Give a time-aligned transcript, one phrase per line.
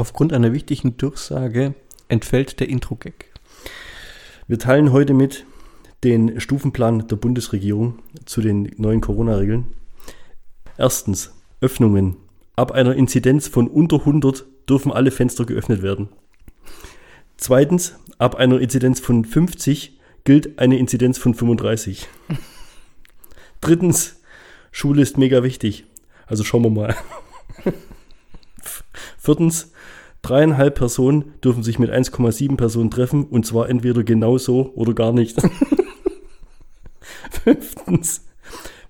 [0.00, 1.74] Aufgrund einer wichtigen Durchsage
[2.08, 3.26] entfällt der Intro-Gag.
[4.48, 5.44] Wir teilen heute mit
[6.04, 9.66] den Stufenplan der Bundesregierung zu den neuen Corona-Regeln.
[10.78, 12.16] Erstens, Öffnungen.
[12.56, 16.08] Ab einer Inzidenz von unter 100 dürfen alle Fenster geöffnet werden.
[17.36, 22.08] Zweitens, ab einer Inzidenz von 50 gilt eine Inzidenz von 35.
[23.60, 24.22] Drittens,
[24.72, 25.84] Schule ist mega wichtig.
[26.24, 26.96] Also schauen wir mal.
[29.18, 29.72] Viertens,
[30.22, 35.36] dreieinhalb Personen dürfen sich mit 1,7 Personen treffen und zwar entweder genauso oder gar nicht.
[37.44, 38.26] Fünftens,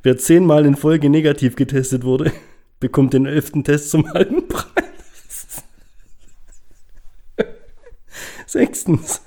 [0.03, 2.33] wer zehnmal in Folge negativ getestet wurde,
[2.81, 5.63] bekommt den elften Test zum halben Preis.
[8.47, 9.23] Sechstens,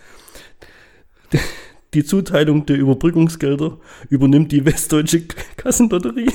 [1.93, 3.79] die Zuteilung der Überbrückungsgelder
[4.09, 5.23] übernimmt die Westdeutsche
[5.55, 6.31] Kassenlotterie.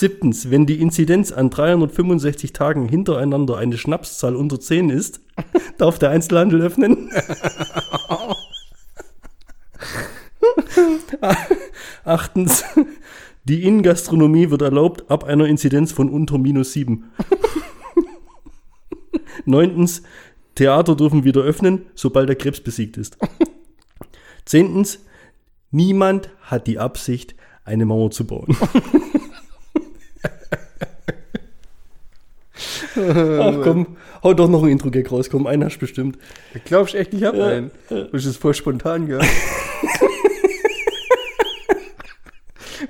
[0.00, 5.20] Siebtens, wenn die Inzidenz an 365 Tagen hintereinander eine Schnapszahl unter 10 ist,
[5.78, 7.10] darf der Einzelhandel öffnen.
[12.04, 12.64] Achtens,
[13.44, 17.04] die Innengastronomie wird erlaubt ab einer Inzidenz von unter minus 7.
[19.44, 20.02] Neuntens,
[20.54, 23.18] Theater dürfen wieder öffnen, sobald der Krebs besiegt ist.
[24.46, 25.04] Zehntens,
[25.70, 27.34] niemand hat die Absicht,
[27.64, 28.56] eine Mauer zu bauen.
[32.96, 36.18] Ach komm, hau doch noch ein Intro-Gag raus, komm, einen hast du bestimmt.
[36.64, 37.70] Glaubst du echt, ich hab Ja, einen?
[38.12, 39.18] Das ist voll spontan, ja.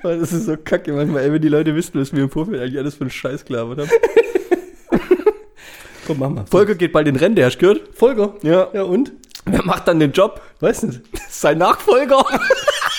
[0.03, 2.61] Weil das ist so kacke manchmal, ey, wenn die Leute wissen, was wir im Vorfeld
[2.61, 3.89] eigentlich alles für einen Scheiß gelabert haben.
[6.07, 6.45] Komm, mach mal.
[6.49, 7.95] Volker geht bald in Rente, hast du gehört?
[7.95, 8.35] Volker?
[8.41, 8.69] Ja.
[8.73, 9.11] Ja, und?
[9.45, 10.41] Wer macht dann den Job?
[10.59, 11.01] Weiß nicht.
[11.29, 12.23] Sein Nachfolger.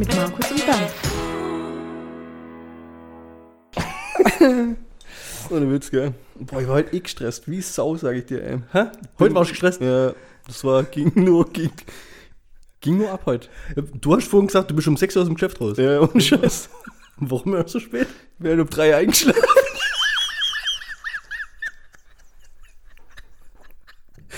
[0.00, 0.90] mit Markus und Bernd.
[5.50, 6.14] Ohne Witz, gell?
[6.36, 7.50] Boah, ich war heute eh gestresst.
[7.50, 8.58] Wie Sau, sag ich dir, ey.
[8.72, 8.86] Hä?
[9.18, 9.82] Heute warst du gestresst?
[9.82, 10.14] Ja,
[10.46, 11.70] das war, ging nur, ging,
[12.80, 13.48] ging nur ab heute.
[14.00, 15.76] Du hast vorhin gesagt, du bist um 6 Uhr aus dem Geschäft raus.
[15.76, 16.70] Ja, ohne Scheiß.
[17.18, 18.08] Warum erst so spät?
[18.38, 19.42] Wir haben um drei eingeschlafen.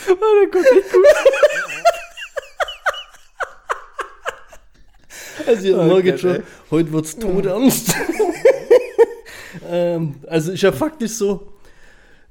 [0.08, 1.04] oh, der kommt nicht gut.
[5.46, 7.94] Also Oh merkt Gott, schon, heute wird's todernst.
[9.68, 11.52] ähm, also ist ja faktisch so,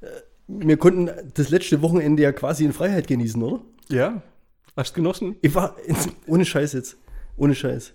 [0.00, 0.06] äh,
[0.48, 3.60] wir konnten das letzte Wochenende ja quasi in Freiheit genießen, oder?
[3.88, 4.22] Ja.
[4.76, 5.36] Hast du genossen?
[5.42, 5.76] Ich war,
[6.26, 6.96] ohne Scheiß jetzt,
[7.36, 7.92] ohne Scheiß.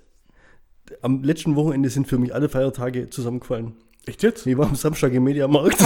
[1.02, 3.74] Am letzten Wochenende sind für mich alle Feiertage zusammengefallen.
[4.06, 4.48] Echt jetzt?
[4.48, 5.78] Ich war am Samstag im Mediamarkt.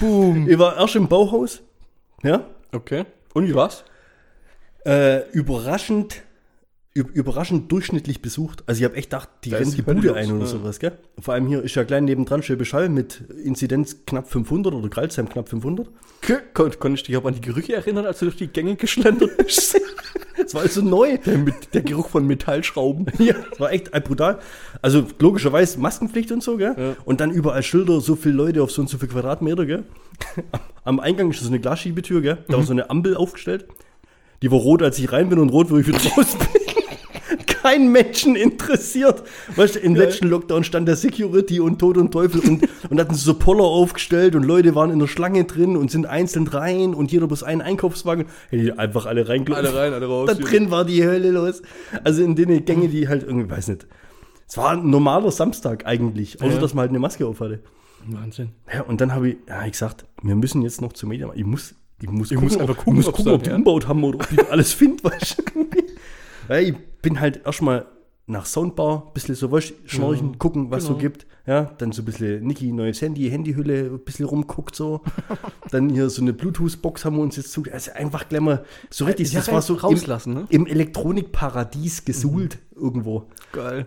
[0.00, 0.48] Boom.
[0.48, 1.62] Ich war erst im Bauhaus.
[2.24, 2.44] Ja.
[2.72, 3.04] Okay.
[3.34, 3.84] Und wie war's?
[4.84, 6.22] Äh, überraschend, üb-
[7.02, 8.62] überraschend durchschnittlich besucht.
[8.66, 10.46] Also ich habe echt gedacht, die Da rennen die Bude ein oder ja.
[10.46, 10.98] sowas, gell?
[11.18, 15.28] Vor allem hier ist ja klein nebendran Schwäbisch Beschall mit Inzidenz knapp 500 oder Gralsheim
[15.28, 15.88] knapp 500.
[16.54, 19.36] Kon konntest du dich aber an die Gerüche erinnern, als du durch die Gänge geschlendert
[19.36, 19.80] bist?
[20.38, 21.18] Das war also neu.
[21.18, 23.06] der, mit, der Geruch von Metallschrauben.
[23.18, 24.38] Ja, das war echt äh, brutal.
[24.80, 26.74] Also logischerweise Maskenpflicht und so, gell?
[26.78, 26.96] Ja.
[27.04, 29.82] Und dann überall Schilder, so viele Leute auf so und so viel Quadratmeter, gell?
[30.84, 32.38] Am Eingang ist so eine Glasschiebetür, gell?
[32.48, 33.66] Da war so eine Ampel aufgestellt.
[34.40, 36.57] Die war rot, als ich rein bin und rot, wo ich wieder raus bin.
[37.62, 39.22] Kein Menschen interessiert.
[39.56, 40.04] Weißt du, im Geil.
[40.04, 44.34] letzten Lockdown stand der Security und Tod und Teufel und, und hatten so Poller aufgestellt
[44.34, 47.60] und Leute waren in der Schlange drin und sind einzeln rein und jeder bloß einen
[47.60, 48.26] Einkaufswagen.
[48.52, 49.66] Die einfach alle reingelaufen.
[49.66, 50.28] Alle rein, alle raus.
[50.28, 51.62] Da drin war die Hölle los.
[52.04, 53.86] Also in den Gänge, die halt irgendwie, weiß nicht.
[54.48, 56.60] Es war ein normaler Samstag eigentlich, außer Ja.
[56.60, 57.60] dass man halt eine Maske auf hatte.
[58.06, 58.50] Wahnsinn.
[58.72, 61.38] Ja, und dann habe ich, ja, ich gesagt, wir müssen jetzt noch zum Mediamarkt.
[61.38, 63.56] Ich muss, ich muss Ich muss einfach gucken, ich muss gucken ob die ja.
[63.56, 65.66] umbaut haben oder ob ich alles finde, weißt du.
[66.48, 67.86] Ja, ich bin halt erstmal
[68.26, 71.00] nach Soundbar, ein bisschen so, du, schnorchen, Ja, gucken, was so genau.
[71.00, 71.26] gibt.
[71.46, 75.00] Ja, dann so ein bisschen Niki, neues Handy, Handyhülle, ein bisschen rumguckt so.
[75.70, 77.62] dann hier so eine Bluetooth-Box haben wir uns jetzt zu.
[77.72, 80.46] Also einfach gleich mal so richtig, Ja, das war so im, rauslassen, ne?
[80.50, 83.24] im Elektronikparadies gesuhlt irgendwo.
[83.52, 83.86] Geil.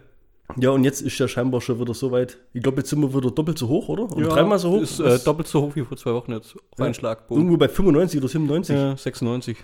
[0.57, 2.38] Ja, und jetzt ist ja scheinbar schon wieder so weit.
[2.54, 4.12] Ich glaube, jetzt sind wir wieder doppelt so hoch, oder?
[4.12, 4.81] Oder dreimal so hoch?
[4.81, 6.56] Ist äh, Was- doppelt so hoch wie vor zwei Wochen jetzt.
[6.56, 6.86] Auf Ja.
[6.86, 7.28] einen Schlag.
[7.28, 7.38] Boom.
[7.38, 8.75] Irgendwo bei 95 oder 97.
[8.75, 9.57] Ja, 96.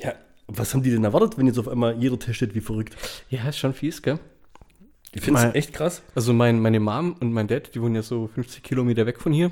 [0.00, 0.12] Ja,
[0.46, 2.96] was haben die denn erwartet, wenn jetzt auf einmal jeder testet wie verrückt?
[3.30, 4.18] Ja, ist schon fies, gell?
[5.12, 6.02] Ich finde es echt krass.
[6.14, 9.32] Also mein, meine Mom und mein Dad, die wohnen ja so 50 Kilometer weg von
[9.32, 9.50] hier.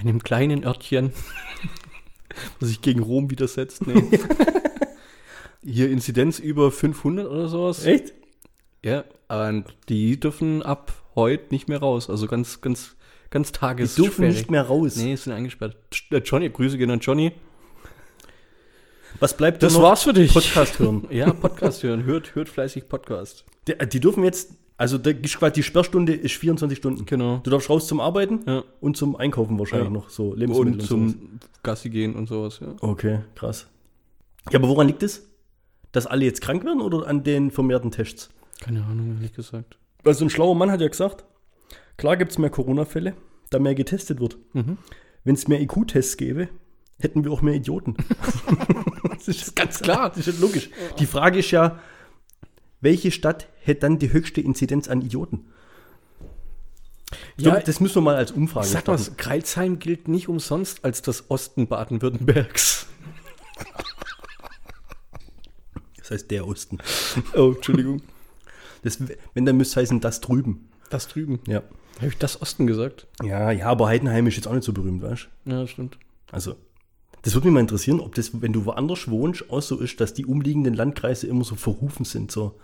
[0.00, 1.12] In einem kleinen Örtchen,
[2.60, 3.86] was sich gegen Rom widersetzt.
[3.86, 4.02] Nee.
[5.62, 7.84] hier Inzidenz über 500 oder sowas.
[7.84, 8.14] Echt?
[8.82, 12.08] Ja, und die dürfen ab heute nicht mehr raus.
[12.08, 12.96] Also ganz, ganz,
[13.28, 13.94] ganz Die tages.
[13.94, 14.96] dürfen nicht mehr raus.
[14.96, 15.76] Nee, sind eingesperrt.
[16.10, 17.32] Äh, Johnny, Grüße gehen an Johnny.
[19.20, 20.32] Was bleibt Das war's für dich.
[20.32, 21.06] Podcast hören.
[21.10, 22.04] Ja, Podcast hören.
[22.04, 23.44] Hört, hört fleißig Podcast.
[23.68, 27.04] Die, die dürfen jetzt, also der, die Sperrstunde ist 24 Stunden.
[27.06, 27.38] Genau.
[27.42, 28.64] Du darfst raus zum Arbeiten Ja.
[28.80, 29.92] und zum Einkaufen wahrscheinlich Ja.
[29.92, 31.20] noch, so Lebensmittel Und und, zum sowas.
[31.62, 32.68] Gassi gehen und sowas, ja.
[32.80, 33.66] Okay, krass.
[34.50, 35.26] Ja, aber woran liegt es?
[35.92, 38.30] Dass alle jetzt krank werden oder an den vermehrten Tests?
[38.60, 39.76] Keine Ahnung, ehrlich gesagt.
[40.04, 41.24] Also ein schlauer Mann hat ja gesagt,
[41.98, 43.14] klar gibt es mehr Corona-Fälle,
[43.50, 44.38] da mehr getestet wird.
[44.54, 44.78] Mhm.
[45.24, 46.48] Wenn es mehr IQ-Tests gäbe,
[46.98, 47.96] hätten wir auch mehr Idioten.
[49.08, 50.10] das ist Ganz klar.
[50.14, 50.70] Das ist logisch.
[50.98, 51.80] Die Frage ist ja,
[52.80, 55.46] welche Stadt hätte dann die höchste Inzidenz an Idioten?
[57.36, 58.98] Ja, glaub, das müssen wir mal als Umfrage Sag mal.
[59.16, 62.86] Kreilsheim gilt nicht umsonst als das Osten Baden-Württembergs.
[65.98, 66.78] Das heißt der Osten.
[67.36, 68.02] Oh, Entschuldigung.
[68.82, 68.98] Das,
[69.34, 70.68] wenn, dann müsste es heißen, das drüben.
[70.88, 71.40] Das drüben.
[71.46, 71.62] Ja.
[71.96, 73.06] Habe ich das Osten gesagt?
[73.22, 75.50] Ja, ja, aber Heidenheim ist jetzt auch nicht so berühmt, weißt du?
[75.50, 75.98] Ja, stimmt.
[76.32, 76.56] Also,
[77.22, 80.14] das würde mich mal interessieren, ob das, wenn du woanders wohnst, auch so ist, dass
[80.14, 82.30] die umliegenden Landkreise immer so verrufen sind.
[82.30, 82.54] So.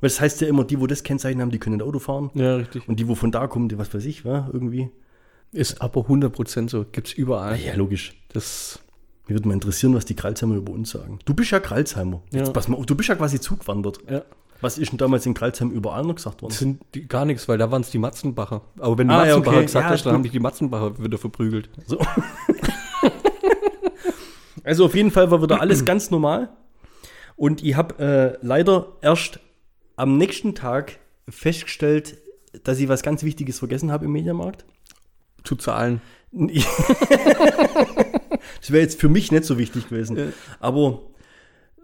[0.00, 2.30] Weil das heißt ja immer, die, wo das Kennzeichen haben, die können Auto fahren.
[2.34, 2.86] Ja, richtig.
[2.88, 4.90] Und die, wo von da kommen, die, was weiß ich, wa, irgendwie.
[5.52, 6.84] Ist aber 100% so.
[6.90, 7.58] Gibt's überall.
[7.60, 8.14] Ja, logisch.
[8.32, 8.80] Das,
[9.26, 11.18] Mich würde mal interessieren, was die Kralsheimer über uns sagen.
[11.24, 12.22] Du bist ja Kralsheimer.
[12.30, 12.52] Jetzt Ja.
[12.52, 13.98] pass mal auf, du bist ja quasi zugewandert.
[14.10, 14.22] ja.
[14.60, 16.50] Was ist denn damals in Kralsheim überall noch gesagt worden?
[16.52, 18.62] Das sind die, gar nichts, weil da waren es die Matzenbacher.
[18.78, 19.66] Aber wenn du Ah, ja, Matzenbacher okay.
[19.66, 21.68] gesagt Ja, hast, dann haben dich die Matzenbacher wieder verprügelt.
[21.84, 21.98] So.
[24.64, 26.50] also auf jeden Fall war wieder alles ganz normal.
[27.36, 29.40] Und ich habe äh, leider erst
[29.96, 30.98] am nächsten Tag
[31.28, 32.18] festgestellt,
[32.64, 34.64] dass ich was ganz Wichtiges vergessen habe im Mediamarkt.
[35.44, 36.00] Zu zahlen.
[36.32, 36.54] das
[38.68, 40.16] wäre jetzt für mich nicht so wichtig gewesen.
[40.16, 40.26] Ja.
[40.60, 41.02] Aber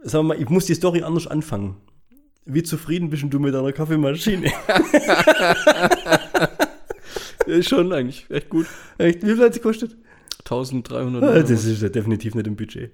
[0.03, 1.77] sagen wir mal, ich muss die Story anders anfangen.
[2.45, 4.53] Wie zufrieden bist du mit deiner Kaffeemaschine?
[7.49, 8.27] Ja, schon eigentlich.
[8.29, 8.67] Echt gut.
[8.99, 9.23] Echt?
[9.23, 9.97] Wie viel hat sie gekostet?
[10.41, 11.41] 1300 Ah, Euro.
[11.41, 12.91] Das ist ja definitiv nicht im Budget.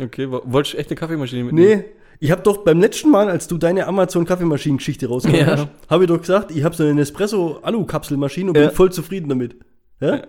[0.00, 1.80] Okay, wo- wolltest du echt eine Kaffeemaschine mitnehmen?
[1.80, 1.84] Nee,
[2.20, 5.46] ich habe doch beim letzten Mal, als du deine Amazon-Kaffeemaschinen-Geschichte Ja.
[5.46, 8.66] hast, habe ich doch gesagt, ich habe so eine Nespresso-Alu-Kapselmaschine und Ja.
[8.68, 9.56] bin voll zufrieden damit.
[10.00, 10.16] Ja?
[10.16, 10.22] Ja.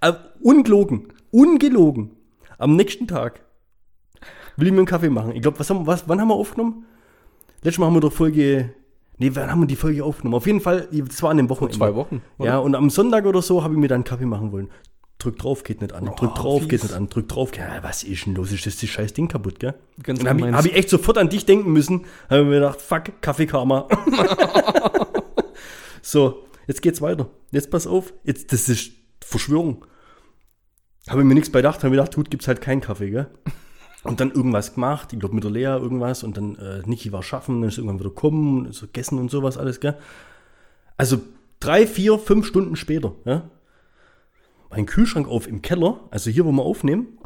[0.00, 2.10] Aber ungelogen, ungelogen.
[2.58, 3.42] Am nächsten Tag
[4.56, 5.32] will ich mir einen Kaffee machen.
[5.34, 6.84] Ich glaube, was haben, was, wann haben wir aufgenommen?
[7.62, 8.72] Letztes Mal haben wir doch Folge,
[9.18, 10.34] nee, wann haben wir die Folge aufgenommen?
[10.36, 11.76] Auf jeden Fall, das war an dem Wochenende.
[11.76, 12.22] Zwei Wochen.
[12.38, 12.48] oder?
[12.48, 14.68] Ja, und am Sonntag oder so habe ich mir dann einen Kaffee machen wollen.
[15.24, 16.04] Drück drauf, geht nicht an.
[16.04, 16.68] Drück Oh, drauf, fies.
[16.68, 17.08] geht nicht an.
[17.08, 17.50] Drück drauf.
[17.56, 18.52] Ja, was ist denn los?
[18.52, 19.74] Ist das, das scheiß Ding kaputt, gell?
[20.02, 22.04] Ganz dann habe ich, hab ich echt sofort an dich denken müssen.
[22.28, 23.88] Habe mir gedacht, fuck, Kaffeekarma.
[26.02, 27.28] so, jetzt geht's weiter.
[27.50, 28.12] Jetzt pass auf.
[28.24, 28.92] Jetzt, das ist
[29.22, 29.86] Verschwörung.
[31.08, 31.78] Habe ich mir nichts bei gedacht.
[31.78, 33.28] Habe mir gedacht, gut, gibt's halt keinen Kaffee, gell?
[34.02, 35.12] Und dann irgendwas gemacht.
[35.14, 36.22] Ich glaube mit der Lea irgendwas.
[36.22, 37.60] Und dann äh, Niki war schaffen.
[37.62, 38.72] Dann ist irgendwann wieder kommen.
[38.72, 39.96] So gegessen und sowas alles, gell?
[40.98, 41.20] Also
[41.60, 43.48] drei, vier, fünf Stunden später, ja?
[44.74, 47.18] Mein Kühlschrank auf im Keller, also hier, wo wir aufnehmen,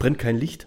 [0.00, 0.66] brennt kein Licht.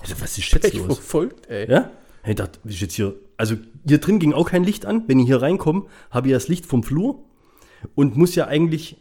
[0.00, 0.86] Also, was ist jetzt los?
[0.86, 1.70] verfolgt, ey.
[1.70, 1.92] Ja?
[2.26, 3.14] Ich dachte, ist jetzt hier?
[3.36, 3.54] Also
[3.86, 5.04] hier drin ging auch kein Licht an.
[5.06, 7.24] Wenn ich hier reinkomme, habe ich das Licht vom Flur
[7.94, 8.96] und muss ja eigentlich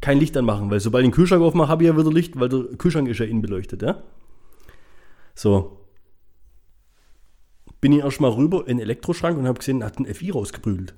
[0.00, 2.48] kein Licht anmachen, weil sobald ich den Kühlschrank aufmache, habe ich ja wieder Licht, weil
[2.48, 4.02] der Kühlschrank ist ja innen beleuchtet, ja?
[5.36, 5.78] So.
[7.80, 10.94] Bin ich erstmal rüber in den Elektroschrank und habe gesehen, hat ein FI rausgeprügelt.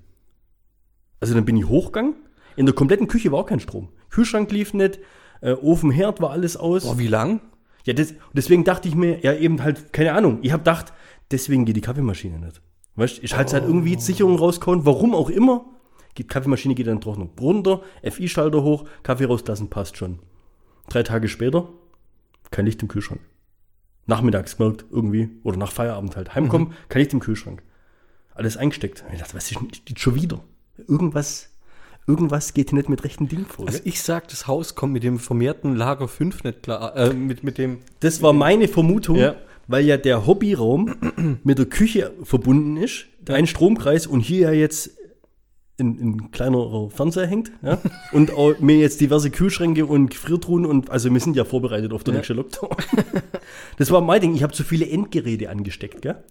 [1.20, 2.14] Also dann bin ich hochgegangen.
[2.56, 3.88] In der kompletten Küche war auch kein Strom.
[4.10, 5.00] Kühlschrank lief nicht,
[5.40, 6.84] äh, Ofen, Herd war alles aus.
[6.84, 7.40] Boah, wie lang?
[7.84, 10.38] Ja, das, deswegen dachte ich mir, ja, eben halt, keine Ahnung.
[10.42, 10.92] Ich habe gedacht,
[11.30, 12.62] deswegen geht die Kaffeemaschine nicht.
[12.96, 15.66] Weißt ich halte halt irgendwie Sicherung rausgehauen, warum auch immer.
[16.16, 20.20] Die Kaffeemaschine geht dann Trocknung runter, FI-Schalter hoch, Kaffee rauslassen, passt schon.
[20.88, 21.68] Drei Tage später,
[22.50, 23.20] kein Licht im Kühlschrank.
[24.06, 26.34] Nachmittags gemerkt, irgendwie, oder nach Feierabend halt.
[26.34, 27.62] Heimkommen, kein Licht im Kühlschrank.
[28.34, 29.04] Alles eingesteckt.
[29.12, 30.44] Ich dachte, was ist denn schon wieder?
[30.76, 31.53] Irgendwas,
[32.06, 33.66] irgendwas geht hier nicht mit rechten Dingen vor.
[33.66, 36.94] Also ich sag, das Haus kommt mit dem vermehrten Lager 5 nicht klar.
[36.96, 37.78] Äh, mit, mit dem.
[38.00, 39.36] Das war meine Vermutung, Ja.
[39.68, 40.94] weil ja der Hobbyraum
[41.44, 44.90] mit der Küche verbunden ist, ein Stromkreis und hier ja jetzt
[45.80, 47.78] ein, ein kleiner Fernseher hängt ja?
[48.12, 48.30] und
[48.60, 52.18] mir jetzt diverse Kühlschränke und Gefriertruhen und also wir sind ja vorbereitet auf den Ja.
[52.18, 52.70] nächsten Lockdown.
[53.76, 56.00] Das war mein Ding, ich habe zu viele Endgeräte angesteckt.
[56.02, 56.22] Gell?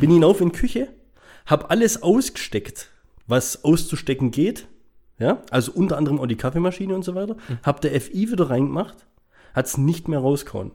[0.00, 0.88] Bin hinauf in die Küche,
[1.44, 2.90] habe alles ausgesteckt,
[3.26, 4.66] was auszustecken geht.
[5.18, 7.36] Ja, also unter anderem auch die Kaffeemaschine und so weiter.
[7.62, 9.06] Hab der FI wieder reingemacht,
[9.54, 10.72] hat's nicht mehr rausgehauen.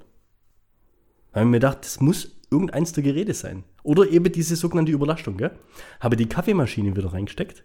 [1.33, 3.63] Habe ich mir gedacht, das muss irgendeins der Geräte sein.
[3.83, 5.51] Oder eben diese sogenannte Überlastung, gell?
[5.99, 7.63] Habe die Kaffeemaschine wieder reingesteckt,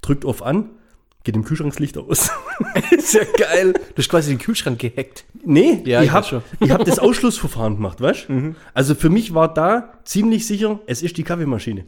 [0.00, 0.70] drückt auf an,
[1.24, 2.30] geht im Kühlschrank das Licht aus.
[2.90, 3.72] ist ja geil.
[3.72, 5.24] Du hast quasi den Kühlschrank gehackt.
[5.44, 8.32] nee, Ja, ich ich habe hab das Ausschlussverfahren gemacht, weißt du?
[8.32, 8.56] Mhm.
[8.74, 11.84] Also für mich war da ziemlich sicher, es ist die Kaffeemaschine.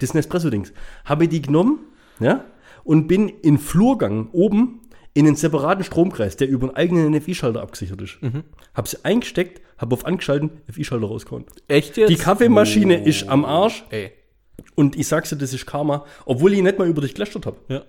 [0.00, 0.72] Das Nespresso-Dings.
[1.04, 1.78] Habe die genommen,
[2.20, 2.44] ja,
[2.84, 4.80] und bin in Flurgang oben
[5.14, 8.18] in einen separaten Stromkreis, der über einen eigenen NFI-Schalter abgesichert ist.
[8.20, 8.44] Mhm.
[8.74, 11.44] Hab sie eingesteckt, hab auf angeschalten, NFI-Schalter rausgehauen.
[11.68, 12.10] Echt jetzt?
[12.10, 14.10] Die Kaffeemaschine ist am Arsch Ey.
[14.74, 17.56] und ich sag's dir, das ist Karma, obwohl ich nicht mal über dich gelästert habe.
[17.68, 17.84] Ja.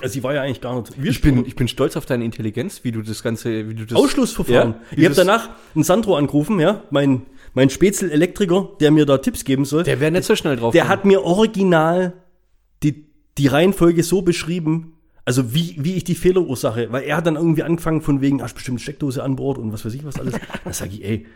[0.00, 0.92] Also ich war ja eigentlich gar nicht.
[1.02, 3.96] Ich bin, ich bin stolz auf deine Intelligenz, wie du das Ganze, wie du das.
[3.96, 4.76] Ausschlussverfahren.
[4.90, 9.44] Ja, ich habe danach einen Sandro angerufen, ja, mein, mein Spätzle-Elektriker, der mir da Tipps
[9.44, 9.84] geben soll.
[9.84, 10.72] Der wäre nicht so schnell drauf.
[10.72, 12.14] Der hat mir original
[12.82, 17.36] die, die Reihenfolge so beschrieben, also wie, wie ich die Fehlerursache, weil er hat dann
[17.36, 20.34] irgendwie angefangen von wegen, hast bestimmt Steckdose an Bord und was weiß ich was alles.
[20.64, 21.26] da sage ich, ey,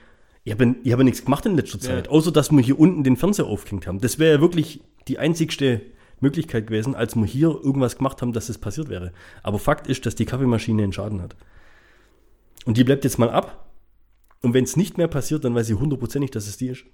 [0.44, 3.04] ich habe ich hab ja nichts gemacht in letzter Zeit, außer dass wir hier unten
[3.04, 4.00] den Fernseher aufgehängt haben.
[4.00, 5.82] Das wäre ja wirklich die einzigste
[6.20, 9.12] Möglichkeit gewesen, als wir hier irgendwas gemacht haben, dass das passiert wäre.
[9.42, 11.36] Aber Fakt ist, dass die Kaffeemaschine einen Schaden hat.
[12.64, 13.70] Und die bleibt jetzt mal ab.
[14.40, 16.84] Und wenn es nicht mehr passiert, dann weiß ich hundertprozentig, dass es die ist.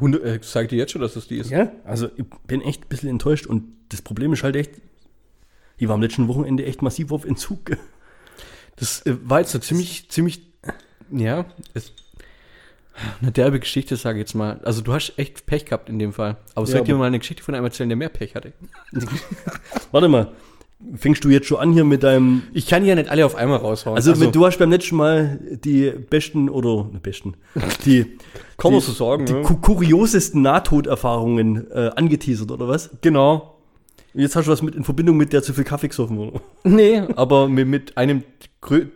[0.00, 1.50] Hunde, äh, sag dir jetzt schon, dass das die ist.
[1.50, 4.72] Ja, also ich bin echt ein bisschen enttäuscht und das Problem ist halt echt,
[5.78, 7.70] ich war am letzten Wochenende echt massiv auf Entzug.
[8.76, 10.40] Das äh, war jetzt eine ziemlich, ziemlich,
[11.10, 11.44] ja,
[11.74, 11.92] es,
[13.20, 14.60] eine derbe Geschichte, sage ich jetzt mal.
[14.64, 16.36] Also du hast echt Pech gehabt in dem Fall.
[16.54, 18.54] Aber soll Ja, ich dir mal eine Geschichte von einem erzählen, der mehr Pech hatte?
[19.92, 20.32] Warte mal,
[20.94, 22.42] fängst du jetzt schon an hier mit deinem.
[22.52, 23.96] Ich kann ja nicht alle auf einmal raushauen.
[23.96, 27.34] Also, wenn du hast beim letzten Mal die besten oder ne, besten,
[27.84, 28.04] die,
[28.56, 29.42] Kann man die, so sagen, die ja.
[29.42, 32.90] ku- kuriosesten Nahtoderfahrungen äh, angeteasert oder was?
[33.00, 33.48] genau.
[34.14, 36.40] Jetzt hast du was mit in Verbindung mit der zu viel Kaffee gesoffen wurde.
[36.64, 38.24] Nee, aber mit, mit einem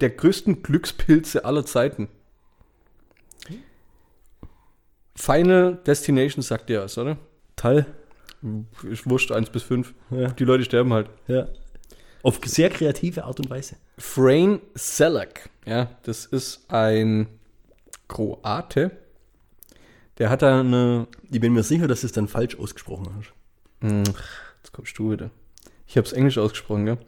[0.01, 2.09] der größten Glückspilze aller Zeiten.
[5.15, 7.17] Final Destination sagt dir was, oder?
[7.57, 7.87] Teil.
[8.93, 9.95] Ich wurscht, 1 bis 5.
[10.11, 10.29] Ja.
[10.29, 11.09] Die Leute sterben halt.
[11.27, 11.47] Ja.
[12.27, 13.77] Auf sehr kreative Art und Weise.
[13.99, 17.29] Frain Selak, ja, das ist ein
[18.09, 18.91] Kroate.
[20.19, 21.07] Der hat da eine.
[21.31, 23.33] Ich bin mir sicher, dass du es dann falsch ausgesprochen hast.
[23.81, 25.31] Hm, Jetzt kommst du wieder.
[25.87, 26.99] Ich habe es Englisch ausgesprochen, gell?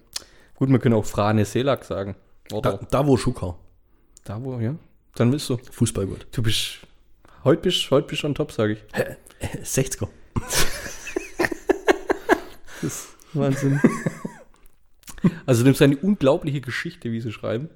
[0.54, 2.14] Gut, wir können auch Frane Selak sagen.
[2.48, 3.58] Da, Oder da wo Schucker.
[4.22, 4.76] da, wo, ja.
[5.16, 5.56] Dann bist du.
[5.72, 6.28] Fußballgott.
[6.30, 6.78] Du bist.
[7.42, 8.84] Heute bist, heute bist du on top, sage ich.
[9.66, 10.06] 60er.
[13.32, 13.80] Wahnsinn.
[15.46, 17.68] Also das ist eine unglaubliche Geschichte, wie sie schreiben.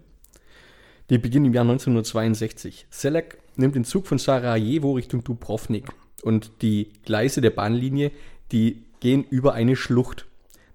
[1.10, 2.86] Die beginnt im Jahr 1962.
[2.90, 5.88] Selak nimmt den Zug von Sarajevo Richtung Dubrovnik
[6.22, 8.12] und die Gleise der Bahnlinie,
[8.50, 10.26] die gehen über eine Schlucht.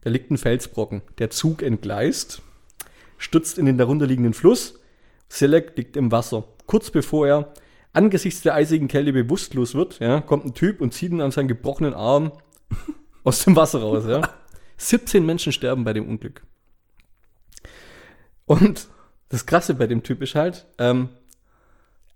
[0.02, 1.02] Da liegt ein Felsbrocken.
[1.18, 2.42] Der Zug entgleist,
[3.18, 4.80] stürzt in den darunterliegenden Fluss.
[5.30, 6.44] Selak liegt im Wasser.
[6.66, 7.54] Kurz bevor er
[7.94, 11.48] angesichts der eisigen Kälte bewusstlos wird, ja, kommt ein Typ und zieht ihn an seinen
[11.48, 12.32] gebrochenen Arm
[13.24, 14.04] aus dem Wasser raus.
[14.08, 14.22] Ja.
[14.78, 16.44] 17 Menschen sterben bei dem Unglück.
[18.48, 18.88] Und
[19.30, 21.10] das Krasse bei dem Typ ist halt, ähm,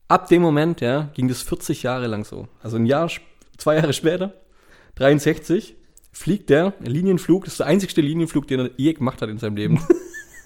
[0.08, 2.48] ab dem Moment, ja, ging das 40 Jahre lang so.
[2.64, 3.12] Also ein Jahr,
[3.58, 4.34] zwei Jahre später,
[4.96, 5.76] 63,
[6.12, 9.58] fliegt der Linienflug, das ist der einzigste Linienflug, den er je gemacht hat in seinem
[9.58, 9.86] Leben.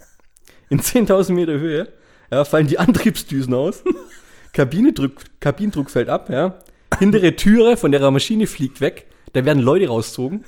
[0.70, 1.88] in 10.000 Meter Höhe,
[2.32, 3.84] ja, fallen die Antriebsdüsen aus,
[4.54, 6.60] Kabinendruck, Kabinendruck fällt ab, ja,
[6.98, 10.46] hintere Türe von der Maschine fliegt weg, da werden Leute rausgezogen.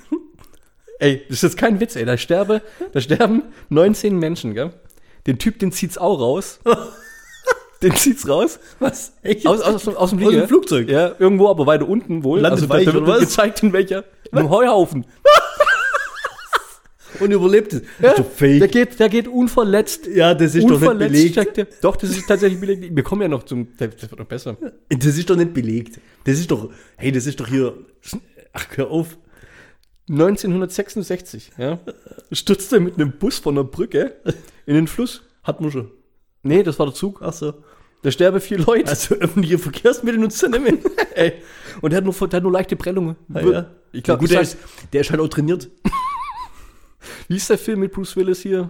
[1.00, 2.06] Ey, das ist jetzt kein Witz, ey.
[2.06, 4.74] Da, sterbe, da sterben 19 Menschen, gell?
[5.28, 6.60] Den Typ, den zieht's auch raus.
[7.84, 8.58] Den zieht's raus.
[8.80, 9.14] Was?
[9.22, 9.46] Echt?
[9.46, 10.48] Aus, aus, aus, aus dem Aus dem.
[10.48, 10.90] Flugzeug?
[10.90, 12.40] Ja, irgendwo, aber weiter unten wohl.
[12.40, 13.20] Landet also da, weich, da wird oder was?
[13.20, 14.04] gezeigt, in welcher.
[14.32, 15.06] In einem Heuhaufen.
[17.20, 17.82] Und überlebt es.
[18.02, 18.60] Ja, Ist doch fake.
[18.60, 20.08] Der geht, der geht unverletzt.
[20.08, 21.58] ja, das ist doch nicht belegt.
[21.58, 21.68] der.
[21.82, 22.96] Doch, das ist tatsächlich belegt.
[22.96, 23.70] Wir kommen ja noch zum.
[23.78, 24.58] Das wird noch besser.
[24.90, 26.00] Das ist doch nicht belegt.
[26.26, 27.74] Das ist doch, hey, das ist doch hier,
[28.54, 29.18] ach, hör auf.
[30.10, 31.80] 1966, ja,
[32.32, 34.14] stürzt er mit einem Bus von der Brücke
[34.66, 35.24] in den Fluss.
[35.44, 35.92] Hat man schon.
[36.44, 37.22] Nee, das war der Zug.
[37.22, 37.54] Ach so.
[38.04, 38.90] Da sterben vier Leute.
[38.90, 40.78] Also öffentliche Verkehrsmittel nutzt er nicht mehr.
[41.16, 41.34] Ey.
[41.82, 43.16] Und der hat nur, der hat nur leichte Prellungen.
[43.34, 43.72] Ah, ja.
[43.92, 44.58] Ich glaube, gut, der ist,
[44.94, 45.70] der ist halt auch trainiert.
[47.28, 48.70] wie ist der Film mit Bruce Willis hier?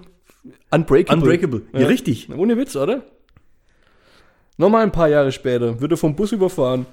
[0.72, 1.22] Unbreakable.
[1.22, 1.62] Unbreakable.
[1.74, 2.30] Ja, richtig.
[2.30, 3.04] Ohne Witz, oder?
[4.58, 6.86] Nochmal ein paar Jahre später wird er vom Bus überfahren.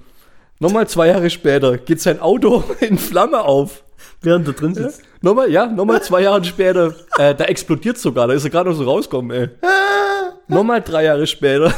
[0.61, 3.84] Nochmal zwei Jahre später geht sein Auto in Flamme auf.
[4.20, 5.02] Während er drin sitzt.
[5.20, 8.76] Nochmal, ja, nochmal zwei Jahre später, äh, da explodiert sogar, da ist er gerade noch
[8.76, 9.49] so rausgekommen, ey.
[10.49, 11.73] nochmal drei Jahre später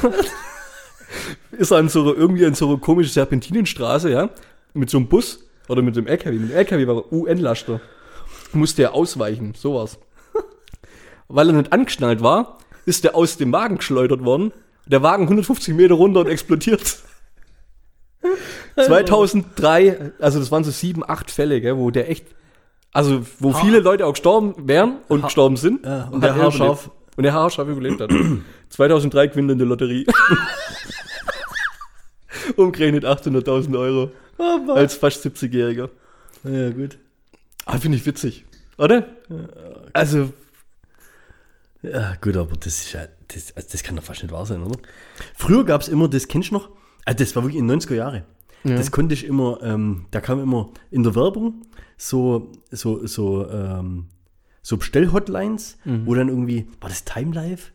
[1.52, 4.30] ist er an so irgendwie an so einer komischen Serpentinenstraße, ja,
[4.74, 7.80] mit so einem Bus oder mit dem LKW, mit dem LKW war er UN-Laster.
[8.52, 9.98] Musste er ausweichen, sowas.
[11.28, 14.52] Weil er nicht angeschnallt war, ist er aus dem Wagen geschleudert worden.
[14.86, 16.98] Der Wagen 150 Meter runter und explodiert.
[18.76, 22.26] 2003, also das waren so sieben, acht Fälle, gell, wo der echt,
[22.92, 25.84] also wo viele Leute auch gestorben wären und gestorben sind.
[25.84, 26.86] Ja, und hat der er haarscharf.
[26.86, 27.16] überlebt.
[27.16, 28.10] Und der haarscharf überlebt hat.
[28.68, 30.06] 2003 gewinnt er in der Lotterie.
[32.56, 34.10] Umgerechnet 800.000 Euro.
[34.74, 35.88] Als fast 70-Jähriger.
[36.44, 36.98] Ja, gut.
[37.64, 38.44] Ah, finde ich witzig.
[38.78, 39.06] Oder?
[39.92, 40.30] Also,
[41.82, 44.62] Ja, gut, aber das ist ja, das, also das kann doch fast nicht wahr sein,
[44.62, 44.78] oder?
[45.34, 46.68] Früher gab es immer, das kennst du noch?
[47.04, 47.94] Also das war wirklich in den 90er
[48.64, 48.76] Jahre.
[48.76, 51.62] Das konnte ich immer, ähm, da kam immer in der Werbung
[51.96, 54.06] so, so, so, ähm,
[54.62, 57.72] so Bestellhotlines, wo dann irgendwie, war das Time Life?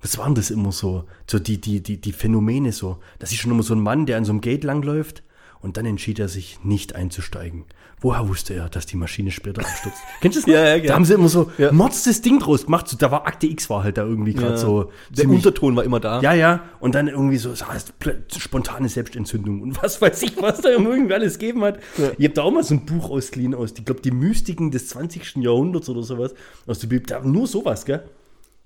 [0.00, 1.04] Was waren das immer so?
[1.26, 2.98] So die, die, die, die Phänomene so.
[3.18, 5.23] Das ist schon immer so ein Mann, der an so einem Gate langläuft
[5.64, 7.64] und dann entschied er sich, nicht einzusteigen.
[8.00, 9.96] Woher wusste er, dass die Maschine später abstürzt?
[10.20, 10.46] Kennst du das?
[10.46, 10.54] noch?
[10.54, 10.94] Ja, ja, Da genau.
[10.94, 11.72] haben sie immer so Ja.
[11.72, 12.86] Mords das Ding draus gemacht.
[12.86, 14.90] So, da war Akte X war halt da irgendwie gerade so.
[15.10, 16.20] Der Unterton war immer da.
[16.20, 16.64] ja, ja.
[16.80, 17.94] Und dann irgendwie so, so heißt,
[18.36, 21.78] spontane Selbstentzündung und was weiß ich, was da irgendwie alles gegeben hat.
[22.18, 24.88] Ich habe da auch mal so ein Buch ausgeliehen aus, ich glaube, die Mystiken des
[24.88, 25.36] 20.
[25.36, 26.34] Jahrhunderts oder sowas.
[26.66, 27.06] Aus der Bibel.
[27.06, 28.04] Da nur sowas, gell?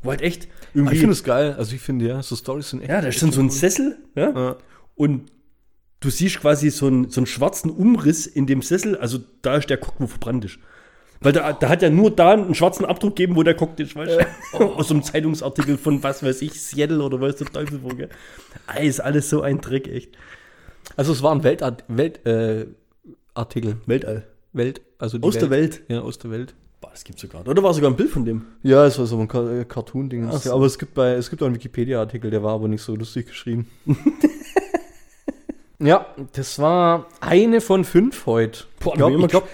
[0.02, 0.94] Wo halt echt irgendwie.
[0.94, 1.54] ich finde es geil.
[1.56, 2.90] Also ich finde, ja, so Stories sind echt.
[2.90, 4.30] ja, da ist dann so ein Sessel, ja?
[4.30, 4.56] Ja.
[4.96, 5.30] Und
[6.00, 8.96] du siehst quasi so einen, so einen schwarzen Umriss in dem Sessel.
[8.96, 10.58] Also da ist der Cock, wo verbrannt ist.
[11.20, 13.96] Weil da, da hat ja nur da einen schwarzen Abdruck gegeben, wo der Cock ist,
[13.96, 14.18] weißt
[14.52, 14.58] du?
[14.58, 18.08] Aus so einem Zeitungsartikel von was weiß ich, Seattle oder weiß der Teufel wo, gell?
[18.68, 20.16] Ah, ist alles so ein Dreck, echt.
[20.96, 22.66] Also es war ein Weltart Welt, äh,
[23.34, 23.78] Artikel.
[23.86, 24.26] Weltall.
[24.52, 25.82] Welt, also die Aus der Welt.
[25.88, 26.54] Ja, aus der Welt.
[26.80, 27.46] Boah, das gibt's sogar.
[27.46, 28.46] Oder war sogar ein Bild von dem?
[28.62, 30.30] Ja, es war so ein äh, Cartoon-Ding.
[30.30, 30.54] So.
[30.54, 33.26] Aber es gibt bei, es gibt auch einen Wikipedia-Artikel, der war aber nicht so lustig
[33.26, 33.68] geschrieben.
[35.78, 38.64] ja, das war eine von fünf heute.
[38.80, 39.48] Boah, ich glaube, glaub,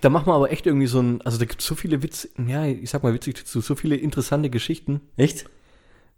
[0.00, 2.28] da machen wir aber echt irgendwie so ein, also da gibt es so viele Witze,
[2.46, 5.00] ja, ich sag mal witzig dazu, so viele interessante Geschichten.
[5.16, 5.46] Echt?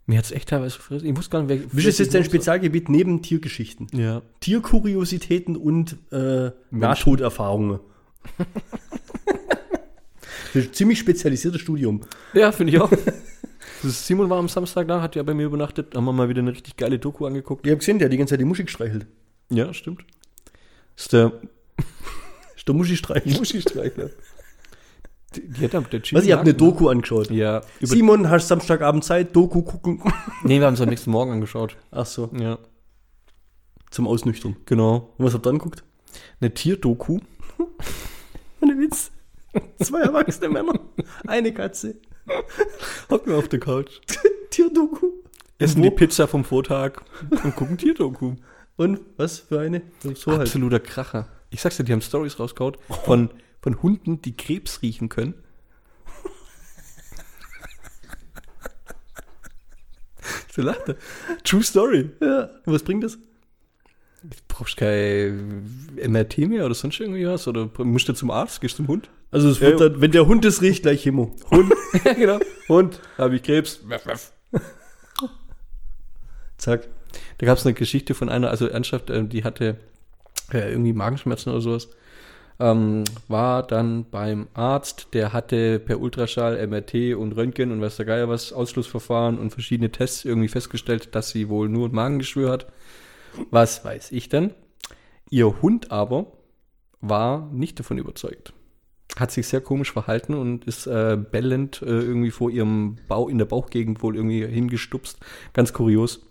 [0.05, 1.07] Mir hat es echt teilweise verrissen.
[1.07, 1.59] Ich wusste gar nicht, wer.
[1.71, 3.87] Wie ist jetzt dein Spezialgebiet neben Tiergeschichten?
[3.93, 4.21] Ja.
[4.41, 7.79] Tierkuriositäten und äh, Nahtoderfahrungen.
[10.73, 12.01] ziemlich spezialisiertes Studium.
[12.33, 12.91] Ja, finde ich auch.
[13.81, 16.51] Simon war am Samstag da, hat ja bei mir übernachtet, haben wir mal wieder eine
[16.51, 17.65] richtig geile Doku angeguckt.
[17.65, 19.07] Ich habe gesehen, der hat die ganze Zeit die Muschi gestreichelt.
[19.53, 20.03] Ja, stimmt.
[20.95, 21.31] Ist der
[22.55, 23.33] Ist der Muschi-Streichel.
[23.33, 24.09] Muschi-Streichler.
[25.35, 27.31] Die, die hat der Was, ihr habt eine Doku angeschaut.
[27.31, 27.61] Ja.
[27.81, 30.01] Simon, hast Samstagabend Zeit, Doku gucken.
[30.43, 31.75] nee, wir haben es am nächsten Morgen angeschaut.
[31.91, 32.59] Ach so, Ja,
[33.89, 34.55] zum Ausnüchtern.
[34.65, 35.13] genau.
[35.17, 35.83] Und was habt ihr angeguckt?
[36.39, 37.19] Eine Tierdoku.
[38.61, 39.11] Ohne Witz.
[39.79, 40.79] Zwei erwachsene Männer,
[41.27, 41.97] eine Katze.
[43.09, 43.99] Hocken wir auf der Couch.
[44.49, 45.07] Tierdoku.
[45.59, 45.91] Essen die?
[45.91, 47.01] Pizza vom Vortag
[47.43, 48.35] und gucken Tierdoku.
[48.75, 49.81] Und was für eine?
[50.15, 50.41] So halt.
[50.41, 51.27] Absoluter Kracher.
[51.49, 53.29] Ich sag's dir, die haben Stories rausgehauen von,
[53.61, 55.35] von Hunden, die Krebs riechen können.
[60.51, 60.95] so lacht er.
[61.43, 62.09] True Story.
[62.21, 62.49] Ja.
[62.65, 63.17] Und was bringt das?
[64.23, 67.47] Du brauchst kein MRT mehr oder sonst irgendwie was?
[67.47, 68.61] Oder musst du zum Arzt?
[68.61, 69.09] Gehst zum Hund?
[69.31, 69.89] Also es wird Ja.
[69.89, 71.35] dann, wenn der Hund es riecht, gleich Chemo.
[71.51, 71.73] Hund.
[72.05, 72.39] ja, genau.
[72.69, 72.99] Hund.
[73.17, 73.81] Habe ich Krebs.
[76.57, 76.87] Zack.
[77.37, 79.77] Da gab es eine Geschichte von einer, also ernsthaft, ähm, die hatte
[80.53, 81.89] äh, irgendwie Magenschmerzen oder sowas.
[82.59, 88.05] Ähm, war dann beim Arzt, der hatte per Ultraschall, MRT und Röntgen und weiß der
[88.05, 92.67] Geier was, Ausschlussverfahren und verschiedene Tests irgendwie festgestellt, dass sie wohl nur ein Magengeschwür hat.
[93.49, 94.53] Was weiß ich denn?
[95.29, 96.27] Ihr Hund aber
[97.01, 98.53] war nicht davon überzeugt.
[99.17, 103.37] Hat sich sehr komisch verhalten und ist äh, bellend äh, irgendwie vor ihrem Bauch, in
[103.39, 105.19] der Bauchgegend wohl irgendwie hingestupst.
[105.53, 106.21] Ganz kurios.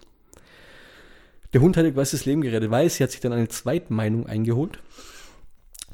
[1.53, 4.27] Der Hund hat ihr quasi das Leben gerettet, weil sie hat sich dann eine Zweitmeinung
[4.27, 4.79] eingeholt,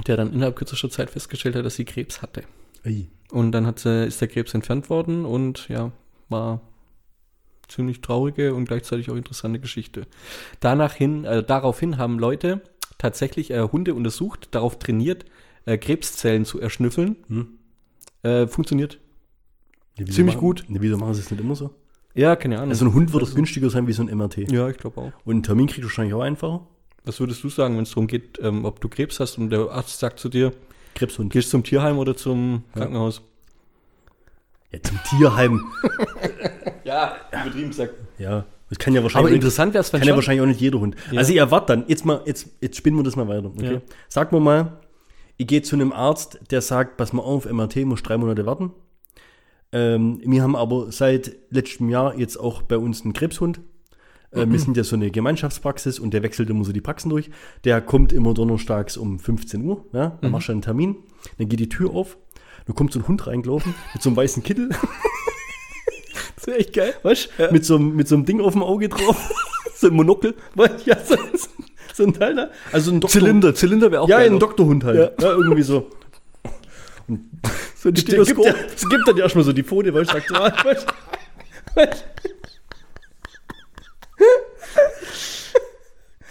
[0.06, 2.42] der dann innerhalb kürzester Zeit festgestellt hat, dass sie Krebs hatte.
[2.84, 3.08] Ei.
[3.30, 5.92] Und dann hat ist der Krebs entfernt worden und ja,
[6.28, 6.60] war
[7.66, 10.06] ziemlich traurige und gleichzeitig auch interessante Geschichte.
[10.60, 12.62] Danach hin, äh, daraufhin haben Leute
[12.96, 15.26] tatsächlich äh, Hunde untersucht, darauf trainiert,
[15.66, 17.16] äh, Krebszellen zu erschnüffeln.
[17.28, 17.48] Hm.
[18.22, 18.98] Äh, funktioniert.
[19.96, 20.64] Wieso Ziemlich machen- gut.
[20.68, 21.74] Nee, wieso machen sie es nicht immer so?
[22.18, 22.70] Ja, keine Ahnung.
[22.70, 24.50] Also ein Hund wird doch günstiger sein wie so ein MRT.
[24.50, 25.12] ja, ich glaube auch.
[25.24, 26.66] Und einen Termin kriegst du wahrscheinlich auch einfacher.
[27.04, 29.70] Was würdest du sagen, wenn es darum geht, ähm, ob du Krebs hast und der
[29.70, 30.52] Arzt sagt zu dir,
[30.96, 31.32] Krebshund.
[31.32, 33.22] gehst zum Tierheim oder zum Krankenhaus?
[34.72, 35.64] Ja, zum Tierheim.
[36.84, 37.92] Ja, übertrieben gesagt.
[38.18, 40.14] ja, das kann ja Aber wahrscheinlich, interessant wäre es, kann ja schon.
[40.16, 40.96] wahrscheinlich auch nicht jeder Hund.
[41.12, 41.18] Ja.
[41.18, 43.48] Also ich erwarte dann, jetzt mal, jetzt, jetzt spinnen wir das mal weiter.
[43.54, 43.74] Okay?
[43.74, 43.80] Ja.
[44.08, 44.78] Sag mir mal,
[45.36, 48.70] ich gehe zu einem Arzt, der sagt, pass mal auf, MRT muss drei Monate warten.
[49.72, 53.60] Ähm, wir haben aber seit letztem Jahr jetzt auch bei uns einen Krebshund.
[54.30, 57.30] Äh, Wir sind ja so eine Gemeinschaftspraxis und der wechselt immer so die Praxen durch.
[57.64, 59.84] Der kommt immer donnerstags um 15 Uhr.
[59.92, 60.18] Ja?
[60.20, 60.96] Dann machst du einen Termin,
[61.38, 62.16] dann geht die Tür auf,
[62.66, 64.70] dann kommt so ein Hund reingelaufen mit so einem weißen Kittel.
[66.36, 66.94] Das wäre echt geil.
[67.02, 67.52] weißt du?
[67.52, 69.28] Mit, so, einem- mit so einem Ding auf dem Auge drauf.
[69.74, 70.34] so ein Monokel.
[70.54, 70.86] Weißt?
[70.86, 71.16] Ja, so,
[71.92, 72.50] so ein Teil da.
[72.72, 75.20] Also ein Doktor Zylinder, Zylinder wäre auch Ja, ein Doktorhund halt.
[75.20, 75.30] Ja.
[75.32, 75.90] irgendwie so.
[77.80, 78.44] so ein Gibt, gibt, Stethoskop.
[78.44, 80.28] der, es gibt dann erstmal so die Pfote, weil ich sag,
[80.64, 81.76] weißt du?
[81.76, 82.28] Weißt du?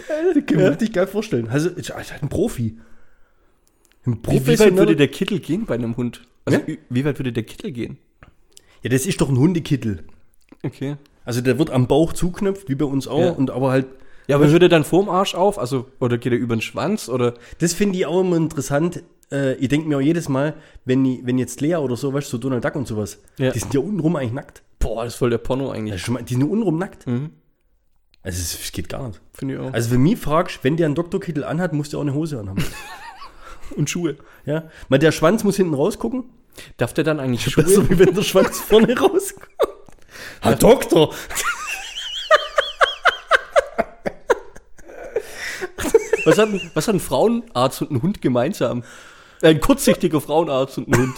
[0.07, 1.49] Das kann ich mir richtig geil vorstellen.
[1.49, 2.77] Also, ist halt ein Profi.
[4.05, 6.21] Ein Wie, wie weit würde der Kittel gehen bei einem Hund?
[6.45, 6.75] Also, Ja?
[6.89, 7.97] wie, weit würde der Kittel gehen?
[8.83, 10.03] Ja, das ist doch ein Hundekittel.
[10.63, 10.95] Okay.
[11.25, 13.29] Also der wird am Bauch zuknöpft, wie bei uns auch, Ja.
[13.31, 13.87] und aber halt,
[14.27, 15.59] Ja, aber hört er dann vorm Arsch auf?
[15.59, 17.09] Also, oder geht er über den Schwanz?
[17.09, 17.33] Oder?
[17.59, 19.03] das finde ich auch immer interessant.
[19.31, 22.31] Äh, ich denke mir auch jedes Mal, wenn, wenn jetzt Lea oder so, weißt du,
[22.31, 23.51] so Donald Duck und sowas, Ja.
[23.51, 24.63] die sind ja untenrum eigentlich nackt.
[24.79, 26.01] Boah, das ist voll der Porno eigentlich.
[26.01, 27.05] schon mal, die sind nur untenrum nackt.
[27.07, 27.31] Mhm.
[28.23, 29.21] Also es, geht gar nicht.
[29.33, 29.73] Finde ich auch.
[29.73, 32.63] Also wenn mich fragst, wenn der einen Doktorkittel anhat, muss der auch eine Hose anhaben.
[33.75, 34.17] und Schuhe.
[34.45, 34.69] ja?
[34.89, 36.25] Weil der Schwanz muss hinten rausgucken.
[36.77, 37.63] Darf der dann eigentlich Schuhe?
[37.63, 39.47] Besser, wie wenn der Schwanz vorne rauskommt.
[40.41, 41.13] Herr Doktor!
[46.25, 48.83] Was hat, was hat ein Frauenarzt und ein Hund gemeinsam?
[49.41, 51.15] Äh, Ein kurzsichtiger Frauenarzt und ein Hund.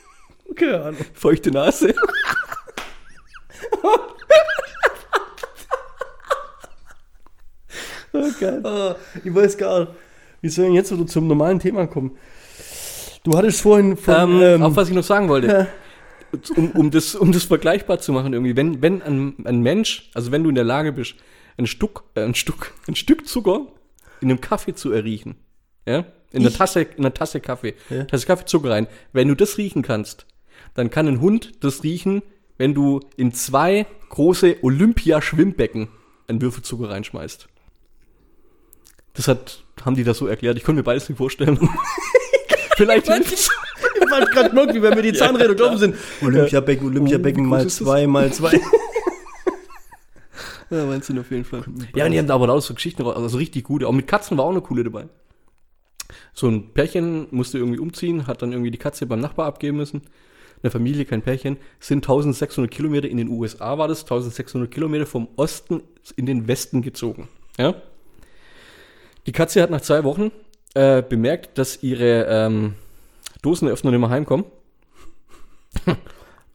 [0.56, 1.00] Keine Ahnung.
[1.14, 1.94] Feuchte Nase.
[8.12, 8.60] Oh, geil.
[8.64, 9.92] Ah, ich weiß gar nicht.
[10.40, 12.16] Wie soll ich jetzt wieder zum normalen Thema kommen?
[13.22, 14.14] Du hattest vorhin von.
[14.14, 15.46] Ähm, ähm, auf was ich noch sagen wollte.
[15.46, 15.66] ja.
[16.56, 20.32] um, um, das, um das vergleichbar zu machen irgendwie, wenn, wenn ein, ein Mensch, also
[20.32, 21.14] wenn du in der Lage bist,
[21.56, 23.66] ein Stück, äh, ein Stück, ein Stück Zucker
[24.20, 25.36] in einem Kaffee zu erriechen,
[25.86, 26.56] ja, in einer Ich?
[26.56, 28.04] Tasse, in einer Tasse Kaffee, Ja.
[28.04, 30.26] Tasse Kaffee Zucker rein, wenn du das riechen kannst,
[30.74, 32.22] dann kann ein Hund das riechen,
[32.58, 35.88] wenn du in zwei große Olympia-Schwimmbecken
[36.28, 37.48] einen Würfel Zucker reinschmeißt.
[39.14, 41.58] Das hat, haben die das so erklärt, ich konnte mir beides nicht vorstellen.
[42.76, 43.50] Vielleicht hilft's.
[44.02, 45.96] Ich war gerade gemerkt, wie wenn wir die Zahnräder glauben sind.
[46.22, 48.60] Olympiabecken, Olympiabecken Oh, mal zwei, mal zwei.
[50.70, 51.64] Ja, Wahnsinn auf jeden Fall.
[51.96, 53.88] Ja, und die haben da aber auch so Geschichten, raus- also richtig gute.
[53.88, 55.08] Auch mit Katzen war auch eine coole dabei.
[56.34, 60.02] So ein Pärchen musste irgendwie umziehen, hat dann irgendwie die Katze beim Nachbar abgeben müssen.
[60.62, 65.28] Eine Familie, kein Pärchen, sind 1600 Kilometer in den USA war das, 1600 Kilometer vom
[65.36, 65.82] Osten
[66.16, 67.28] in den Westen gezogen.
[67.58, 67.74] Ja?
[69.26, 70.30] Die Katze hat nach zwei Wochen
[70.74, 72.74] äh, bemerkt, dass ihre ähm,
[73.42, 74.46] Dosenöffner nicht mehr heimkommen.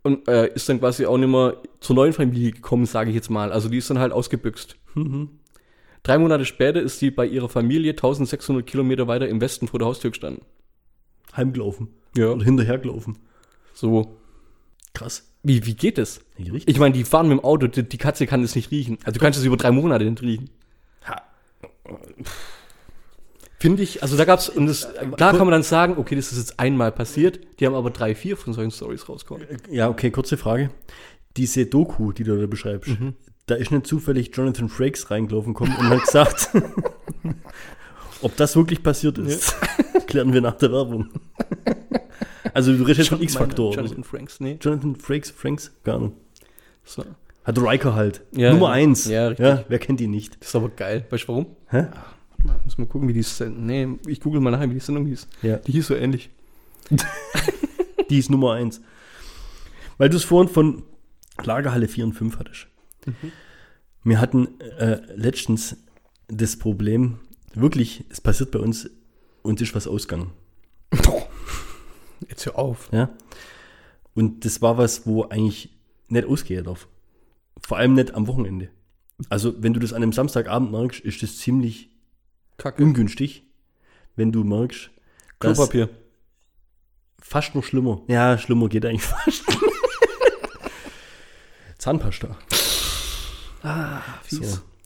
[0.03, 3.31] Und äh, ist dann quasi auch nicht mehr zur neuen Familie gekommen, sage ich jetzt
[3.31, 3.51] mal.
[3.51, 4.75] Also die ist dann halt ausgebüxt.
[6.05, 9.87] Drei Monate später ist sie bei ihrer Familie 1600 Kilometer weiter im Westen vor der
[9.87, 10.45] Haustür gestanden.
[11.35, 11.87] Heimgelaufen.
[12.15, 12.29] Ja.
[12.29, 13.17] Oder hinterhergelaufen.
[13.73, 14.15] So,
[14.93, 15.27] Krass.
[15.41, 16.21] wie, wie geht das?
[16.37, 16.67] Richtig?
[16.67, 18.99] Ich meine, die fahren mit dem Auto, die, die Katze kann das nicht riechen.
[19.03, 20.51] Also du kannst es über drei Monate nicht riechen.
[23.57, 26.37] Finde ich, also da gab's, und das, klar kann man dann sagen, okay, das ist
[26.37, 29.47] jetzt einmal passiert, die haben aber drei, vier von solchen Stories rausgekommen.
[29.71, 30.69] Ja, okay, kurze Frage.
[31.35, 32.91] Diese Doku, die du da beschreibst,
[33.45, 36.49] da ist nicht zufällig Jonathan Frakes reingelaufen gekommen und hat gesagt,
[38.21, 39.55] ob das wirklich passiert ist,
[40.07, 41.09] klären wir nach der Werbung.
[42.53, 43.73] Also du redest jetzt von X-Faktor.
[43.73, 44.57] Jonathan Franks, nee.
[44.61, 46.13] Jonathan Frakes, Franks, gar nicht.
[46.83, 47.03] So.
[47.43, 48.21] Hat Riker halt.
[48.31, 48.73] Ja, Nummer ja.
[48.73, 49.05] eins.
[49.05, 49.45] Ja, richtig.
[49.45, 50.39] ja, wer kennt ihn nicht?
[50.39, 51.05] Das ist aber geil.
[51.09, 51.45] Weißt du warum?
[51.69, 51.87] Hä?
[51.87, 54.79] Warte mal, muss mal gucken, wie die Sendung, nee, ich google mal nachher, wie die
[54.79, 55.27] Sendung hieß.
[55.43, 55.57] Ja.
[55.57, 56.29] Die hieß so ähnlich.
[58.09, 58.81] Die ist Nummer eins.
[59.97, 60.83] Weil du es vorhin von
[61.43, 62.67] Lagerhalle 4 und 5 hattest.
[64.03, 65.77] Wir hatten äh, letztens
[66.27, 67.19] das Problem,
[67.53, 68.89] wirklich, es passiert bei uns,
[69.41, 70.31] uns ist was ausgegangen.
[72.29, 72.89] Jetzt hör auf.
[72.91, 73.09] Ja?
[74.13, 75.69] Und das war was, wo eigentlich
[76.07, 76.87] nicht ausgehen darf.
[77.61, 78.69] Vor allem nicht am Wochenende.
[79.29, 81.89] Also, wenn du das an einem Samstagabend merkst, ist das ziemlich
[82.57, 82.83] Kacke.
[82.83, 83.43] ungünstig,
[84.15, 84.89] wenn du merkst,
[85.39, 85.89] Klopapier.
[87.21, 88.01] fast noch schlimmer.
[88.07, 89.43] Ja, schlimmer geht eigentlich fast.
[91.77, 92.37] Zahnpasta.
[93.65, 94.41] Ah, So.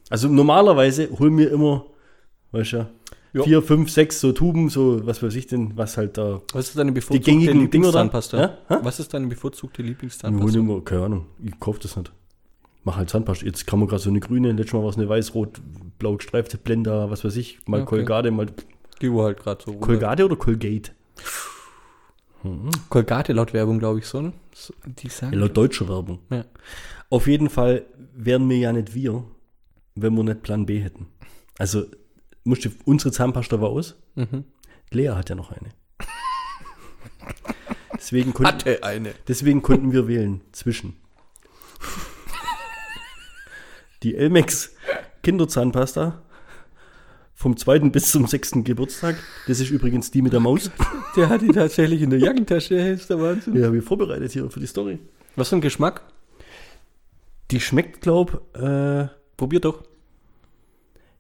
[0.10, 1.86] Also normalerweise holen wir immer,
[2.52, 2.90] weißt du, ja,
[3.34, 3.44] Ja.
[3.44, 6.42] vier, fünf, sechs so Tuben, so was weiß ich denn, was halt da.
[6.54, 8.02] Was ist deine bevorzugte gängigen Dinger da?
[8.04, 8.58] Lieblingszahnpasta?
[8.70, 8.80] Ja?
[8.84, 10.60] Was ist deine bevorzugte Wir holen Lieblingszahnpasta?
[10.60, 12.12] immer, keine Ahnung, ich kaufe das nicht.
[12.86, 13.46] Mach halt Zahnpasta.
[13.46, 17.12] Jetzt kann man gerade so eine grüne, letztes Mal war es eine weiß-rot-blau gestreifte Blender,
[17.12, 17.90] was weiß ich, mal Okay.
[18.06, 18.48] Colgate, mal
[19.02, 19.72] Die war halt gerade so.
[19.72, 19.86] runter.
[19.86, 20.92] Colgate oder Colgate?
[22.90, 24.32] Colgate laut Werbung, glaube ich, so, ne?
[24.56, 25.34] So, Die sagen.
[25.34, 26.20] Ja, laut deutscher Werbung.
[26.30, 26.46] Ja.
[27.10, 29.24] Auf jeden Fall wären wir ja nicht wir,
[29.96, 31.08] wenn wir nicht Plan B hätten.
[31.58, 31.86] Also,
[32.44, 33.96] musste, unsere Zahnpasta war aus.
[34.16, 34.46] Mhm.
[34.92, 35.70] Lea hat ja noch eine.
[37.94, 39.14] Deswegen konnten, Hatte eine.
[39.28, 40.96] deswegen konnten wir wählen zwischen
[44.04, 44.74] die Elmex
[45.22, 46.22] Kinderzahnpasta
[47.36, 49.18] vom zweiten bis zum sechsten Geburtstag.
[49.48, 50.72] Das ist übrigens die mit der Maus.
[51.16, 53.64] Der hat die tatsächlich in der Jackentasche, ey, ist der Wahnsinn.
[53.64, 55.00] Habe ich vorbereitet hier für die Story.
[55.36, 56.02] Was für ein Geschmack?
[57.52, 59.08] Die schmeckt, glaub, äh,
[59.38, 59.84] Probier doch.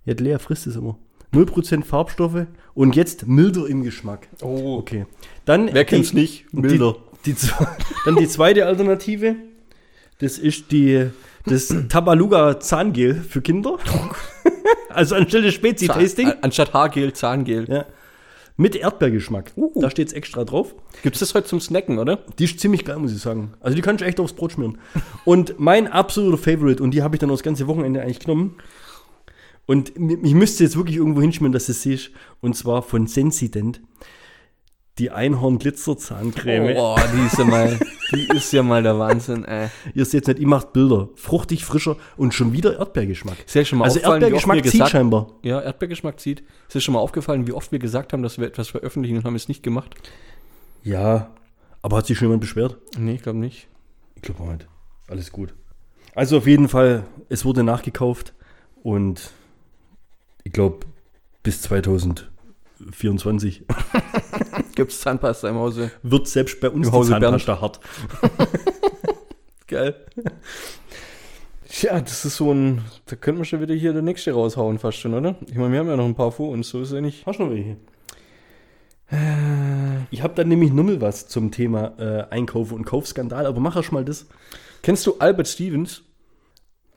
[0.06, 0.98] ja, Lea frisst es immer.
[1.34, 4.28] 0% Farbstoffe und jetzt milder im Geschmack.
[4.42, 4.78] Oh.
[4.80, 5.06] Okay.
[5.46, 6.52] Dann Wer kennt's nicht?
[6.54, 6.96] Milder.
[7.26, 7.48] Die, die,
[8.06, 9.36] dann die zweite Alternative.
[10.20, 11.10] Das ist die,
[11.46, 13.78] das Tabaluga Zahngel für Kinder.
[14.89, 16.28] also anstelle Spezi-Tasting.
[16.28, 17.65] An- Anstatt Haargel, Zahngel.
[17.70, 17.86] Ja.
[18.60, 19.54] Mit Erdbeergeschmack.
[19.56, 19.72] Uh.
[19.80, 20.76] Da steht's extra drauf.
[21.02, 22.17] Gibt es das heute zum Snacken, oder?
[22.38, 23.54] Die ist ziemlich geil, muss ich sagen.
[23.62, 24.80] Also die kannst du echt aufs Brot schmieren.
[25.24, 28.58] Und mein absoluter Favorite, und die habe ich dann das ganze Wochenende eigentlich genommen.
[29.65, 32.12] Und ich müsste jetzt wirklich irgendwo hinschmieren, dass du es siehst.
[32.41, 33.80] Und zwar von Sensident.
[34.99, 36.75] Die Einhorn-Glitzer-Zahncreme.
[36.77, 37.79] Oh, die ist ja mal,
[38.13, 39.69] die ist ja mal der Wahnsinn, ey.
[39.93, 41.07] Ihr seht nicht, ihr macht Bilder.
[41.15, 43.38] Fruchtig, frischer und schon wieder Erdbeergeschmack.
[43.45, 45.27] Ist ja schon mal Also aufgefallen, Erdbeergeschmack zieht gesagt, scheinbar.
[45.41, 46.43] Ja, Erdbeergeschmack zieht.
[46.67, 49.23] Ist dir schon mal aufgefallen, wie oft wir gesagt haben, dass wir etwas veröffentlichen und
[49.23, 49.95] haben es nicht gemacht?
[50.83, 51.29] Ja,
[51.81, 52.77] aber hat sich schon jemand beschwert?
[52.97, 53.67] Nee, ich glaube nicht.
[54.15, 54.67] Ich glaube nicht.
[55.07, 55.53] Alles gut.
[56.13, 58.33] Also auf jeden Fall, es wurde nachgekauft
[58.83, 59.31] und
[60.43, 60.79] ich glaube
[61.41, 63.63] bis 2024
[64.80, 65.92] Gibt es Zahnpasta im Hause?
[66.04, 67.80] wird selbst bei uns Im Hause Zahnpasta hart.
[69.68, 69.96] Geil.
[71.82, 74.98] Ja, das ist so ein, da könnten wir schon wieder hier der nächste raushauen fast
[74.98, 75.36] schon, oder?
[75.48, 77.26] Ich meine, wir haben ja noch ein paar vor uns, so ist ja nicht.
[77.26, 77.78] Hast du noch welche?
[80.12, 83.92] Ich habe dann nämlich nochmal was zum Thema äh, Einkaufen und Kaufskandal, aber mach erst
[83.92, 84.28] mal das.
[84.82, 86.04] Kennst du Albert Stevens?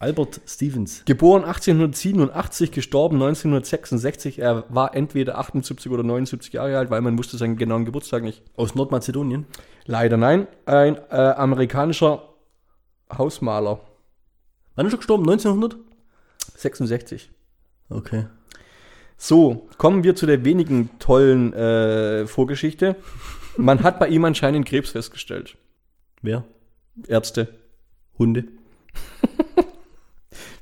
[0.02, 1.04] Albert Stevens.
[1.04, 4.40] Geboren 1887, gestorben 1966.
[4.40, 8.42] Er war entweder 78 oder 79 Jahre alt, weil man wusste seinen genauen Geburtstag nicht.
[8.56, 9.46] Aus Nordmazedonien.
[9.86, 10.48] Leider nein.
[10.66, 12.30] Ein äh, amerikanischer
[13.16, 13.78] Hausmaler.
[14.74, 15.22] Wann ist er gestorben?
[15.22, 15.76] 1900?
[16.56, 17.30] 66.
[17.88, 18.26] Okay.
[19.16, 22.96] So, kommen wir zu der wenigen tollen äh, Vorgeschichte.
[23.56, 25.56] Man hat bei ihm anscheinend Krebs festgestellt.
[26.22, 26.42] Wer?
[27.06, 27.54] Ärzte.
[28.18, 28.48] Hunde.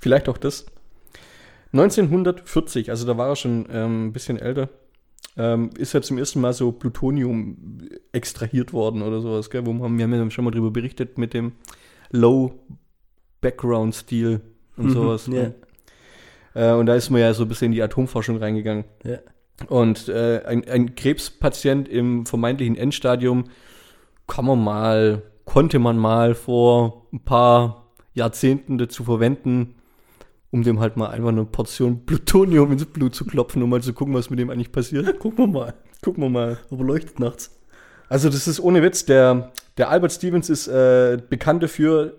[0.01, 0.67] Vielleicht auch das.
[1.73, 4.69] 1940, also da war er schon ähm, ein bisschen älter,
[5.37, 7.79] ähm, ist er zum ersten Mal so Plutonium
[8.13, 9.65] extrahiert worden oder sowas, gell?
[9.67, 11.53] Wo wir haben, wir haben ja schon mal drüber berichtet mit dem
[12.11, 12.53] Low
[13.41, 14.41] Background Stil
[14.77, 15.27] und Mhm, sowas.
[15.29, 15.33] ja.
[15.35, 15.55] ne?
[16.55, 18.85] Äh, und da ist man ja so ein bisschen in die Atomforschung reingegangen.
[19.05, 19.19] Ja.
[19.69, 23.45] Und äh, ein, ein Krebspatient im vermeintlichen Endstadium
[24.27, 29.75] kann man mal, konnte man mal vor ein paar Jahrzehnten dazu verwenden,
[30.51, 33.93] um dem halt mal einfach eine Portion Plutonium ins Blut zu klopfen, um mal zu
[33.93, 35.19] gucken, was mit dem eigentlich passiert.
[35.21, 35.75] Gucken wir mal.
[36.03, 36.59] Gucken wir mal.
[36.71, 37.51] Aber leuchtet nachts.
[38.09, 42.17] Also das ist ohne Witz, der, der Albert Stevens ist äh, bekannt dafür,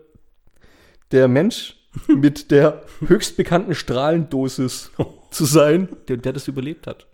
[1.12, 4.92] der Mensch mit der höchst bekannten Strahlendosis
[5.32, 7.08] zu sein, der, der das überlebt hat.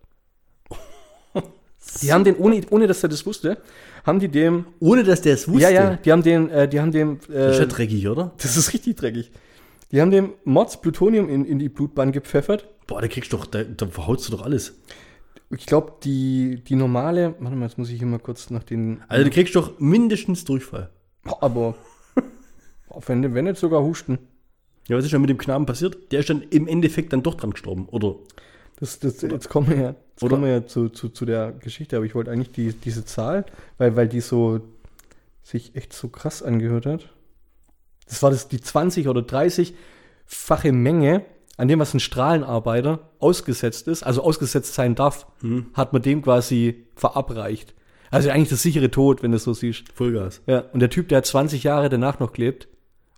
[2.01, 3.58] Die haben den, ohne, ohne dass er das wusste,
[4.06, 5.63] haben die dem, Ohne dass der es wusste.
[5.63, 8.32] ja, ja, die haben den, äh, die haben dem, Das ist ja äh, dreckig, oder?
[8.38, 9.32] das ist richtig dreckig.
[9.91, 12.67] Die haben dem Mords Plutonium in, in die Blutbahn gepfeffert.
[12.88, 14.76] Boah, da kriegst du doch, da, da verhautst du doch alles.
[15.50, 19.02] Ich glaube, die, die normale, warte mal, jetzt muss ich hier mal kurz nach den,
[19.08, 20.89] Also du kriegst doch mindestens Durchfall.
[21.41, 21.76] aber,
[23.06, 24.19] wenn, wenn nicht sogar Husten.
[24.88, 26.12] Ja, was ist denn mit dem Knaben passiert?
[26.12, 28.15] Der ist dann im Endeffekt dann doch dran gestorben, oder?
[28.80, 31.52] Das, das, jetzt kommen wir ja, jetzt Oder- kommen wir ja zu, zu, zu der
[31.54, 33.45] Geschichte, aber ich wollte eigentlich die, diese Zahl,
[33.78, 34.62] weil, weil die so
[35.43, 37.13] sich echt so krass angehört hat.
[38.07, 41.25] Das war das die 20 oder 30-fache Menge
[41.57, 45.27] an dem, was ein Strahlenarbeiter ausgesetzt ist, also ausgesetzt sein darf,
[45.73, 47.73] hat man dem quasi verabreicht.
[48.11, 49.91] Also eigentlich das sichere Tod, wenn du es so siehst.
[49.93, 50.41] Vollgas.
[50.45, 52.67] Ja, und der Typ, der hat 20 Jahre danach noch gelebt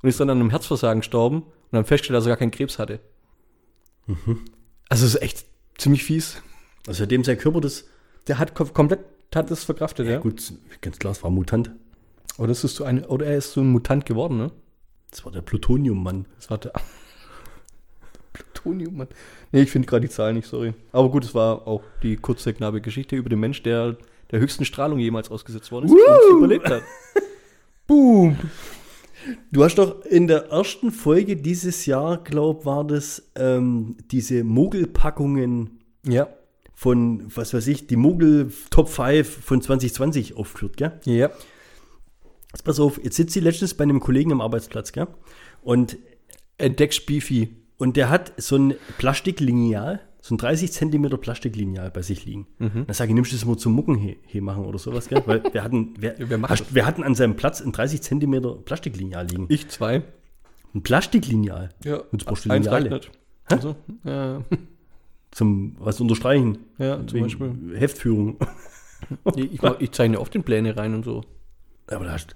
[0.02, 2.80] und ist dann an einem Herzversagen gestorben und dann festgestellt, dass er gar keinen Krebs
[2.80, 3.00] hatte.
[4.88, 5.46] Also es ist echt
[5.78, 6.42] ziemlich fies.
[6.88, 7.86] Also dem sein Körper das,
[8.28, 9.02] Der hat kom komplett
[9.36, 10.18] hat das verkraftet, ja.
[10.18, 11.70] gut, ganz klar, es war Mutant.
[12.40, 14.52] Oder das ist so ein, oder er ist so ein Mutant geworden, ne?
[15.12, 16.26] Das war der Plutonium-Mann.
[16.38, 16.72] Das war der
[18.34, 19.08] Plutonium, Mann.
[19.52, 20.74] Nee, ich finde gerade die Zahl nicht, sorry.
[20.92, 23.98] Aber gut, es war auch die kurze, knappe Geschichte über den Mensch, der
[24.32, 26.84] der höchsten Strahlung jemals ausgesetzt worden ist und überlebt hat.
[27.88, 28.38] Boom!
[29.52, 35.80] Du hast doch in der ersten Folge dieses Jahr, glaub, war das ähm, diese Mogelpackungen
[36.06, 36.30] Ja.
[36.76, 41.00] von, was weiß ich, die Mogel Top 5 von 2020 aufgeführt, gell?
[41.06, 41.32] Ja.
[42.52, 45.08] Jetzt pass auf, jetzt sitzt sie letztens bei einem Kollegen am Arbeitsplatz, gell?
[45.62, 45.98] Und,
[46.58, 47.56] Entdeckst Beefy.
[47.78, 52.48] und der hat so ein Plastiklineal, so ein 30 Zentimeter Plastiklineal bei sich liegen.
[52.58, 52.86] Mhm.
[52.88, 55.24] Dann sage ich, nimmst du das mal zum Mucken he, he machen oder sowas, gell?
[55.26, 58.56] Weil wir hatten, wir, wer macht hast, wir hatten an seinem Platz ein 30 Zentimeter
[58.56, 59.46] Plastiklineal liegen.
[59.48, 60.04] Ich zwei.
[60.74, 61.70] Ein Plastiklineal.
[61.86, 62.02] Ja.
[62.12, 63.02] Und brauchst du Lineale.
[63.46, 64.44] Also, ja,
[65.32, 66.60] Zum was unterstreichen.
[66.78, 67.76] ja, zum Beispiel.
[67.76, 68.38] Heftführung.
[69.38, 71.24] Ich, ich, ich zeichne oft in Pläne rein und so.
[71.90, 72.36] Aber da hast,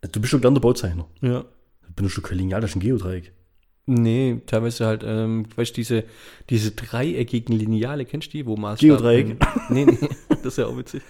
[0.00, 1.06] du bist schon gerne der Bauzeichner.
[1.20, 1.40] Ja.
[1.40, 3.32] Du benutzt du kein Lineal, das ist ein Geodreieck.
[3.88, 6.04] Nee, teilweise halt, ähm, weißt du, diese,
[6.50, 8.96] diese dreieckigen Lineale, kennst du die, wo Maßstäbe.
[8.96, 9.36] Geodreieck.
[9.70, 11.02] Nee, nee, das ist ja auch witzig.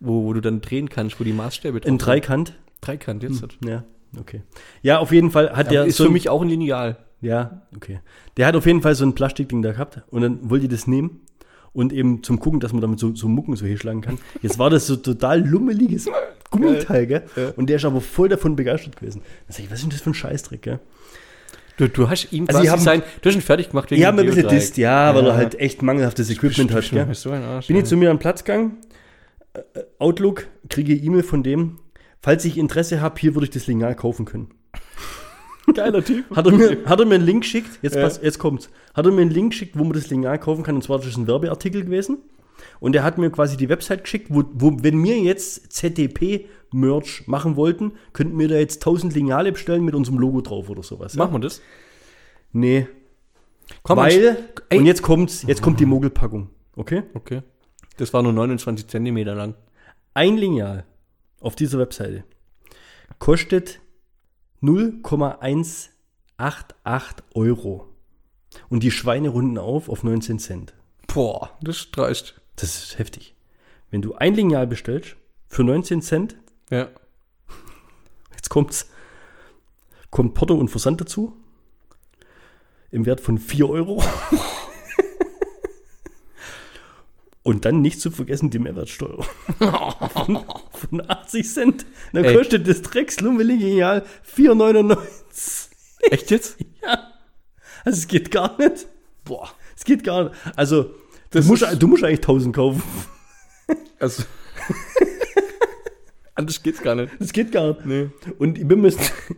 [0.00, 1.98] Wo, wo du dann drehen kannst, wo die Maßstäbe drauf Ein.
[1.98, 2.54] Dreikant.
[2.80, 3.42] Dreikant, jetzt.
[3.42, 3.58] halt.
[3.64, 3.84] Ja,
[4.18, 4.42] okay.
[4.82, 6.96] Ja, auf jeden Fall hat Ja, der ist so für mich auch ein Lineal.
[7.20, 8.00] Ja, okay.
[8.36, 10.86] Der hat auf jeden Fall so ein Plastikding da gehabt und dann wollte ich das
[10.86, 11.20] nehmen
[11.72, 14.18] und eben zum Gucken, dass man damit so, so Mucken so hinschlagen kann.
[14.42, 16.08] Jetzt war das so total lummeliges
[16.62, 17.22] Gummiteil, gell?
[17.56, 19.22] Und der ist aber voll davon begeistert gewesen.
[19.46, 20.80] Da sag ich, was ist denn das für ein Scheißdreck, gell?
[21.76, 24.06] Du, du hast ihm Also quasi haben- sein, du hast ihn fertig gemacht wegen Ich
[24.06, 24.60] habe ein bisschen Geodreieck.
[24.60, 27.32] disst, ja, weil er halt echt mangelhaftes Equipment hat, Ja, gell?
[27.42, 27.66] Arsch.
[27.66, 28.76] Bin ich zu mir am Platz gegangen,
[29.54, 29.60] äh,
[29.98, 31.80] Outlook, kriege E-Mail von dem,
[32.22, 34.50] falls ich Interesse habe, hier würde ich das Lineal kaufen können.
[35.74, 36.24] Geiler Typ.
[36.36, 38.02] Hat er mir, hat er mir einen Link geschickt, jetzt, Ja.
[38.02, 40.76] pass, jetzt kommt's, hat er mir einen Link geschickt, wo man das Lineal kaufen kann,
[40.76, 42.18] und zwar das ist ein Werbeartikel gewesen.
[42.80, 47.56] Und er hat mir quasi die Website geschickt, wo, wo wenn wir jetzt ZDP-Merch machen
[47.56, 51.14] wollten, könnten wir da jetzt 1000 Lineale bestellen mit unserem Logo drauf oder sowas.
[51.14, 51.62] Machen wir das?
[52.52, 52.86] Nee,
[53.82, 54.78] Komm, weil, Ey.
[54.78, 57.02] und jetzt kommt's, jetzt kommt die Mogelpackung, okay?
[57.14, 57.42] Okay.
[57.96, 59.54] Das war nur 29 Zentimeter lang.
[60.14, 60.84] Ein Lineal
[61.40, 62.24] auf dieser Webseite
[63.18, 63.80] kostet
[64.60, 67.88] 0,188 Euro.
[68.68, 70.74] Und die Schweine runden auf auf 19 Cent.
[71.12, 72.40] Boah, das ist dreist.
[72.56, 73.34] Das ist heftig.
[73.90, 75.16] Wenn du ein Lineal bestellst
[75.48, 76.36] für 19 Cent,
[76.70, 76.88] Ja.
[78.34, 78.90] jetzt kommt's,
[80.10, 81.36] kommt Porto und Versand dazu.
[82.90, 84.02] Im Wert von 4 Euro.
[87.42, 89.22] Und dann nicht zu vergessen die Mehrwertsteuer.
[89.58, 91.86] von, von 80 Cent.
[92.14, 92.34] Dann Ey.
[92.34, 93.66] kostet das Dreckslummelige
[94.34, 94.96] 4,99.
[96.10, 96.56] Echt jetzt?
[96.82, 97.12] Ja.
[97.84, 98.86] Also es geht gar nicht.
[99.24, 99.50] Boah.
[99.76, 100.34] Es geht gar nicht.
[100.56, 100.94] Also,
[101.34, 102.82] du Das musst, ist- du musst eigentlich 1000 kaufen.
[103.98, 104.22] Also.
[106.36, 107.12] Anders geht's gar nicht.
[107.20, 107.86] Das geht gar nicht.
[107.86, 108.08] Nee.
[108.38, 108.92] Und ich bin mir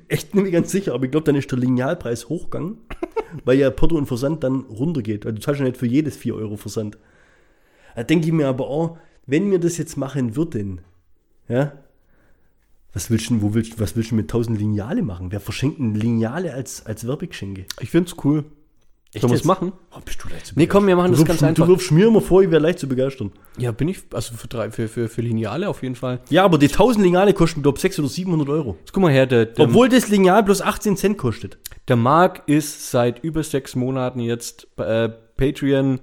[0.08, 2.78] echt nicht ganz sicher, aber ich glaube, dann ist der Linealpreis hochgegangen,
[3.44, 5.26] weil ja Porto und Versand dann runtergeht.
[5.26, 6.96] Also du zahlst ja nicht für jedes 4 Euro Versand.
[7.94, 10.80] Da denke ich mir aber auch, wenn wir das jetzt machen würden,
[11.48, 11.72] ja,
[12.94, 15.30] was willst du, denn- wo willst, du- was willst du mit 1000 Lineale machen?
[15.32, 17.66] Wer verschenkt denn Lineale als, als Werbegeschenke?
[17.80, 18.44] Ich find's cool.
[19.14, 19.46] Sollen wir's jetzt?
[19.46, 19.72] machen?
[19.92, 21.66] Oh, bist du leicht zu Nee, komm, wir machen du das wirfst, ganz einfach.
[21.66, 23.32] Du wirfst mir immer vor, ich wäre leicht zu begeistern.
[23.56, 26.20] Ja, bin ich, also für, drei, für, für, für Lineale auf jeden Fall.
[26.28, 28.76] Ja, aber die 1000 Lineale kosten, glaube ich, 600 oder 700 Euro.
[28.80, 31.58] Jetzt guck mal her, der, der, Obwohl das Lineal bloß 18 Cent kostet.
[31.88, 36.00] der Marc ist seit über sechs Monaten jetzt äh, Patreon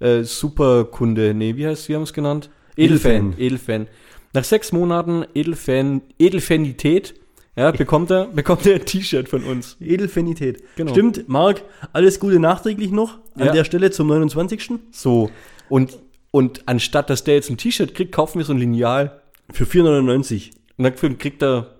[0.00, 1.34] äh, Superkunde.
[1.34, 2.50] Nee, wie heißt wie haben wir es genannt?
[2.76, 3.34] Edelfan.
[3.34, 3.40] Edelfan.
[3.40, 3.86] Edelfan.
[4.32, 7.14] Nach sechs Monaten Edelfan, Edelfanität,
[7.56, 9.76] ja, bekommt er, bekommt er ein T-Shirt von uns.
[9.80, 10.62] Edelfanität.
[10.76, 10.92] Genau.
[10.92, 11.62] Stimmt, Marc,
[11.92, 13.52] alles Gute nachträglich noch an Ja.
[13.52, 14.70] der Stelle zum 29.
[14.90, 15.30] So.
[15.68, 15.98] Und,
[16.30, 19.20] und anstatt, dass der jetzt ein T-Shirt kriegt, kaufen wir so ein Lineal.
[19.52, 20.50] Für 4,99.
[20.76, 21.70] Und dafür kriegt er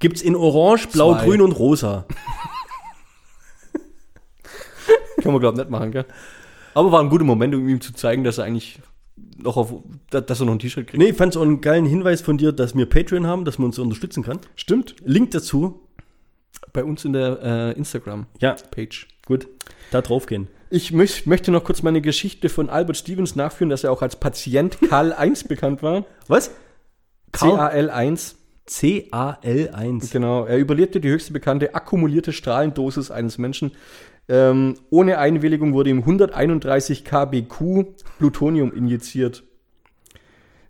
[0.00, 1.24] Gibt's in Orange, Blau, Zwei.
[1.24, 2.06] Grün und Rosa.
[5.22, 6.04] Kann man, glaube ich, nicht machen, gell?
[6.74, 8.78] Aber war ein guter Moment, um ihm zu zeigen, dass er eigentlich
[9.38, 9.72] noch auf,
[10.10, 10.98] da- dass er noch ein T-Shirt kriegt.
[11.02, 13.66] Nee, ich fand's auch einen geilen Hinweis von dir, dass wir Patreon haben, dass man
[13.66, 14.38] uns unterstützen kann.
[14.56, 14.96] Stimmt.
[15.04, 15.80] Link dazu.
[16.72, 19.06] Bei uns in der äh, Instagram-Page.
[19.10, 19.48] Ja, gut.
[19.90, 20.48] Da drauf gehen.
[20.70, 24.16] Ich möch, möchte noch kurz meine Geschichte von Albert Stevens nachführen, dass er auch als
[24.16, 26.04] Patient Karl 1 bekannt war.
[26.26, 26.50] Was?
[27.32, 28.34] Karl- CAL1.
[28.66, 30.12] C-A-L-1.
[30.12, 30.44] Genau.
[30.44, 33.72] Er überlebte die höchste bekannte akkumulierte Strahlendosis eines Menschen.
[34.28, 37.86] Ähm, ohne Einwilligung wurde ihm 131 kBq
[38.18, 39.44] Plutonium injiziert.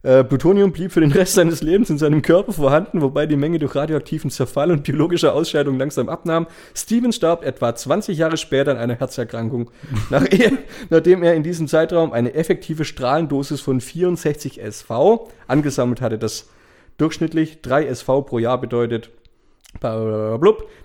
[0.05, 3.59] Äh, Plutonium blieb für den Rest seines Lebens in seinem Körper vorhanden, wobei die Menge
[3.59, 6.47] durch radioaktiven Zerfall und biologische Ausscheidung langsam abnahm.
[6.73, 9.73] Stevens starb etwa 20 Jahre später an einer Herzerkrankung,
[10.11, 10.53] nach er,
[10.89, 16.17] nachdem er in diesem Zeitraum eine effektive Strahlendosis von 64 SV angesammelt hatte.
[16.17, 16.49] Das
[16.97, 19.11] durchschnittlich 3 SV pro Jahr bedeutet.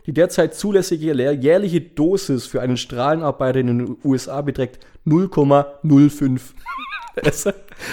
[0.06, 6.42] Die derzeit zulässige jährliche Dosis für einen Strahlenarbeiter in den USA beträgt 0,05.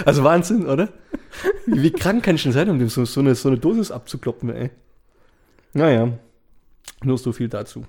[0.04, 0.88] also Wahnsinn, oder?
[1.66, 4.70] Wie, krank kann ich denn sein, um so, so, eine, so eine Dosis abzukloppen, ey?
[5.72, 6.18] Naja,
[7.04, 7.84] nur so viel dazu.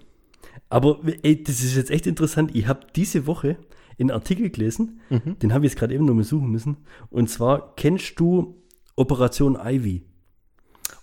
[0.70, 2.52] Aber ey, das ist jetzt echt interessant.
[2.54, 3.58] Ich habe diese Woche
[4.00, 5.02] einen Artikel gelesen,
[5.42, 6.78] den habe ich jetzt gerade eben noch mal suchen müssen.
[7.10, 8.56] Und zwar, kennst du
[8.96, 10.04] Operation Ivy?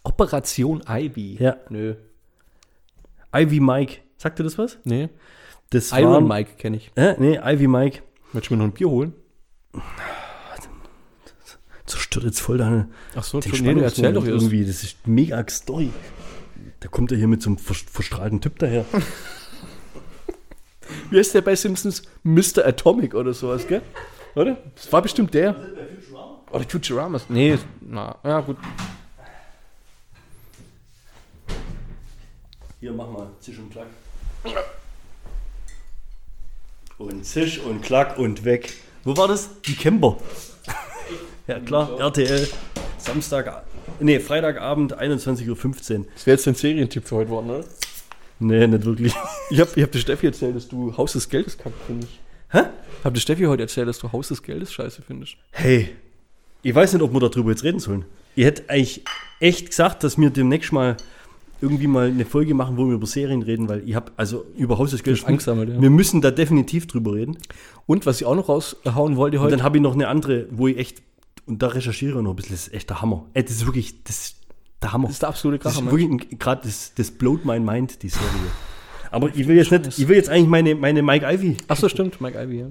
[0.02, 1.36] Operation Ivy.
[1.40, 1.56] Ja.
[1.68, 1.94] Nö.
[3.34, 3.98] Ivy Mike.
[4.16, 4.78] Sagt dir das was?
[4.84, 5.08] Nee.
[5.70, 6.90] Das Iron waren- Mike kenne ich.
[6.96, 8.02] Äh, nee, Ivy Mike.
[8.32, 9.14] Möchtest du mir noch ein Bier holen?
[11.86, 12.88] Zerstört jetzt voll deine.
[13.14, 14.64] Ach so, den nee, erzähl doch irgendwie.
[14.64, 15.90] Das ist mega Story.
[16.80, 18.84] Da kommt er hier mit so einem vers verstrahlten Typ daher.
[21.10, 22.02] Wie heißt der bei Simpsons?
[22.22, 22.66] Mr.
[22.66, 23.82] Atomic oder sowas, gell?
[24.34, 24.58] Oder?
[24.74, 25.56] Das war bestimmt der.
[26.50, 27.26] Oder Futuramas.
[27.28, 28.56] Nee, na, ja gut.
[32.80, 33.28] Hier, mach mal.
[33.40, 33.88] Zisch und Klack.
[36.96, 38.72] Und Zisch und Klack und weg.
[39.02, 39.50] Wo war das?
[39.62, 40.16] Die Camper.
[41.48, 41.98] ja, klar.
[41.98, 42.46] RTL.
[42.98, 43.64] Samstag.
[43.98, 46.06] Nee, Freitagabend, 21.15 Uhr.
[46.14, 47.64] Das wäre jetzt ein Serientipp für heute worden, oder?
[48.38, 49.12] Nee, nicht wirklich.
[49.50, 52.20] Ich hab, ich hab der Steffi erzählt, dass du Haus des Geldes kackt, finde ich.
[52.50, 52.64] Hä?
[53.02, 55.36] Hab dir Steffi heute erzählt, dass du Haus des Geldes scheiße findest?
[55.50, 55.96] Hey,
[56.62, 58.04] ich weiß nicht, ob wir darüber jetzt reden sollen.
[58.36, 59.04] Ihr hättet eigentlich
[59.40, 60.96] echt gesagt, dass wir demnächst mal
[61.60, 64.78] irgendwie mal eine Folge machen, wo wir über Serien reden, weil ich habe also über
[64.78, 65.56] Haus des Geldes Angst ja.
[65.80, 67.38] Wir müssen da definitiv drüber reden.
[67.86, 69.56] Und was ich auch noch raushauen wollte Und heute.
[69.56, 71.02] dann habe ich noch eine andere, wo ich echt
[71.46, 72.52] und da recherchiere ich noch ein bisschen.
[72.52, 73.24] Das ist echt der Hammer.
[73.32, 74.36] Ey, das ist wirklich das ist
[74.82, 75.06] der Hammer.
[75.08, 75.86] das ist der absolute Das Kracher.
[75.86, 76.00] ist Mann.
[76.18, 78.26] wirklich gerade das, das blowt my mind, die Serie.
[79.10, 81.56] Aber ich will jetzt nicht, ich will jetzt eigentlich meine, meine Mike Ivy.
[81.68, 82.68] Ach so, stimmt, Mike Ivy, ja.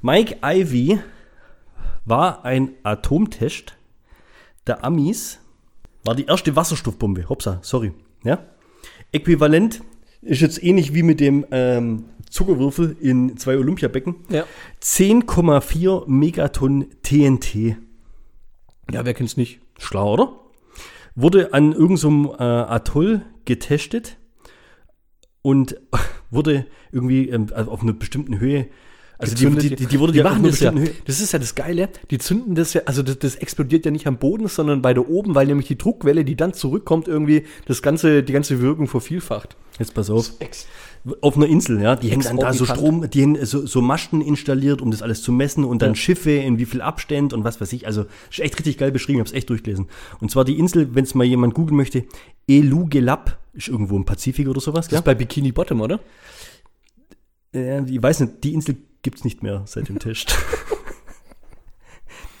[0.00, 0.98] Mike Ivy
[2.06, 3.74] war ein Atomtest
[4.66, 5.38] der Amis,
[6.06, 7.28] war die erste Wasserstoffbombe.
[7.28, 7.92] Hopsa, sorry.
[8.24, 8.38] Ja?
[9.12, 9.82] Äquivalent
[10.22, 14.16] ist jetzt ähnlich wie mit dem ähm, Zuckerwürfel in zwei Olympiabecken.
[14.28, 14.44] Ja.
[14.82, 17.76] 10,4 Megatonnen TNT.
[18.92, 19.60] Ja, wer kennt's nicht?
[19.78, 20.40] Schlau, oder?
[21.14, 24.16] Wurde an irgendeinem äh, Atoll getestet
[25.42, 25.80] und
[26.30, 28.68] wurde irgendwie ähm, auf einer bestimmten Höhe.
[29.18, 30.72] Also die, die, die, die wurde die machen das ja.
[31.06, 31.88] Das ist ja das Geile.
[32.10, 35.08] Die zünden das ja, also das, das explodiert ja nicht am Boden, sondern bei der
[35.08, 39.56] oben, weil nämlich die Druckwelle, die dann zurückkommt, irgendwie das ganze, die ganze Wirkung vervielfacht.
[39.78, 40.32] Jetzt pass auf.
[41.20, 42.66] Auf einer Insel, ja, die haben dann da so.
[42.66, 45.94] Strom, die haben so, so Masten installiert, um das alles zu messen und dann Ja.
[45.94, 47.86] Schiffe in wie viel Abstand und was weiß ich.
[47.86, 49.86] Also ist echt richtig geil beschrieben, ich habe es echt durchgelesen.
[50.20, 52.04] Und zwar die Insel, wenn es mal jemand googeln möchte,
[52.48, 54.98] Elugelab, ist irgendwo im Pazifik oder sowas, Das ja?
[54.98, 56.00] ist bei Bikini Bottom, oder?
[57.54, 60.34] Äh, ich weiß nicht, die Insel gibt's nicht mehr seit dem Test.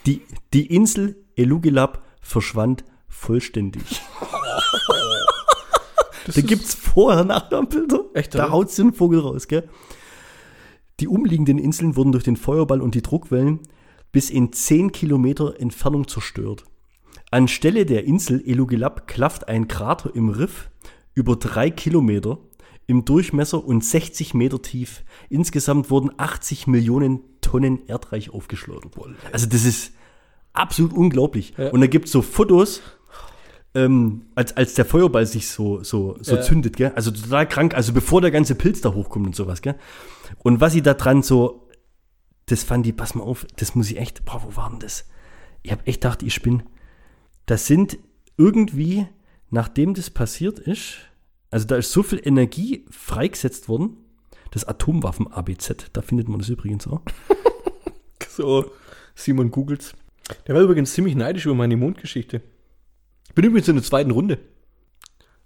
[0.04, 0.20] die,
[0.52, 4.02] die Insel Elugelab verschwand vollständig.
[6.34, 8.06] da gibt's vorher Nachbarbilder.
[8.14, 8.50] Echt, Da oder?
[8.52, 9.68] haut's den Vogel raus, gell?
[10.98, 13.60] Die umliegenden Inseln wurden durch den Feuerball und die Druckwellen
[14.10, 16.64] bis in 10 Kilometer Entfernung zerstört.
[17.30, 20.68] Anstelle der Insel Elugelab klafft ein Krater im Riff
[21.14, 22.38] über drei Kilometer
[22.86, 25.04] im Durchmesser und 60 Meter tief.
[25.28, 28.92] Insgesamt wurden 80 Millionen Tonnen Erdreich aufgeschleudert.
[29.32, 29.92] Also das ist
[30.52, 31.54] absolut unglaublich.
[31.56, 31.70] Ja.
[31.70, 32.82] Und da gibt es so Fotos,
[33.74, 36.42] ähm, als, als der Feuerball sich so, so, so Ja.
[36.42, 36.92] zündet, gell?
[36.94, 39.74] Also total krank, also bevor der ganze Pilz da hochkommt und sowas, gell?
[40.38, 41.68] Und was sie da dran so,
[42.46, 45.04] das fand ich, pass mal auf, das muss ich echt, boah, wo war denn das?
[45.62, 46.64] Ich habe echt gedacht, ich spinne.
[47.44, 47.98] Das sind
[48.38, 49.06] irgendwie,
[49.50, 50.96] nachdem das passiert ist,
[51.56, 53.96] also da ist so viel Energie freigesetzt worden,
[54.50, 57.00] das Atomwaffen-ABZ, da findet man das übrigens auch.
[58.28, 58.70] So,
[59.14, 59.94] Simon googelt's.
[60.46, 62.42] Der war übrigens ziemlich neidisch über meine Mondgeschichte.
[63.26, 64.38] Ich bin übrigens in der zweiten Runde.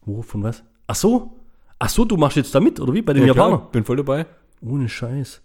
[0.00, 0.64] Wo, von was?
[0.88, 1.36] Ach so,
[1.78, 3.60] ach so, du machst jetzt da mit, oder wie, bei den Japanern?
[3.60, 4.26] klar, bin voll dabei.
[4.60, 5.40] Ohne Scheiß.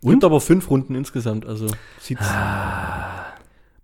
[0.00, 1.66] Und aber fünf Runden insgesamt, also
[1.98, 2.22] sieht's.
[2.24, 3.34] Ah.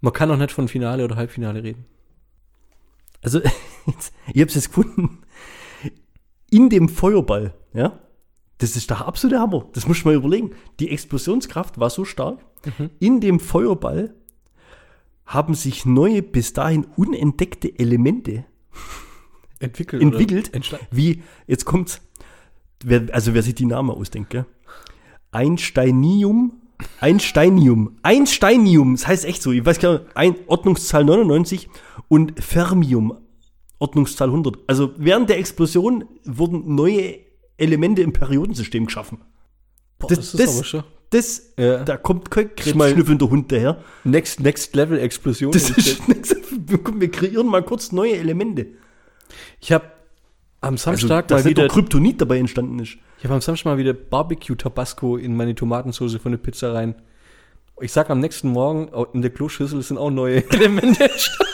[0.01, 1.85] Man kann auch nicht von Finale oder Halbfinale reden.
[3.21, 3.43] Also,
[3.87, 5.19] jetzt, ich habe es jetzt gefunden.
[6.51, 7.99] In dem Feuerball, ja,
[8.59, 9.67] das ist der absolute Hammer.
[9.75, 10.53] Das muss ich mal überlegen.
[10.81, 12.39] Die Explosionskraft war so stark.
[12.99, 14.15] In dem Feuerball
[15.27, 18.45] haben sich neue, bis dahin unentdeckte Elemente
[19.59, 20.03] Entwickelt.
[20.03, 20.55] entwickelt,
[20.91, 22.01] wie, jetzt kommt's,
[22.85, 24.47] wer, also wer sich die Namen ausdenkt, gell?
[25.33, 26.61] Einsteinium,
[27.01, 31.69] Einsteinium, Einsteinium, das heißt echt so, ich weiß gar nicht, ein, Ordnungszahl 99
[32.09, 33.19] und Fermium,
[33.79, 34.57] Ordnungszahl 100.
[34.67, 37.19] Also während der Explosion wurden neue
[37.59, 39.19] Elemente im Periodensystem geschaffen.
[39.99, 40.85] Boah, das- das, ist das- aber schon.
[41.11, 41.85] Das, Ja.
[41.85, 43.81] da kommt kein krebsschnüffelnder Hund daher.
[44.03, 45.53] Next, next Level Explosion.
[45.53, 46.01] Das ist,
[46.99, 48.67] wir kreieren mal kurz neue Elemente.
[49.61, 49.85] ich habe
[50.61, 52.97] am Samstag dass mal wieder, Kryptonit dabei entstanden ist.
[53.19, 56.97] ich habe am Samstag mal wieder Barbecue Tabasco in meine Tomatensauce von der Pizza rein.
[57.81, 61.09] Ich sag am nächsten Morgen oh, in der Kloschüssel sind auch neue Elemente.
[61.09, 61.47] Kam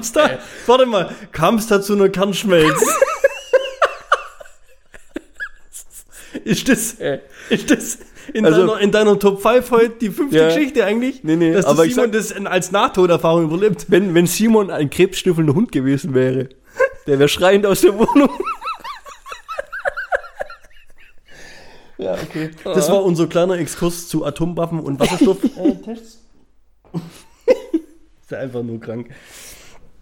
[0.00, 0.38] es da?
[0.66, 2.80] Warte mal, kam es da zu einer Kernschmelz?
[6.44, 6.96] ist das,
[7.50, 7.98] ist das
[8.32, 10.48] in, Also- deiner, in deiner Top 5 heute die fünfte Ja.
[10.48, 11.24] Geschichte eigentlich?
[11.24, 13.86] Nee, nee, dass aber aber ich Simon das als Nahtoderfahrung überlebt.
[13.88, 16.48] wenn, wenn Simon ein krebsschnüffelnder Hund gewesen wäre,
[17.06, 18.28] der wäre schreiend aus der Wohnung.
[21.98, 22.50] ja, okay.
[22.64, 26.18] Das war unser kleiner Exkurs zu Atomwaffen und Wasserstofftests.
[26.92, 29.08] ist ja einfach nur krank.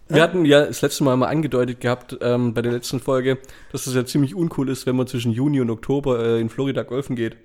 [0.09, 3.39] Wir hatten ja das letzte Mal mal angedeutet gehabt ähm, bei der letzten Folge,
[3.71, 6.83] dass es ja ziemlich uncool ist, wenn man zwischen Juni und Oktober äh, in Florida
[6.83, 7.35] golfen geht.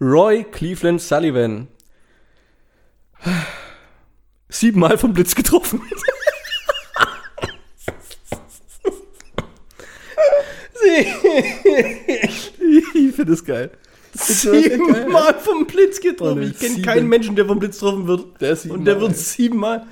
[0.00, 1.68] Roy Cleveland Sullivan.
[4.48, 5.80] Siebenmal vom Blitz getroffen.
[12.94, 13.70] ich finde das geil.
[14.12, 16.42] Siebenmal vom Blitz getroffen.
[16.42, 18.40] Ich kenne keinen Menschen, der vom Blitz getroffen wird.
[18.40, 19.86] Der Und der wird siebenmal.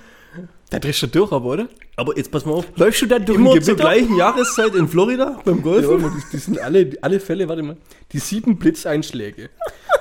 [0.74, 1.68] Da drehst du durch, aber, oder?
[1.94, 2.66] Aber jetzt pass mal auf.
[2.74, 6.04] Läufst du da durch Immer zur gleichen Jahreszeit in Florida beim Ja, Golfen?
[6.04, 7.76] aber die, die sind alle, alle Fälle, warte mal,
[8.10, 9.50] die sieben Blitzeinschläge.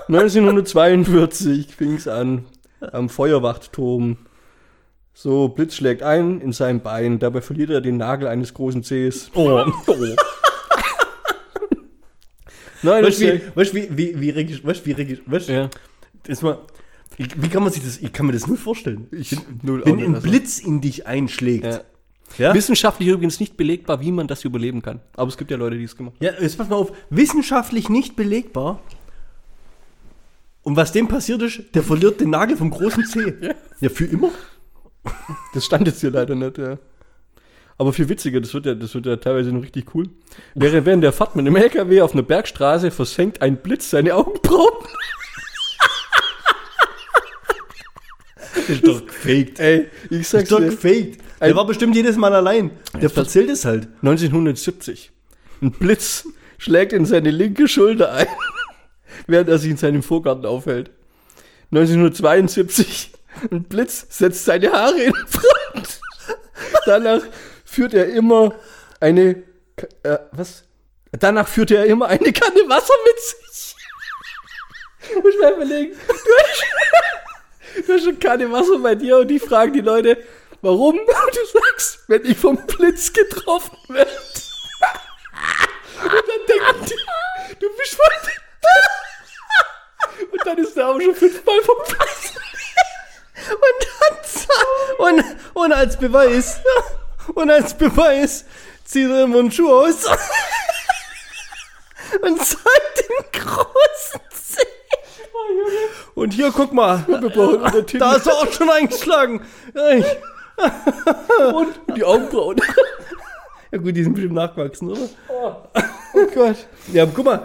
[0.08, 2.46] 1942 fing es an,
[2.92, 4.18] am Feuerwachtturm.
[5.14, 9.30] So, Blitz schlägt ein in sein Bein, dabei verliert er den Nagel eines großen Zehs.
[9.36, 9.64] Oh.
[12.82, 15.70] Nein, Weißt das du, wie, weißt, wie, wie, wie, regisch- weißt, wie, regisch- weißt, ja.
[16.24, 16.58] das mal,
[17.18, 19.08] ich- wie kann man sich das, ich kann mir das nur vorstellen.
[19.12, 20.28] Ich, null Wenn ein also.
[20.28, 21.66] Blitz in dich einschlägt.
[21.66, 21.82] Ja.
[22.38, 22.54] Ja?
[22.56, 25.02] Wissenschaftlich übrigens nicht belegbar, wie man das überleben kann.
[25.16, 26.26] Aber es gibt ja Leute, die es gemacht haben.
[26.26, 26.92] Ja, jetzt pass mal auf.
[27.12, 28.80] Wissenschaftlich nicht belegbar.
[30.64, 33.34] Und was dem passiert ist, der verliert den Nagel vom großen Zeh.
[33.82, 34.30] Ja, für immer?
[35.54, 36.80] Das stand jetzt hier leider nicht, ja.
[37.78, 40.08] Aber viel witziger, das wird ja, das wird ja teilweise noch richtig cool.
[40.56, 44.72] Wäre während der Fahrt mit einem LKW auf einer Bergstraße versenkt ein Blitz seine Augenbrauen.
[48.38, 49.60] Das ist doch gefaked.
[49.60, 50.68] Ey, ich Das sag's ist doch dir.
[50.70, 51.20] gefaked.
[51.40, 52.72] Der Ein- war bestimmt jedes Mal allein.
[52.94, 53.88] Der das- erzählt es halt.
[54.02, 55.12] 1970.
[55.62, 58.28] Ein Blitz schlägt in seine linke Schulter ein,
[59.28, 60.92] während er sich in seinem Vorgarten aufhält.
[61.72, 63.12] 1972.
[63.52, 66.00] Ein Blitz setzt seine Haare in Brand.
[66.86, 67.22] Danach
[67.66, 68.56] führt er immer
[69.00, 69.44] eine,
[70.04, 70.64] äh, was?
[71.12, 73.76] Danach führte er immer eine Kanne Wasser mit sich.
[75.22, 75.92] Muss ich mal überlegen.
[76.08, 76.64] Du hast,
[77.76, 80.18] du hast eine Kanne Wasser bei dir und die fragen die Leute,
[80.62, 81.00] warum?
[81.08, 84.12] Du sagst, wenn ich vom Blitz getroffen werde.
[86.04, 88.08] Und dann denken die, du bist voll.
[90.32, 92.34] Und dann ist der auch schon fünfmal vom Blitz.
[93.50, 93.88] Und,
[94.98, 96.60] dann, und, und als Beweis,
[97.34, 98.46] und als Beweis
[98.86, 100.06] zieht er immer einen Schuh aus
[102.22, 104.68] und zeigt den großen Zeh.
[106.16, 109.42] Und hier, guck mal, da ist er auch schon eingeschlagen.
[111.54, 112.58] Und die Augenbrauen.
[113.72, 115.02] Ja gut, die sind bestimmt nachgewachsen, oder?
[116.16, 116.68] Oh Gott.
[116.92, 117.44] Ja, aber guck mal,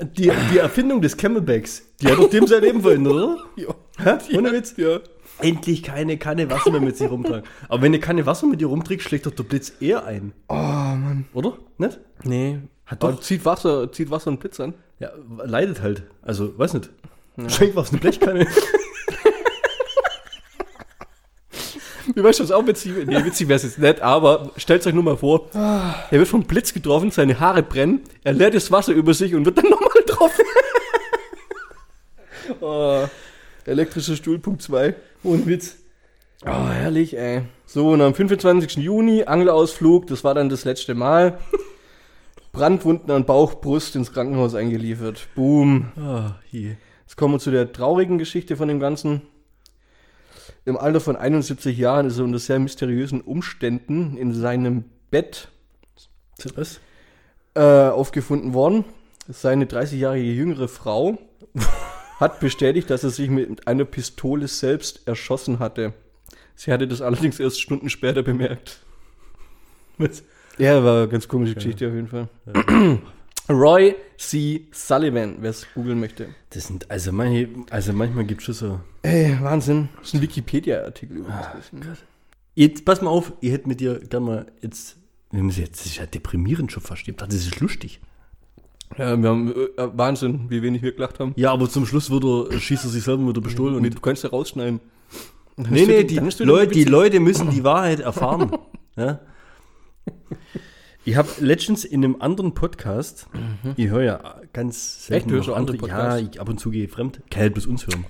[0.00, 3.36] die, die Erfindung des Camelbacks, die hat doch dem sein Leben verändert, oder?
[3.56, 3.74] Ja.
[4.02, 4.36] Hä?
[4.36, 4.74] Ohne Witz?
[4.76, 5.00] Ja.
[5.38, 7.42] Endlich keine Kanne Wasser mehr mit sich rumtragen.
[7.68, 10.32] Aber wenn eine Kanne Wasser mit dir rumträgst, schlägt doch der Blitz eher ein.
[10.48, 11.26] Oh Mann.
[11.34, 11.58] Oder?
[11.76, 11.98] Nicht?
[12.24, 12.60] Nee.
[12.86, 13.10] Hat doch.
[13.12, 14.72] doch- zieht Wasser, zieht Wasser und Blitz an.
[14.98, 15.10] Ja,
[15.44, 16.04] leidet halt.
[16.22, 16.88] Also, weiß nicht.
[17.36, 18.46] Wahrscheinlich war es eine Blechkanne.
[22.14, 25.02] Du weißt, was auch witzig Nee, witzig wäre es jetzt nicht, aber stellt euch nur
[25.02, 29.12] mal vor, er wird vom Blitz getroffen, seine Haare brennen, er leert das Wasser über
[29.12, 30.44] sich und wird dann nochmal getroffen.
[32.60, 33.04] oh,
[33.64, 34.94] elektrischer Stuhl, Punkt 2.
[35.24, 35.76] Ohne Witz.
[36.44, 37.42] Oh, herrlich, ey.
[37.66, 38.76] So, und am 25.
[38.76, 41.38] Juni, Angelausflug, das war dann das letzte Mal.
[42.52, 45.26] Brandwunden an Bauch, Brust ins Krankenhaus eingeliefert.
[45.34, 45.88] Boom.
[45.98, 46.76] Ah, hier.
[47.06, 49.22] Jetzt kommen wir zu der traurigen Geschichte von dem Ganzen.
[50.64, 55.48] Im Alter von 71 Jahren ist er unter sehr mysteriösen Umständen in seinem Bett
[57.54, 58.84] äh, aufgefunden worden.
[59.28, 61.18] Seine 30-jährige jüngere Frau
[62.18, 65.92] hat bestätigt, dass er sich mit einer Pistole selbst erschossen hatte.
[66.56, 68.80] Sie hatte das allerdings erst Stunden später bemerkt.
[69.98, 70.24] Was?
[70.58, 72.28] Ja, war eine ganz komische Geschichte auf jeden Fall.
[73.48, 74.66] Roy C.
[74.72, 76.28] Sullivan, wer es googeln möchte.
[76.50, 78.80] Das sind, also, manche, also manchmal gibt es schon so.
[79.02, 79.88] Ey, Wahnsinn.
[79.98, 82.04] Das ist ein Wikipedia-Artikel übrigens.
[82.54, 84.96] Jetzt, pass mal auf, ihr hättet mit dir gerne mal jetzt.
[85.32, 87.06] jetzt das ist ja deprimierend schon fast.
[87.06, 88.00] Ich dachte, das ist lustig.
[88.96, 91.32] Ja, wir haben äh, Wahnsinn, wie wenig wir gelacht haben.
[91.36, 93.80] Ja, aber zum Schluss wird er, schießt er sich selber mit der Pistole.
[93.80, 94.80] Nee, Und du kannst ja rausschneiden.
[95.56, 98.52] Nee, nee, die, Leute, die Leute müssen die Wahrheit erfahren.
[98.96, 99.20] ja?
[101.06, 103.28] Ich habe letztens in einem anderen Podcast,
[103.76, 105.38] ich höre ja ganz selten Mhm.
[105.38, 105.48] Echt?
[105.50, 106.28] Andere ja, Podcasts?
[106.32, 108.04] ich ab und zu gehe fremd, kann halt bloß uns hören.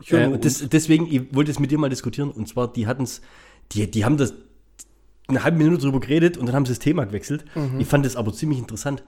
[0.00, 2.32] Ich höre Äh, das, deswegen, ich wollte es mit dir mal diskutieren.
[2.32, 3.20] Und zwar, die hatten es,
[3.70, 4.34] die, die haben das
[5.28, 7.44] eine halbe Minute drüber geredet und dann haben sie das Thema gewechselt.
[7.54, 7.78] Mhm.
[7.78, 9.04] Ich fand das aber ziemlich interessant.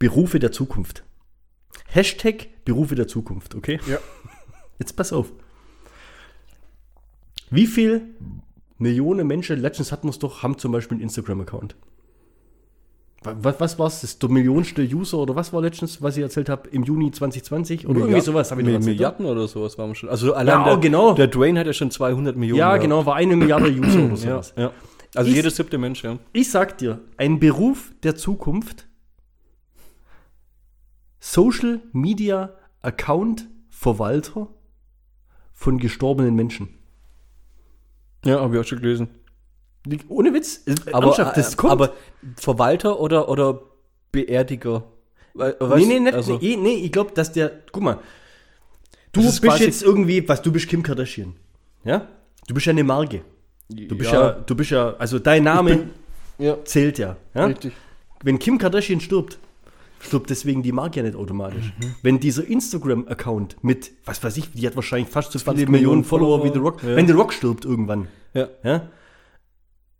[0.00, 1.04] Berufe der Zukunft.
[1.86, 3.78] Hashtag Berufe der Zukunft, okay?
[3.86, 3.98] Ja.
[4.80, 5.32] Jetzt pass auf.
[7.48, 8.08] Wie viel
[8.80, 11.76] Millionen Menschen, letztens hatten wir es doch, haben zum Beispiel einen Instagram-Account?
[13.22, 14.00] Was, was war es?
[14.00, 17.10] Das ist der millionste User oder was war letztens, was ich erzählt habe, im Juni
[17.10, 17.86] 2020?
[17.86, 18.84] Oder irgendwie sowas habe ich erzählt.
[18.86, 20.08] Milliarden oder sowas waren wir schon.
[20.08, 21.12] Also allein Ja, der, genau.
[21.12, 22.58] der Dwayne hat ja schon 200 Millionen.
[22.58, 22.82] Ja, gehabt.
[22.82, 24.54] genau, war eine Milliarde User oder Ja, sowas.
[24.56, 24.72] ja.
[25.14, 26.18] Also Ich- jeder siebte Mensch, ja.
[26.32, 28.86] Ich sag dir, ein Beruf der Zukunft,
[31.18, 34.48] Social Media Account Verwalter
[35.52, 36.70] von gestorbenen Menschen.
[38.24, 39.08] Ja, habe ich auch schon gelesen.
[40.08, 41.72] Ohne Witz, äh, Aber, das äh, kommt.
[41.72, 41.94] aber
[42.36, 43.60] Verwalter oder, oder
[44.12, 44.84] Beerdiger?
[45.34, 47.98] We- weißt nee, nee, nicht, also, nee, nee, ich glaube, dass der, guck mal,
[49.12, 51.34] du bist jetzt irgendwie, was, du bist Kim Kardashian,
[51.84, 52.08] ja?
[52.46, 53.22] Du bist ja eine Marke.
[53.68, 55.90] Du bist ja, du bist ja, also dein Name
[56.38, 57.16] ja, zählt ja.
[57.34, 57.46] ja?
[57.46, 57.72] richtig.
[58.22, 59.38] Wenn Kim Kardashian stirbt,
[60.00, 61.72] stirbt deswegen die Marke ja nicht automatisch.
[61.80, 61.94] Mhm.
[62.02, 66.00] Wenn dieser Instagram-Account mit, was weiß ich, die hat wahrscheinlich fast so 20 viele Millionen
[66.00, 66.82] Millionen Follower wie The Follower, Rock.
[66.82, 66.96] ja.
[66.96, 68.48] Wenn The Rock stirbt irgendwann, Ja.
[68.64, 68.88] ja,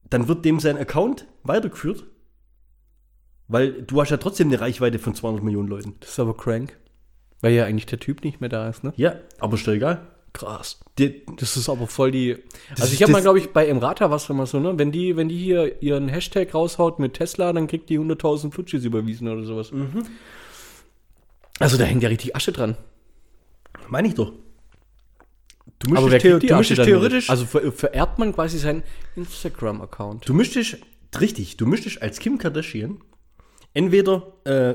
[0.08, 2.04] dann wird dem sein Account weitergeführt,
[3.48, 5.94] weil du hast ja trotzdem eine Reichweite von 200 Millionen Leuten.
[6.00, 6.76] Das ist aber crank.
[7.40, 8.92] Weil ja eigentlich der Typ nicht mehr da ist, ne?
[8.96, 10.06] Ja, aber ist doch egal.
[10.32, 10.78] Krass.
[10.98, 12.36] Die, Das ist aber voll die.
[12.70, 14.78] Das also ich habe mal, glaube ich, bei Emrata was immer so, ne?
[14.78, 18.84] Wenn die, wenn die hier ihren Hashtag raushaut mit Tesla, dann kriegt die 100.000 Flutschis
[18.84, 19.72] überwiesen oder sowas.
[19.72, 20.06] Mhm.
[21.58, 22.76] Also da hängt ja richtig Asche dran.
[23.88, 24.32] meine ich doch.
[25.78, 27.30] Du aber müsstest, die du müsstest theoretisch?
[27.30, 28.82] Also ver vererbt man quasi seinen
[29.16, 30.28] Instagram-Account.
[30.28, 30.76] du müsstest,
[31.18, 33.00] richtig, du müsstest als Kim Kardashian
[33.72, 34.74] entweder, äh,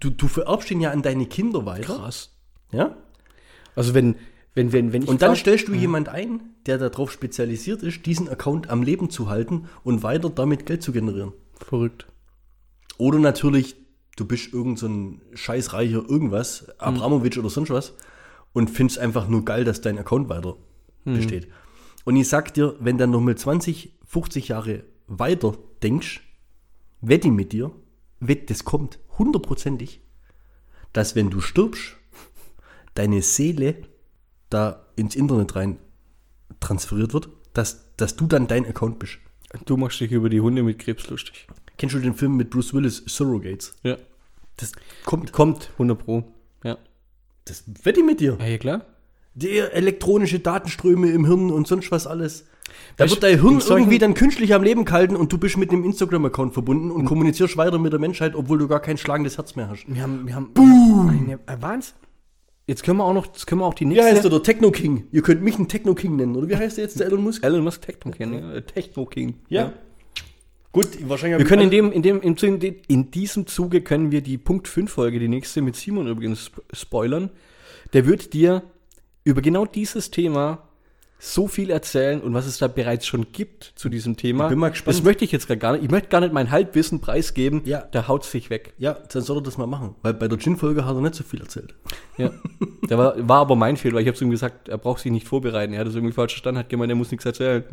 [0.00, 2.30] du, du vererbst ihn ja an deine Kinder weiter, Krass.
[2.72, 2.96] ja,
[3.74, 4.16] Also wenn,
[4.56, 8.28] wenn, wenn, wenn Und dann grad- stellst du jemand ein, der darauf spezialisiert ist, diesen
[8.28, 11.32] Account am Leben zu halten und weiter damit Geld zu generieren.
[11.64, 12.06] verrückt.
[12.98, 13.76] Oder natürlich,
[14.16, 17.94] du bist irgend so ein scheißreicher irgendwas, Abramowitsch oder sonst was,
[18.54, 20.56] und findest einfach nur geil, dass dein Account weiter
[21.04, 21.48] besteht.
[22.04, 26.22] Und ich sag dir, wenn dann noch mal 20, 50 Jahre weiter denkst,
[27.02, 27.70] wette ich mit dir,
[28.20, 30.00] wett, das kommt hundertprozentig,
[30.94, 31.96] dass wenn du stirbst,
[32.94, 33.76] deine Seele
[34.50, 35.78] da ins Internet rein
[36.60, 39.18] transferiert wird, dass, dass du dann dein Account bist.
[39.64, 41.46] Du machst dich über die Hunde mit Krebs lustig.
[41.78, 43.74] Kennst du den Film mit Bruce Willis, Surrogates?
[43.82, 43.96] Ja.
[44.56, 44.72] Das
[45.04, 46.24] kommt, Kommt, 100 Pro.
[46.64, 46.78] Ja.
[47.44, 48.36] das wette ich mit dir.
[48.40, 48.86] Ja, ja klar.
[49.34, 52.46] Die elektronische Datenströme im Hirn und sonst was alles.
[52.96, 55.70] Da Weißt wird dein Hirn irgendwie dann künstlich am Leben gehalten und du bist mit
[55.70, 59.54] einem Instagram-Account verbunden und kommunizierst weiter mit der Menschheit, obwohl du gar kein schlagendes Herz
[59.54, 59.84] mehr hast.
[59.86, 61.10] Wir haben, wir haben Boom.
[61.10, 61.94] Eine, äh, Wahnsinn.
[62.66, 64.04] Jetzt können wir auch noch, jetzt können wir auch die Wie nächste.
[64.06, 65.04] heißt der, der Techno King?
[65.12, 66.34] Ihr könnt mich einen Techno King nennen.
[66.34, 67.44] Oder wie heißt der jetzt, der Elon Musk?
[67.44, 68.32] Elon Musk Techno King.
[68.34, 68.60] Ja.
[68.60, 69.34] Techno King.
[69.48, 69.72] Ja.
[70.72, 71.38] Gut, wahrscheinlich.
[71.38, 72.34] Wir können in dem, in dem, in,
[72.88, 76.60] in, diesem Zuge können wir die Punkt 5 Folge, die nächste mit Simon übrigens sp-
[76.72, 77.30] spoilern.
[77.92, 78.62] Der wird dir
[79.24, 80.65] über genau dieses Thema
[81.18, 84.44] so viel erzählen und was es da bereits schon gibt zu diesem Thema.
[84.44, 84.96] Ich bin mal gespannt.
[84.96, 85.84] Das möchte ich jetzt gar nicht.
[85.84, 87.62] Ich möchte gar nicht mein Halbwissen preisgeben.
[87.64, 87.80] Ja.
[87.80, 88.74] Der haut sich weg.
[88.78, 89.94] Ja, dann soll er das mal machen.
[90.02, 91.74] Weil bei der Gin-Folge hat er nicht so viel erzählt.
[92.18, 92.30] Ja.
[92.88, 95.10] Der war, war aber mein Fehler, weil ich habe zu ihm gesagt, er braucht sich
[95.10, 95.72] nicht vorbereiten.
[95.72, 97.64] Er hat das irgendwie falsch verstanden, hat gemeint, er muss nichts erzählen.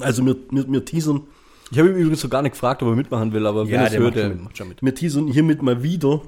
[0.00, 1.26] Also wir, wir, wir teasern,
[1.70, 3.80] Ich habe ihn übrigens so gar nicht gefragt, ob er mitmachen will, aber wenn Ja,
[3.80, 4.42] er es der hört, macht mit.
[4.42, 4.82] macht schon mit.
[4.82, 6.22] wir teasern hiermit mal wieder,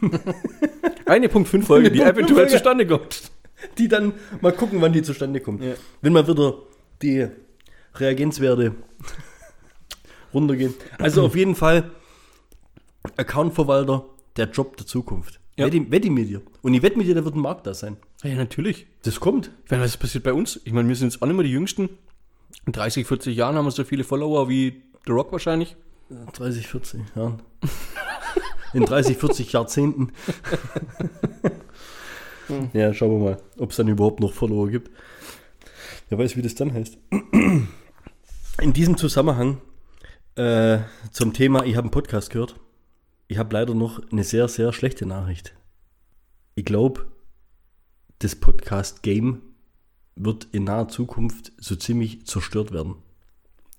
[1.06, 3.30] Eine Punkt 5 Folge, die eventuell zustande kommt.
[3.78, 5.62] die dann mal gucken, wann die zustande kommt.
[5.62, 5.74] Ja.
[6.00, 6.54] Wenn mal wieder
[7.02, 7.26] die
[7.96, 8.74] Reagenzwerte
[10.32, 10.74] runtergehen.
[10.98, 11.90] Also auf jeden Fall
[13.16, 14.04] Accountverwalter,
[14.36, 15.40] der Job der Zukunft.
[15.56, 15.66] Ja.
[15.66, 16.42] Wette, wette mit dir.
[16.62, 17.96] Und ich wette mit dir, da wird ein Markt da sein.
[18.22, 18.86] Ja, natürlich.
[19.02, 19.50] Das kommt.
[19.68, 20.60] Wenn was passiert bei uns?
[20.64, 21.90] Ich meine, wir sind jetzt auch nicht mehr die Jüngsten.
[22.66, 25.76] In 30, 40 Jahren haben wir so viele Follower wie The Rock wahrscheinlich.
[26.32, 27.42] 30, 40 Jahren.
[28.72, 30.12] In 30, 40 Jahrzehnten.
[32.72, 34.90] ja, schauen wir mal, ob es dann überhaupt noch Follower gibt.
[36.08, 36.98] Wer weiß, wie das dann heißt.
[38.60, 39.60] In diesem Zusammenhang
[40.36, 40.78] äh,
[41.10, 42.56] zum Thema, ich habe einen Podcast gehört.
[43.28, 45.54] Ich habe leider noch eine sehr, sehr schlechte Nachricht.
[46.54, 47.06] Ich glaube,
[48.18, 49.42] das Podcast-Game
[50.16, 52.96] wird in naher Zukunft so ziemlich zerstört werden.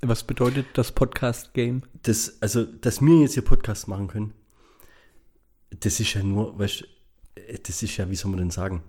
[0.01, 1.83] Was bedeutet das Podcast-Game?
[2.07, 4.33] das, also, dass wir jetzt hier Podcast machen können,
[5.71, 6.85] das ist ja nur, weißt du,
[7.63, 8.83] das ist ja, wie soll man denn sagen?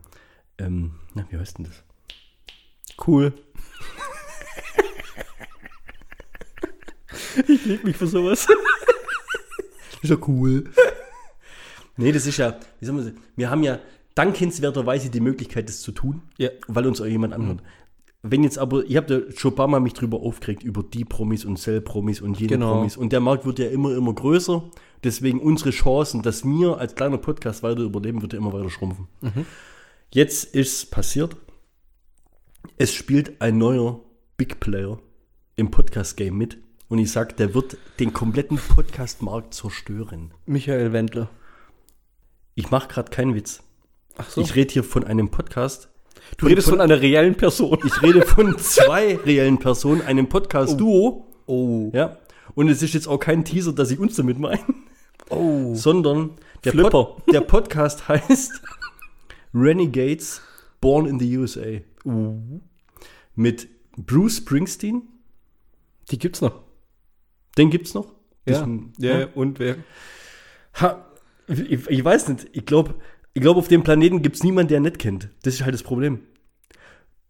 [0.58, 1.82] Ähm, na, wie heißt denn das?
[3.06, 3.32] Cool.
[7.48, 8.46] ich leg mich für sowas.
[10.02, 10.70] Ist ja cool.
[11.96, 13.22] nee, das ist ja, wie soll man sagen?
[13.34, 13.80] Wir haben ja
[14.16, 16.50] dankenswerterweise die Möglichkeit, das zu tun, Ja.
[16.66, 17.62] weil uns auch jemand anhört.
[18.22, 21.04] Wenn jetzt aber, ich habe da schon ein paar Mal mich drüber aufgeregt, über die
[21.04, 22.72] Promis und Cell-Promis und jene Genau.
[22.74, 22.96] Promis.
[22.96, 24.64] Und der Markt wird ja immer, immer größer.
[25.04, 29.06] Deswegen unsere Chancen, dass wir als kleiner Podcast weiter überleben, wird ja immer weiter schrumpfen.
[30.12, 31.36] Jetzt ist passiert.
[32.78, 34.00] Es spielt ein neuer
[34.36, 34.98] Big Player
[35.54, 36.58] im Podcast-Game mit.
[36.88, 40.32] Und ich sag, der wird den kompletten Podcast-Markt zerstören.
[40.46, 41.28] Michael Wendler.
[42.54, 43.62] Ich mache gerade keinen Witz.
[44.18, 44.40] Ach so.
[44.40, 45.88] Ich rede hier von einem Podcast.
[46.38, 47.78] du redest von einer reellen Person.
[47.84, 51.26] Ich rede von zwei reellen Personen, einem Podcast-Duo.
[51.46, 51.90] Oh.
[51.94, 52.16] Ja.
[52.54, 54.60] Und es ist jetzt auch kein Teaser, dass ich uns damit meine,
[55.28, 55.74] Oh.
[55.74, 56.30] sondern
[56.64, 56.72] der.
[56.72, 58.52] Pod, der Podcast heißt
[59.54, 60.40] Renegades
[60.80, 61.80] Born in the USA.
[63.34, 65.02] Mit Bruce Springsteen.
[66.10, 66.62] Die gibt's noch.
[67.58, 68.14] Den gibt's noch.
[68.46, 68.58] Ja.
[68.58, 69.26] Diesen- ja.
[69.34, 69.76] Und wer?
[70.80, 71.04] Ha,
[71.48, 72.48] ich, ich weiß nicht.
[72.52, 72.94] Ich glaube,
[73.36, 75.28] Ich glaube, auf dem Planeten gibt es niemanden, der ihn nicht kennt.
[75.42, 76.20] Das ist halt das Problem.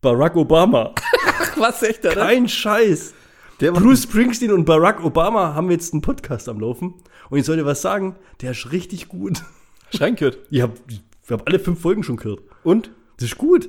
[0.01, 0.95] Barack Obama.
[1.57, 2.15] Was echt, oder?
[2.15, 3.13] Kein Scheiß.
[3.59, 6.95] Der war- Bruce Springsteen und Barack Obama haben jetzt einen Podcast am Laufen.
[7.29, 9.43] Und ich sollte was sagen, der ist richtig gut.
[9.93, 10.39] Schreien gehört.
[10.49, 10.75] Ich habe
[11.29, 12.39] hab alle fünf Folgen schon gehört.
[12.63, 12.93] Und?
[13.17, 13.69] Das ist gut.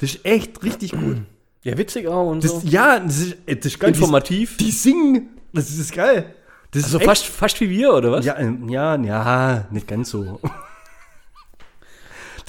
[0.00, 1.16] Das ist echt richtig gut.
[1.62, 2.66] Ja, witzig auch und Das, so.
[2.66, 3.90] ja, das ist, das ist geil.
[3.90, 4.56] Informativ.
[4.58, 5.28] Die, die singen.
[5.54, 6.34] Das ist geil.
[6.72, 8.24] Das also ist fast, fast wie wir, oder was?
[8.24, 10.40] Ja, ähm, ja, ja, nicht ganz so.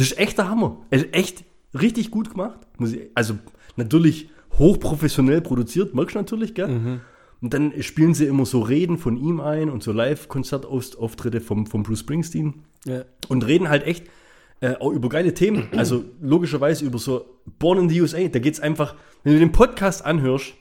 [0.01, 0.77] Das ist echt der Hammer.
[0.89, 1.43] Also echt
[1.79, 2.59] richtig gut gemacht.
[3.15, 3.35] Also
[3.75, 6.99] natürlich hochprofessionell produziert, merkst du natürlich, gell?
[7.41, 11.83] Und dann spielen sie immer so Reden von ihm ein und so Live-Konzertauftritte vom, vom
[11.83, 13.03] Bruce Springsteen Ja.
[13.29, 14.05] und reden halt echt
[14.59, 15.69] äh, auch über geile Themen.
[15.77, 17.25] Also logischerweise über so
[17.59, 18.27] Born in the USA.
[18.27, 20.53] Da geht's einfach, wenn du den Podcast anhörst,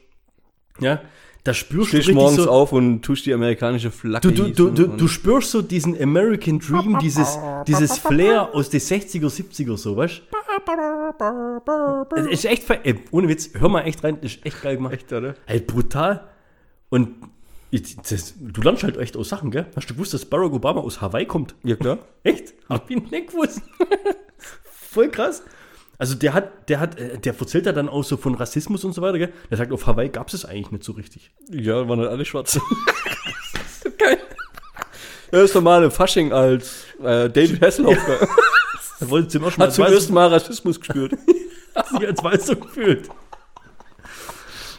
[0.80, 1.02] ja,
[1.44, 4.30] da spürst Stehst du richtig morgens so, auf und tust die amerikanische Flagge.
[4.30, 9.26] Du, du, du, du, spürst so diesen American Dream, dieses, dieses Flair aus den 60er,
[9.26, 12.16] 70er, so, weißt du?
[12.16, 14.94] Es ist echt, ey, ohne Witz, hör mal echt rein, das ist echt geil gemacht.
[14.94, 15.34] Echt, oder?
[15.48, 16.28] Halt brutal.
[16.90, 17.08] Und
[17.70, 19.66] ich, das, du lernst halt echt aus Sachen, gell?
[19.76, 21.54] Hast du gewusst, dass Barack Obama aus Hawaii kommt?
[21.62, 21.98] Ja, klar.
[22.22, 22.52] Echt?
[22.68, 23.62] Hab ich nicht gewusst.
[24.64, 25.42] Voll krass.
[26.00, 28.94] Also der hat, der hat, äh, der erzählt ja dann auch so von Rassismus und
[28.94, 29.32] so weiter, gell?
[29.50, 31.30] Der sagt, auf Hawaii gab es eigentlich nicht so richtig.
[31.50, 32.58] Ja, waren halt alle schwarz.
[33.98, 34.18] Geil.
[35.30, 37.98] Ja, das normale Fasching als äh, David Hasselhoff
[38.98, 41.12] Da wollte zum ersten Mal hat zum ersten Mal Rassismus gespürt.
[41.90, 43.10] sich als Weißer gefühlt.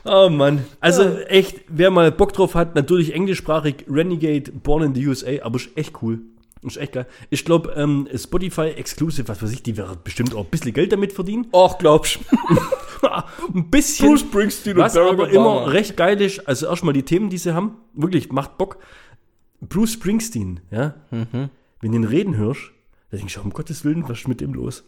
[0.03, 0.65] Oh Mann.
[0.79, 5.57] Also echt, wer mal Bock drauf hat, natürlich englischsprachig Renegade Born in the USA, aber
[5.57, 6.21] ist echt cool.
[6.63, 7.07] Ist echt geil.
[7.31, 10.91] Ich glaube, ähm, Spotify Exclusive, was weiß ich, die werden bestimmt auch ein bisschen Geld
[10.91, 11.47] damit verdienen.
[11.51, 12.19] Och, glaubst
[13.53, 14.09] ein bisschen.
[14.09, 17.55] Bruce Springsteen was Barack aber immer recht geil ist, also erstmal die Themen, die sie
[17.55, 18.77] haben, wirklich, macht Bock.
[19.59, 21.49] Bruce Springsteen, ja, wenn
[21.91, 22.71] du ihn reden hörst,
[23.09, 24.83] da denkst du, um Gottes Willen, was ist mit dem los?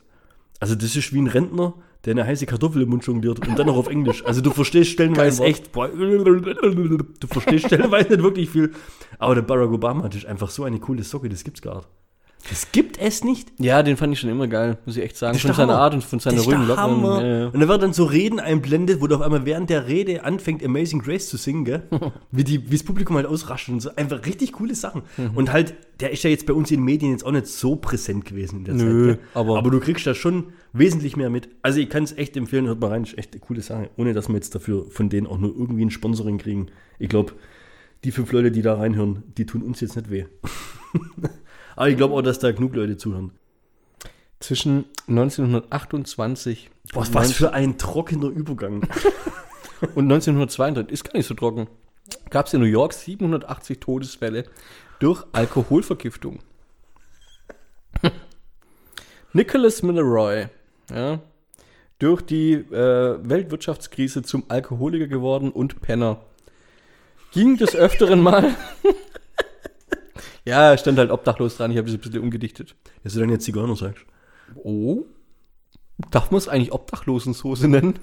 [0.59, 1.73] Also das ist wie ein Rentner,
[2.05, 4.25] der eine heiße Kartoffel im Mund jongliert und dann noch auf Englisch.
[4.25, 8.73] Also du verstehst stellenweise echt, boah, du verstehst stellenweise nicht wirklich viel.
[9.19, 11.87] Aber der Barack Obama, ist einfach so eine coole Socke, das gibt's gar nicht.
[12.49, 13.53] Das gibt es nicht.
[13.57, 15.37] Ja, den fand ich schon immer geil, muss ich echt sagen.
[15.39, 15.77] Von seiner.
[15.77, 16.83] Art und von seiner Das ist der ruhigen Locken.
[16.83, 17.21] Hammer.
[17.25, 17.47] Ja, ja.
[17.47, 20.63] Und da wird dann so Reden einblendet, wo du auf einmal während der Rede anfängt,
[20.63, 21.83] Amazing Grace zu singen, gell?
[22.31, 23.95] wie, die, wie das Publikum halt ausrascht und so.
[23.95, 25.03] Einfach richtig coole Sachen.
[25.15, 25.31] Mhm.
[25.35, 27.77] Und halt, der ist ja jetzt bei uns in den Medien jetzt auch nicht so
[27.77, 29.19] präsent gewesen in der Nö, Zeit.
[29.19, 29.27] Gell?
[29.35, 31.47] aber- aber du kriegst da schon wesentlich mehr mit.
[31.61, 33.89] Also ich kann es echt empfehlen, hört mal rein, ist echt eine coole Sache.
[33.95, 36.67] Ohne dass wir jetzt dafür von denen auch nur irgendwie ein Sponsoring kriegen.
[36.99, 37.31] Ich glaube,
[38.03, 40.25] die fünf Leute, die da reinhören, die tun uns jetzt nicht weh.
[41.75, 43.31] aber ich glaube auch, dass da genug Leute zuhören.
[44.39, 48.87] Zwischen 1928 Boah, und was für ein trockener Übergang.
[49.95, 51.67] Und 1932 ist gar nicht so trocken.
[52.29, 54.45] Gab es in New York 780 Todesfälle
[54.99, 56.39] durch Alkoholvergiftung.
[59.33, 60.47] Nicholas Milleroy,
[60.89, 61.19] ja,
[61.99, 66.21] durch die äh, Weltwirtschaftskrise zum Alkoholiker geworden und Penner.
[67.31, 68.55] Ging des Öfteren mal.
[70.45, 72.75] ja, stand halt obdachlos dran, ich habe das ein bisschen umgedichtet.
[73.03, 74.05] Dass du dann jetzt Zigeuner sagst.
[74.55, 75.05] Oh.
[76.11, 77.99] Darf man es eigentlich Obdachlosensoße nennen?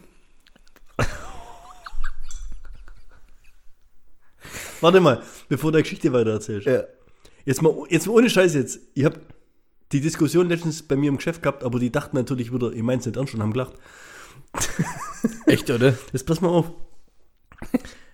[4.80, 6.66] Warte mal, bevor du die Geschichte weiter erzählst.
[6.66, 6.84] Ja.
[7.44, 8.80] Jetzt, mal, jetzt mal ohne Scheiß jetzt.
[8.94, 9.20] Ich habe
[9.92, 13.04] die Diskussion letztens bei mir im Geschäft gehabt, aber die dachten natürlich wieder, ich mein's
[13.06, 13.74] nicht ernst und haben gelacht.
[15.46, 15.94] Echt, oder?
[16.12, 16.72] Jetzt pass mal auf.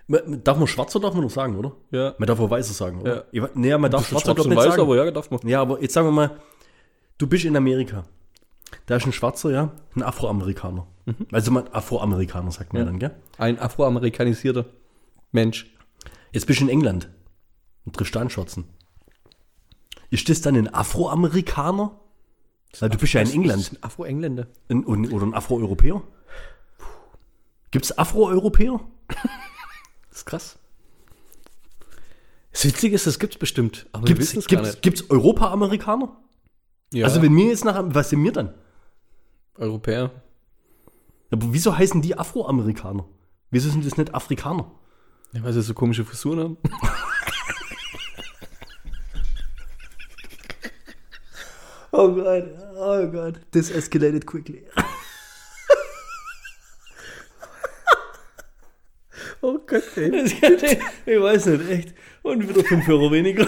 [0.09, 1.73] Man- Darf man schwarzer darf man noch sagen, oder?
[1.91, 2.15] Ja.
[2.19, 3.27] Man darf auch weißer sagen, oder?
[3.33, 3.49] Ja.
[3.55, 4.83] Nee, man darf schwarzer und nicht weiß, sagen.
[4.83, 5.41] aber ja, darf man.
[5.47, 6.41] Ja, aber jetzt sagen wir mal,
[7.19, 8.05] du bist in Amerika.
[8.87, 10.87] Da ist ein Schwarzer, ja, ein Afroamerikaner.
[11.33, 12.87] Also man Afroamerikaner sagt man Ja.
[12.87, 13.15] dann, gell?
[13.39, 14.67] Ein afroamerikanisierter
[15.33, 15.73] Mensch.
[16.33, 17.09] Jetzt bist du in England
[17.85, 18.65] und triffst da einen Schwarzen.
[20.11, 21.99] Ist das dann ein Afroamerikaner?
[22.79, 23.73] Weil du bist ja in England.
[23.73, 24.47] ein Afro-Engländer.
[24.69, 26.03] Ein, oder ein Afroeuropäer?
[27.71, 28.81] Gibt es Afroeuropäer?
[30.17, 30.59] Das ist krass.
[32.51, 33.87] Das Witzige ist, das gibt's bestimmt.
[33.93, 34.83] Aber Gibt wir es wissen es gar gibt's, nicht.
[34.83, 36.17] gibt's Europa-Amerikaner?
[36.95, 38.55] Ja, Also wenn mir jetzt nach, was sind wir dann?
[39.57, 40.11] Europäer.
[41.31, 43.05] Aber wieso heißen die Afroamerikaner?
[43.51, 44.71] Wieso sind das nicht Afrikaner?
[45.33, 46.57] Ja, weil sie so komische Frisuren haben.
[51.93, 52.45] Oh Gott,
[52.77, 54.65] oh Gott, this escalated quickly.
[59.43, 60.25] Oh Gott, ey.
[60.25, 61.95] ich weiß nicht, echt.
[62.23, 63.47] Und wieder 5 Euro weniger.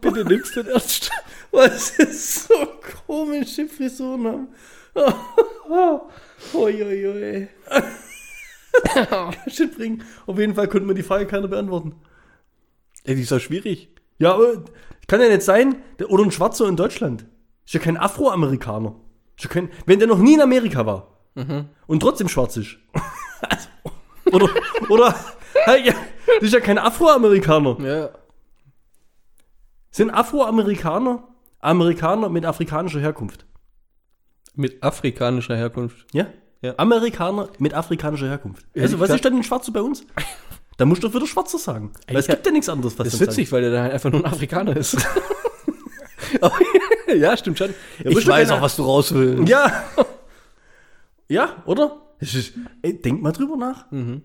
[0.00, 1.10] Bitte nimmst du den ernst.
[1.50, 2.54] Was ist so
[3.06, 4.48] komische Frisuren haben.
[6.54, 7.48] Uiuiui.
[9.48, 10.04] Shit bringen.
[10.26, 11.94] Auf jeden Fall konnte mir die Frage keiner beantworten.
[13.04, 13.88] Ey, die ist auch schwierig.
[14.18, 14.64] Ja, aber
[15.06, 17.26] kann ja nicht sein, der, oder ein Schwarzer in Deutschland.
[17.64, 18.94] Ist ja kein Afroamerikaner.
[19.36, 21.17] Ist ja kein, wenn der noch nie in Amerika war
[21.86, 22.76] und trotzdem schwarz ist.
[23.48, 23.68] also,
[24.32, 24.48] oder,
[24.88, 25.14] oder,
[25.64, 25.94] hey, ja,
[26.26, 27.76] das ist ja kein Afroamerikaner.
[27.80, 28.10] Ja.
[29.90, 31.28] Sind Afroamerikaner
[31.60, 33.46] Amerikaner mit afrikanischer Herkunft?
[34.54, 36.06] Mit afrikanischer Herkunft.
[36.12, 36.26] Ja?
[36.60, 36.74] Ja.
[36.76, 38.66] Amerikaner mit afrikanischer Herkunft.
[38.76, 40.04] Also, was ist denn ein Schwarzer bei uns?
[40.76, 41.92] Da musst du doch wieder Schwarzer sagen.
[42.06, 44.24] Weil es gibt ja nichts anderes, was Das ist witzig, weil der dann einfach nur
[44.24, 44.96] ein Afrikaner ist.
[46.40, 46.54] Aber,
[47.16, 47.74] ja, stimmt schon.
[48.02, 49.36] Ja, ich weiß auch, was du raus willst.
[49.38, 49.46] sagen.
[49.46, 49.84] Ja.
[51.28, 52.14] Ja, oder?
[52.20, 53.90] Ist, ey, denk mal drüber nach.
[53.90, 54.22] Mhm.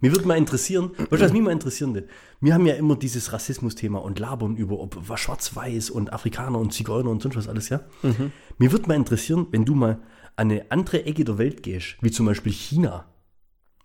[0.00, 2.08] Mir würde mal interessieren, weißt du, was mich mal interessieren würde?
[2.40, 6.72] Wir haben ja immer dieses Rassismus-Thema und labern über, ob was schwarz-weiß und Afrikaner und
[6.72, 7.82] Zigeuner und sonst was alles, ja?
[8.02, 8.32] Mhm.
[8.58, 10.00] Mir würde mal interessieren, wenn du mal
[10.34, 13.06] an eine andere Ecke der Welt gehst, wie zum Beispiel China,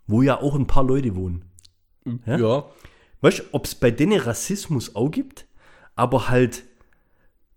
[0.08, 1.44] wo ja auch ein paar Leute wohnen.
[2.26, 2.36] Ja?
[2.36, 2.64] Ja.
[3.20, 5.46] Weißt du, ob es bei denen Rassismus auch gibt,
[5.94, 6.64] aber halt,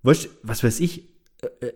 [0.04, 1.74] weißt du, was weiß ich, äh, äh,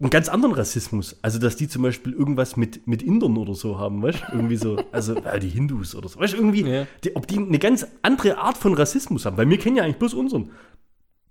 [0.00, 1.16] einen ganz anderen Rassismus.
[1.22, 4.32] Also, dass die zum Beispiel irgendwas mit, mit Indern oder so haben, weißt du?
[4.36, 6.20] Irgendwie so, also äh, die Hindus oder so.
[6.20, 6.86] Weißt du, irgendwie, Ja.
[7.04, 9.36] die, ob die eine ganz andere Art von Rassismus haben.
[9.36, 10.50] Weil wir kennen ja eigentlich bloß unseren.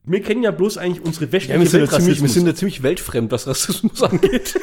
[0.04, 2.56] Wir kennen ja bloß eigentlich unsere westliche Ja, wir, sind ja ziemlich, wir sind ja
[2.56, 4.56] ziemlich weltfremd, was Rassismus angeht.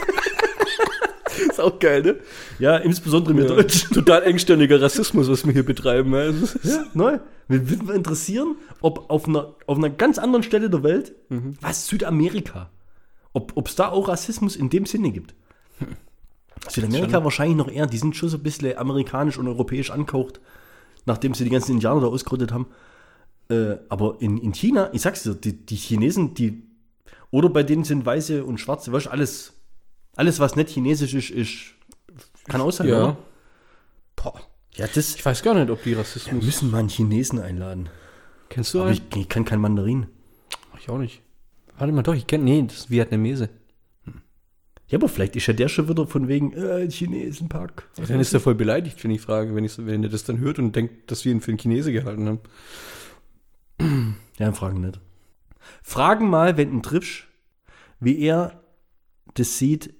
[1.48, 2.16] ist auch geil, ne?
[2.58, 3.92] ja, insbesondere mit Deutschen.
[3.92, 6.12] Total engstirniger Rassismus, was wir hier betreiben.
[6.12, 6.18] ja.
[6.20, 7.18] Also, Ja, neu.
[7.48, 11.14] Mir würde mal interessieren, ob auf einer, auf einer ganz anderen Stelle der Welt,
[11.60, 12.70] was Südamerika,
[13.34, 15.34] ob es da auch Rassismus in dem Sinne gibt.
[16.68, 20.40] Südamerika wahrscheinlich noch eher, die sind schon so ein bisschen amerikanisch und europäisch angehaucht,
[21.04, 22.66] nachdem sie die ganzen Indianer da ausgerottet haben.
[23.50, 26.62] Äh, aber in, in China, ich sag's dir, die, die Chinesen, die,
[27.30, 29.52] oder bei denen sind Weiße und Schwarze, weißt alles,
[30.16, 31.74] alles, was nicht chinesisch ist, ist
[32.46, 33.02] kann sein, Ja.
[33.02, 33.16] oder?
[34.16, 34.40] Boah.
[34.76, 36.42] Ja, das Ich weiß gar nicht, ob die Rassismus.
[36.44, 37.88] müssen mal einen Chinesen einladen.
[38.48, 39.00] Kennst du Aber einen?
[39.10, 40.06] ich, ich kann kein Mandarin.
[40.80, 41.22] Ich auch nicht.
[41.78, 42.44] Warte mal, doch, ich kenne.
[42.44, 43.50] Nee, das ist Vietnamese.
[44.88, 47.88] Ja, aber vielleicht ist ja der schon wieder von wegen äh, Chinesenpack.
[47.98, 50.38] Ja, dann ist er voll beleidigt, wenn ich frage, wenn, ich, wenn er das dann
[50.38, 52.40] hört und denkt, dass wir ihn für einen Chinese gehalten haben.
[54.36, 54.98] Ja, fragen nicht.
[55.84, 57.28] Fragen mal, wenn ihn triffst,
[58.00, 58.60] wie er
[59.34, 59.94] das sieht,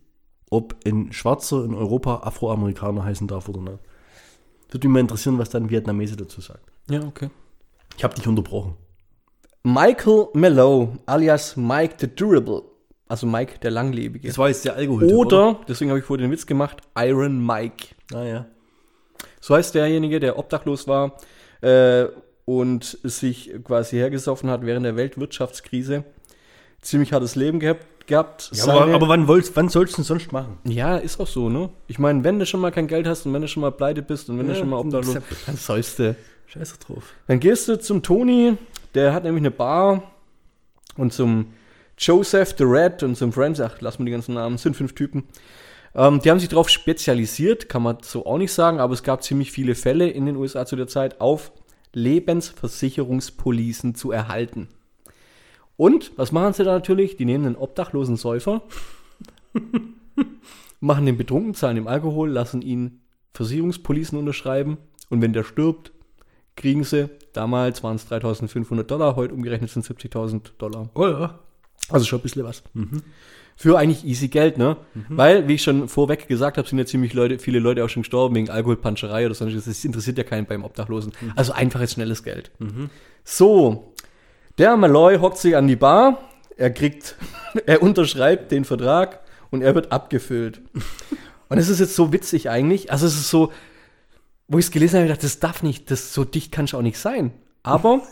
[0.50, 3.78] ob ein Schwarzer in Europa Afroamerikaner heißen darf oder nicht.
[4.70, 6.68] Würde mich mal interessieren, was dann Vietnamese dazu sagt.
[6.90, 7.30] Ja, okay.
[7.96, 8.74] Ich habe dich unterbrochen.
[9.66, 12.62] Michael Mellow, alias Mike the Durable.
[13.08, 14.28] Also Mike der Langlebige.
[14.28, 15.04] Das war jetzt der Alkohol.
[15.04, 17.86] Oder, deswegen habe ich vorhin den Witz gemacht, Iron Mike.
[18.14, 18.46] Ah, ja.
[19.40, 21.12] So heißt derjenige, der obdachlos war
[21.62, 22.06] äh,
[22.44, 26.04] und sich quasi hergesoffen hat während der Weltwirtschaftskrise.
[26.82, 28.06] Ziemlich hartes Leben gehabt.
[28.06, 28.50] gehabt.
[28.52, 30.58] ja aber, aber wann, wollt's, wann sollst du denn sonst machen?
[30.64, 31.70] ja, ist auch so, ne?
[31.86, 34.02] Ich meine, wenn du schon mal kein Geld hast und wenn du schon mal pleite
[34.02, 36.14] bist und wenn du Ja, schon mal obdachlos dann- dann sollst du.
[36.46, 37.04] Scheiße drauf.
[37.26, 38.58] Dann gehst du zum Toni,
[38.94, 40.02] der hat nämlich eine Bar
[40.96, 41.52] und zum
[41.98, 45.24] Joseph the Red und zum Friends, ach, lass mal die ganzen Namen, sind fünf Typen.
[45.94, 49.22] Ähm, die haben sich darauf spezialisiert, kann man so auch nicht sagen, aber es gab
[49.22, 51.52] ziemlich viele Fälle in den USA zu der Zeit, auf
[51.92, 54.68] Lebensversicherungspolicen zu erhalten.
[55.76, 57.16] Und was machen sie da natürlich?
[57.16, 58.62] Die nehmen einen obdachlosen Säufer,
[60.80, 63.00] machen den betrunken, zahlen ihm Alkohol, lassen ihn
[63.32, 64.78] Versicherungspolicen unterschreiben
[65.10, 65.92] und wenn der stirbt,
[66.56, 70.88] kriegen sie, damals waren es 3500 Dollar, heute umgerechnet sind 70.000 Dollar.
[70.94, 71.38] Oh ja.
[71.88, 72.62] Also schon ein bisschen was.
[73.56, 74.76] Für eigentlich easy Geld, ne?
[75.08, 78.02] Weil, wie ich schon vorweg gesagt habe, sind ja ziemlich Leute, viele Leute auch schon
[78.02, 79.66] gestorben wegen Alkoholpanscherei oder sonstiges.
[79.66, 81.12] Das interessiert ja keinen beim Obdachlosen.
[81.36, 82.50] Also einfaches, schnelles Geld.
[83.22, 83.92] So,
[84.58, 86.18] der Malloy hockt sich an die Bar,
[86.56, 87.16] er kriegt,
[87.66, 90.60] er unterschreibt den Vertrag und er wird abgefüllt.
[91.50, 92.90] Und es ist jetzt so witzig eigentlich.
[92.90, 93.52] Also es ist so,
[94.48, 96.74] wo ich es gelesen habe, ich dachte, das darf nicht, das so dicht kann es
[96.74, 97.32] auch nicht sein.
[97.62, 98.02] Aber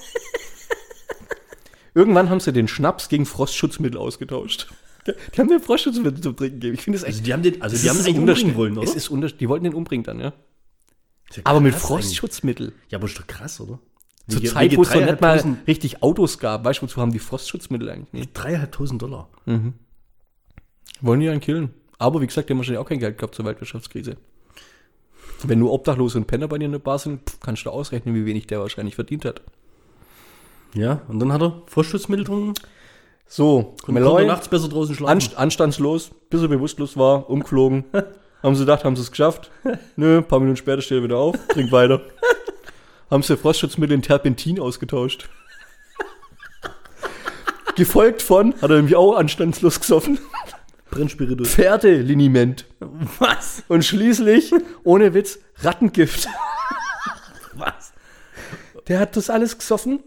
[1.94, 4.68] irgendwann haben sie den Schnaps gegen Frostschutzmittel ausgetauscht.
[5.06, 6.74] Die haben den Frostschutzmittel zum Trinken gegeben.
[6.74, 7.14] Ich finde das echt.
[7.16, 8.88] Also die haben den, also die haben den umbringen wollen, oder?
[8.88, 9.40] Es ist Unterschied.
[9.40, 10.32] Die wollten den umbringen dann, ja.
[11.34, 12.04] Ja Aber mit krass eigentlich.
[12.04, 12.72] Frostschutzmittel.
[12.88, 13.78] Ja, aber ist doch krass, oder?
[14.28, 16.64] Zur Wegen- Zeit, wo es noch nicht mal 3.500 richtig Autos gab.
[16.64, 18.30] Weißt du, wozu haben die Frostschutzmittel eigentlich nicht?
[18.34, 19.28] Dreieinhalbtausend Dollar.
[21.00, 21.74] Wollen die einen killen.
[21.98, 24.16] Aber wie gesagt, die haben wahrscheinlich auch kein Geld gehabt zur Weltwirtschaftskrise.
[25.48, 28.14] Wenn nur Obdachlose und Penner bei dir in der Bar sind, pff, kannst du ausrechnen,
[28.14, 29.42] wie wenig der wahrscheinlich verdient hat.
[30.74, 32.54] Ja, und dann hat er Frostschutzmittel getrunken.
[33.26, 35.12] So, Und Malloy, nachts besser draußen schlafen.
[35.12, 37.84] anst anstandslos, bis er bewusstlos war, umgeflogen.
[38.42, 39.50] haben sie gedacht, haben sie es geschafft?
[39.96, 42.02] Nö, ein paar Minuten später steht er wieder auf, trinkt weiter.
[43.10, 45.28] haben sie Frostschutzmittel in Terpentin ausgetauscht.
[47.76, 50.18] Gefolgt von, hat er nämlich auch anstandslos gesoffen,
[50.92, 51.48] Brennspiritus.
[51.48, 52.66] Pferdeliniment.
[53.18, 53.64] Was?
[53.66, 54.52] Und schließlich,
[54.84, 56.28] ohne Witz, Rattengift.
[57.54, 57.92] Was?
[58.86, 60.00] Der hat das alles gesoffen,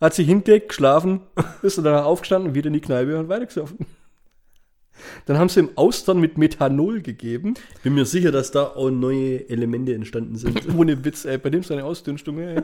[0.00, 1.20] hat sich hingelegt, geschlafen,
[1.62, 3.86] ist dann danach aufgestanden, wieder in die Kneipe und weitergesoffen.
[5.26, 7.54] Dann haben sie ihm Austern mit Methanol gegeben.
[7.82, 10.74] Bin mir sicher, dass da auch neue Elemente entstanden sind.
[10.76, 12.62] Ohne Witz, ey, bei dem ist eine Ausdünstung, ey.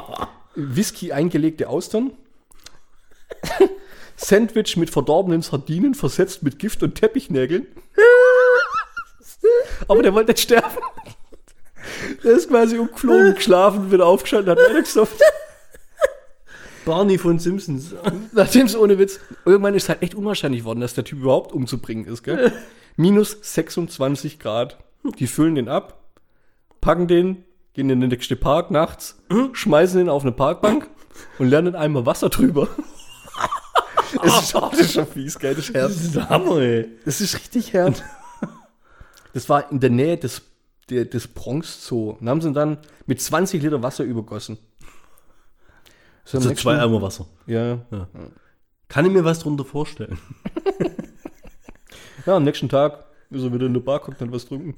[0.56, 2.12] Whisky eingelegte Austern.
[4.18, 7.66] Sandwich mit verdorbenen Sardinen, versetzt mit Gift und Teppichnägeln.
[9.86, 10.76] Aber der wollte nicht sterben.
[12.24, 15.18] Der ist quasi umgeflogen, geschlafen, wieder aufgestanden, hat weitergesoffen.
[16.84, 17.94] Barney von Simpsons.
[18.32, 21.52] Nachdem es ohne Witz, irgendwann ist es halt echt unwahrscheinlich worden, dass der Typ überhaupt
[21.52, 22.52] umzubringen ist, gell?
[22.96, 24.78] Minus 26 Grad.
[25.18, 26.02] Die füllen den ab,
[26.80, 27.44] packen den,
[27.74, 29.16] gehen in den nächsten Park nachts,
[29.52, 30.88] schmeißen den auf eine Parkbank
[31.38, 32.68] und lernen einmal Wasser drüber.
[34.22, 35.54] Es ist, das ist schon fies, gell?
[35.54, 36.88] Das ist Das ist Hammer, ey.
[37.04, 37.94] Das ist richtig herb.
[39.34, 40.42] Das war in der Nähe des,
[40.88, 42.16] der, des Bronx Zoo.
[42.18, 44.58] Und haben sie ihn dann mit 20 Liter Wasser übergossen.
[46.24, 47.26] So, Also zwei Eimer Wasser.
[47.46, 47.78] Ja,
[48.88, 50.18] Kann ich mir was drunter vorstellen?
[52.26, 54.74] Ja, am nächsten Tag ist er wieder in der Bar, guckt dann was trinken.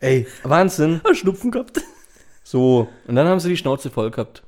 [0.00, 1.00] Ey, Wahnsinn.
[1.12, 1.80] Schnupfen gehabt.
[2.42, 4.42] So, und dann haben sie die Schnauze voll gehabt.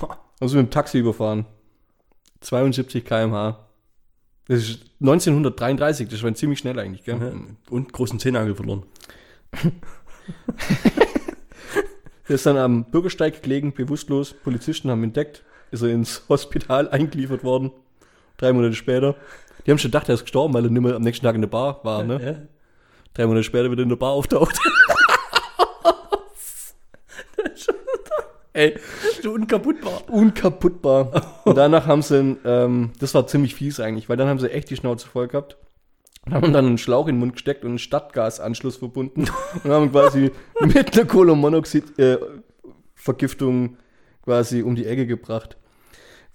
[0.00, 1.44] Haben sie mit dem Taxi überfahren.
[2.42, 3.58] 72 km/h.
[4.48, 7.34] Das ist 1933, das war ziemlich schnell eigentlich, gell?
[7.70, 8.84] Und großen Zehennagel verloren.
[12.28, 14.32] Der ist dann am Bürgersteig gelegen, bewusstlos.
[14.32, 17.72] Polizisten haben ihn entdeckt, ist er ins Hospital eingeliefert worden.
[18.36, 19.16] Drei Monate später.
[19.66, 21.42] Die haben schon gedacht, er ist gestorben, weil er nicht mehr am nächsten Tag in
[21.42, 22.20] der Bar war, ne?
[22.24, 22.36] Ja.
[23.14, 24.58] Drei Monate später wieder in der Bar auftaucht.
[28.54, 28.74] Ey,
[29.22, 30.02] So unkaputtbar.
[30.10, 31.40] unkaputtbar.
[31.44, 34.68] Und danach haben sie, ähm, das war ziemlich fies eigentlich, weil dann haben sie echt
[34.70, 35.56] die Schnauze voll gehabt.
[36.26, 39.24] Und haben dann einen Schlauch in den Mund gesteckt und einen Stadtgasanschluss verbunden.
[39.64, 40.30] Und haben quasi
[40.60, 43.76] mit einer Kohlenmonoxid-Vergiftung
[44.24, 45.56] quasi um die Ecke gebracht.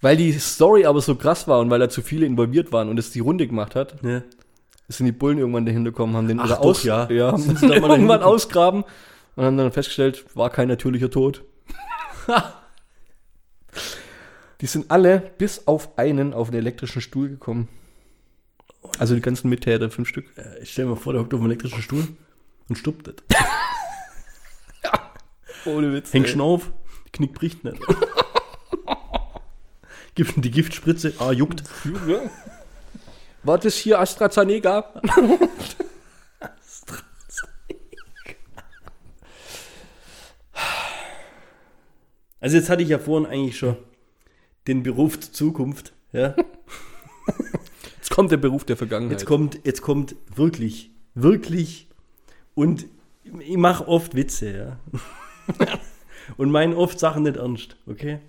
[0.00, 2.98] Weil die Story aber so krass war und weil da zu viele involviert waren und
[2.98, 4.22] es die Runde gemacht hat, Ja.
[4.88, 7.08] sind die Bullen irgendwann dahinter gekommen, haben den Ach doch, aus, ja.
[7.10, 8.84] ja haben irgendwann ausgraben
[9.36, 11.42] und haben dann festgestellt, war kein natürlicher Tod.
[14.60, 17.68] die sind alle bis auf einen auf den elektrischen Stuhl gekommen.
[18.98, 20.26] Also die ganzen Mittäter, fünf Stück.
[20.62, 22.08] Ich stell mir vor, der hockt auf dem elektrischen Stuhl
[22.68, 23.22] und stuppt nicht.
[25.66, 26.12] Ohne Witz.
[26.12, 26.72] Hängt schon auf,
[27.12, 27.80] Knick bricht nicht.
[30.14, 31.62] Gibt die Giftspritze, ah, juckt.
[33.42, 35.00] War das hier AstraZeneca?
[42.40, 43.76] Also jetzt hatte ich ja vorhin eigentlich schon
[44.66, 45.92] den Beruf zur Zukunft.
[46.12, 46.34] Ja.
[47.96, 49.18] Jetzt kommt der Beruf der Vergangenheit.
[49.18, 51.88] Jetzt kommt, jetzt kommt wirklich, wirklich
[52.54, 52.86] und
[53.40, 54.80] ich mache oft Witze, ja.
[56.38, 58.20] und meine oft Sachen nicht ernst, okay?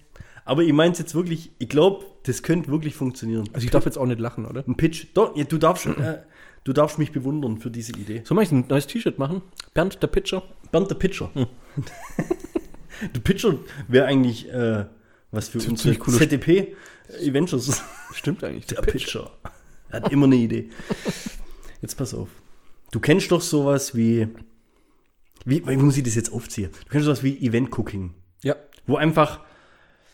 [0.44, 3.48] Aber ich meine es jetzt wirklich, ich glaube, das könnte wirklich funktionieren.
[3.54, 4.66] also ich darf jetzt auch nicht lachen, oder?
[4.68, 6.24] Ein Pitch, doch, ja, du darfst, äh,
[6.66, 8.24] du darfst mich bewundern für diese Idee.
[8.26, 9.44] Soll ich ein neues T-Shirt machen?
[9.74, 10.44] Bernd, der Pitcher.
[10.72, 11.30] Bernd der Pitcher.
[13.16, 13.56] der Pitcher
[13.88, 14.86] wäre eigentlich äh,
[15.32, 16.76] was für ziemlich cooler ZDP
[17.26, 17.82] Adventures.
[18.14, 18.66] Stimmt eigentlich.
[18.68, 19.32] Der Pitcher.
[19.90, 20.70] Er hat immer eine Idee.
[21.82, 22.30] Jetzt pass auf.
[22.92, 24.28] Du kennst doch sowas wie.
[25.46, 26.70] Wie, wie muss ich das jetzt aufziehen?
[26.86, 28.14] Du kennst sowas wie Event-Cooking.
[28.44, 28.56] Ja.
[28.86, 29.40] Wo einfach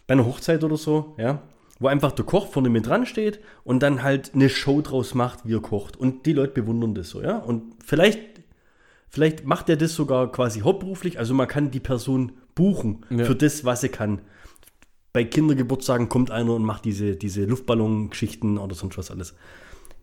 [0.07, 1.41] bei einer Hochzeit oder so, ja,
[1.79, 5.45] wo einfach der Koch vorne mit dran steht und dann halt eine Show draus macht,
[5.45, 5.97] wie er kocht.
[5.97, 7.37] Und die Leute bewundern das so, ja.
[7.37, 8.19] Und vielleicht,
[9.09, 11.17] vielleicht macht er das sogar quasi hauptberuflich.
[11.17, 13.25] Also man kann die Person buchen Ja.
[13.25, 14.21] für das, was sie kann.
[15.13, 19.35] Bei Kindergeburtstagen kommt einer und macht diese, diese Luftballon-Geschichten oder sonst was alles.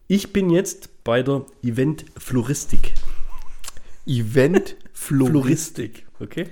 [0.06, 2.94] Ich bin jetzt bei der Event-Floristik.
[4.06, 6.06] Event Floristik.
[6.20, 6.48] Okay?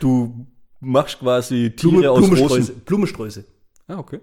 [0.00, 0.46] Du
[0.80, 2.54] machst quasi Tiere Blume, aus Blumensträuße.
[2.72, 2.80] Rosen.
[2.84, 3.44] Blumensträuße.
[3.88, 4.20] Ah, okay.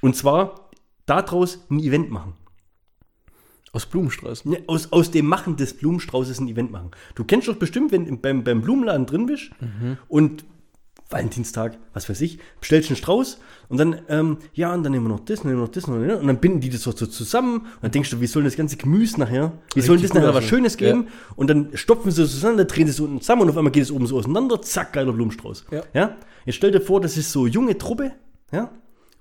[0.00, 0.70] Und zwar
[1.06, 2.34] daraus ein Event machen.
[3.72, 4.52] Aus Blumensträußen.
[4.52, 6.90] Ja, aus, aus dem Machen des Blumenstraußes ein Event machen.
[7.14, 9.50] Du kennst doch bestimmt, wenn du beim, beim Blumenladen drin bist
[10.08, 10.44] und
[11.08, 13.38] Valentinstag, was weiß ich, bestellst einen Strauß
[13.68, 16.06] und dann, ähm, ja, und dann nehmen wir noch das, nehmen wir noch das, und,
[16.06, 18.42] dann, und dann binden die das so, so zusammen und dann denkst du, wie soll
[18.42, 20.44] das ganze Gemüse nachher, wie soll das nachher was.
[20.44, 21.06] Schönes geben
[21.36, 23.70] und dann stopfen sie es zusammen, dann drehen sie es unten zusammen und auf einmal
[23.70, 25.66] geht es oben so auseinander, zack, geiler Blumenstrauß.
[25.70, 25.82] Ja.
[25.94, 26.16] ja?
[26.44, 28.12] Jetzt stell dir vor, das ist so junge Truppe,
[28.50, 28.70] ja,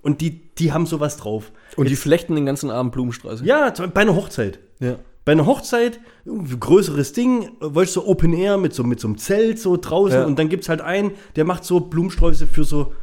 [0.06, 1.52] und die, die haben sowas drauf.
[1.76, 3.44] Und die flechten den ganzen Abend Blumensträuße.
[3.44, 4.60] Ja, bei einer Hochzeit.
[4.80, 4.98] Ja.
[5.26, 9.18] Bei einer Hochzeit, größeres Ding, weißt du, so Open Air mit so, mit so einem
[9.18, 10.26] Zelt so draußen Ja.
[10.26, 12.94] und dann gibt's halt einen, der macht so Blumensträuße für so,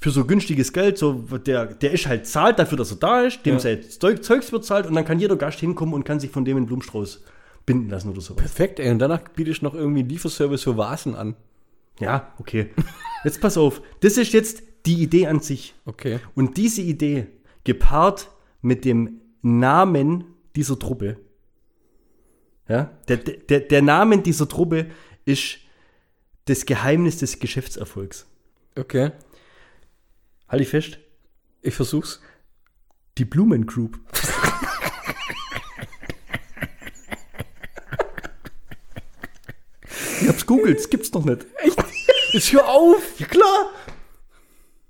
[0.00, 1.12] für so günstiges Geld, so,
[1.46, 3.60] der, der ist halt zahlt dafür, dass er da ist, dem Ja.
[3.60, 6.44] sein Zeug, Zeugs wird zahlt und dann kann jeder Gast hinkommen und kann sich von
[6.44, 7.22] dem einen Blumenstrauß
[7.64, 8.38] binden lassen oder sowas.
[8.42, 8.90] Perfekt, ey.
[8.90, 11.36] Und danach biete ich noch irgendwie einen Lieferservice für Vasen an.
[12.00, 12.70] Ja, okay.
[13.24, 13.80] Jetzt pass auf.
[14.00, 15.74] Das ist jetzt die Idee an sich.
[15.84, 16.18] Okay.
[16.34, 17.26] Und diese Idee
[17.64, 18.30] gepaart
[18.62, 20.24] mit dem Namen
[20.56, 21.18] dieser Truppe.
[22.68, 24.90] Ja, der, der, der Name dieser Truppe
[25.26, 25.58] ist
[26.46, 28.26] das Geheimnis des Geschäftserfolgs.
[28.76, 29.12] Okay.
[30.48, 30.98] Halt ich fest.
[31.60, 32.22] Ich versuch's.
[33.18, 34.00] Die Blumen Group.
[40.22, 41.44] ich hab's googelt, das gibt's noch nicht.
[41.58, 41.76] Echt?
[42.32, 43.02] Jetzt hör auf!
[43.18, 43.70] Ja klar.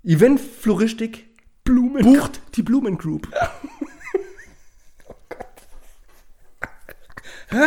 [0.05, 1.27] Event Floristik
[1.65, 2.03] Blumen.
[2.03, 3.29] bucht die Blumen Group.
[7.51, 7.67] Hä?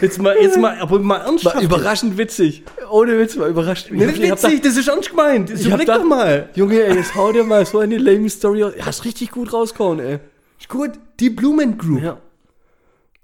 [0.00, 1.56] Jetzt mal, jetzt mal, aber mal ernsthaft.
[1.56, 2.62] War überraschend witzig.
[2.90, 3.92] Ohne Witz, war überraschend.
[3.98, 5.50] Nicht Ich hab witzig, das ist ernst gemeint.
[5.50, 6.48] Ich hab Überleg da- doch mal.
[6.54, 8.74] Junge, ey, jetzt hau dir mal so eine lame Story aus.
[8.80, 10.18] Hast richtig gut rausgehauen, ey.
[10.60, 12.02] Ist gut, die Blumen Group.
[12.02, 12.18] Ja.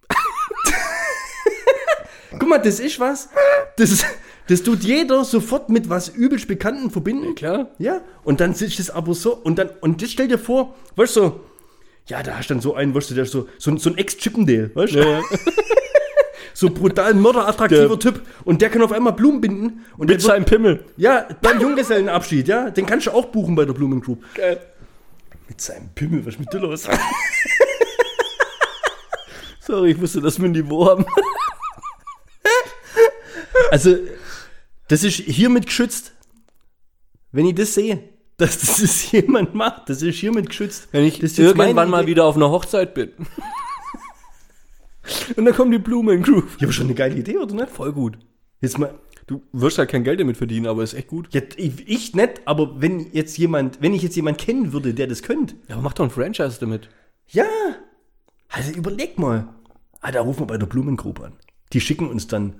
[2.38, 3.28] Guck mal, das ist was.
[3.76, 4.04] Das,
[4.52, 7.34] das tut jeder sofort mit was übelst Bekannten verbinden.
[7.34, 7.70] Klar.
[7.78, 11.16] Ja, und dann ist das aber so, und dann, und das stell dir vor, weißt
[11.16, 11.40] du, so,
[12.06, 13.90] ja, da hast du dann so einen, weißt du, der ist so, so, ein- so
[13.90, 14.98] ein Ex-Chippendale, weißt du?
[15.00, 15.22] Ja, ja.
[16.54, 18.20] So brutal mörderattraktiver Der- Typ.
[18.44, 19.86] Und der kann auf einmal Blumen binden.
[19.96, 20.84] Und Mit seinem Pimmel.
[20.98, 24.22] ja, beim Junggesellenabschied, ja, den kannst du auch buchen bei der Blumen Group.
[24.34, 24.60] Geil.
[25.48, 26.82] Mit seinem Pimmel, was ist mit dir los?
[29.60, 31.06] Sorry, ich wusste, dass wir ein Niveau haben.
[33.70, 33.96] Also,
[34.92, 36.12] das ist hiermit geschützt.
[37.30, 40.88] Wenn ich das sehe, dass das ist jemand macht, das ist hiermit geschützt.
[40.92, 43.10] Wenn ich irgendwann mal wieder auf einer Hochzeit bin.
[45.36, 46.50] Und dann kommen die Blumen Group.
[46.58, 47.70] Ja, aber schon eine geile Idee, oder nicht?
[47.70, 48.18] Voll gut.
[48.60, 48.94] Jetzt mal,
[49.26, 51.32] Du wirst halt kein Geld damit verdienen, aber ist echt gut.
[51.32, 55.06] ja, ich, ich nicht, aber wenn jetzt jemand, wenn ich jetzt jemand kennen würde, der
[55.06, 55.54] das könnte.
[55.68, 56.90] Ja, aber mach doch ein Franchise damit.
[57.28, 57.46] Ja.
[58.50, 59.48] Also überleg mal.
[60.02, 61.32] Ah, da rufen wir bei der Blumen Group an.
[61.72, 62.56] Die schicken uns dann.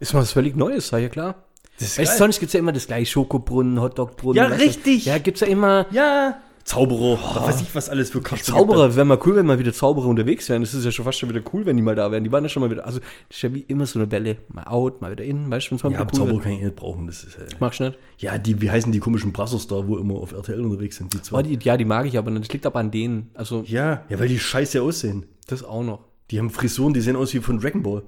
[0.00, 1.44] Ist mal was völlig Neues, sei ja klar.
[1.78, 4.36] Das Weißt sonst gibt's ja immer das gleiche Schokobrunnen, Hotdogbrunnen.
[4.36, 5.06] Ja, richtig.
[5.06, 5.86] Ja, gibt's ja immer.
[5.90, 6.38] Ja.
[6.64, 7.18] Zauberer.
[7.34, 10.06] Was weiß ich, was alles für Karten Zauberer, wäre mal cool, wenn mal wieder Zauberer
[10.06, 10.62] unterwegs wären.
[10.62, 12.22] Das ist ja schon fast schon wieder cool, wenn die mal da wären.
[12.22, 12.86] Die waren ja schon mal wieder.
[12.86, 14.36] Also, das ist ja wie immer so eine Welle.
[14.48, 15.50] Mal out, mal wieder in.
[15.50, 16.42] Weißt du, wenn's mal Ja, cool Zauberer wird.
[16.44, 17.08] kann ich nicht brauchen.
[17.08, 17.60] Das ist halt.
[17.60, 17.98] Magst du nicht?
[18.18, 21.20] Ja, die, wie heißen die komischen Brassers da, wo immer auf RTL unterwegs sind, die
[21.22, 21.40] zwei.
[21.40, 22.30] Oh, die, ja, die mag ich aber.
[22.30, 23.30] Das liegt aber an denen.
[23.34, 25.26] Also, Ja, ja, weil die scheiße aussehen.
[25.48, 26.04] das auch noch.
[26.30, 28.02] Die haben Frisuren, die sehen aus wie von Dragon Ball.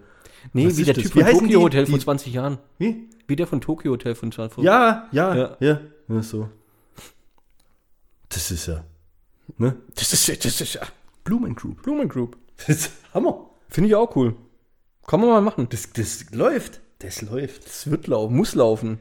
[0.52, 1.04] Nee, Was wie der das?
[1.04, 1.60] Typ von Tokyo?
[1.62, 2.58] Hotel Die- von 20 Jahren.
[2.78, 3.08] Wie?
[3.26, 5.56] Wie der von Tokyo Hotel von 20 Ja, ja, Ja.
[5.60, 6.22] ja, ja.
[6.22, 6.48] so.
[8.28, 8.84] Das ist ja.
[9.58, 9.76] Ne?
[9.94, 10.82] Das ist, das ist ja.
[11.24, 11.82] Blumen Group.
[11.82, 12.36] Blumen Group.
[12.58, 13.46] Das ist Hammer.
[13.68, 14.36] Finde ich auch cool.
[15.06, 15.68] Kann man mal machen.
[15.70, 16.80] Das, das läuft.
[17.00, 17.66] Das läuft.
[17.66, 18.98] Das wird laufen, muss laufen.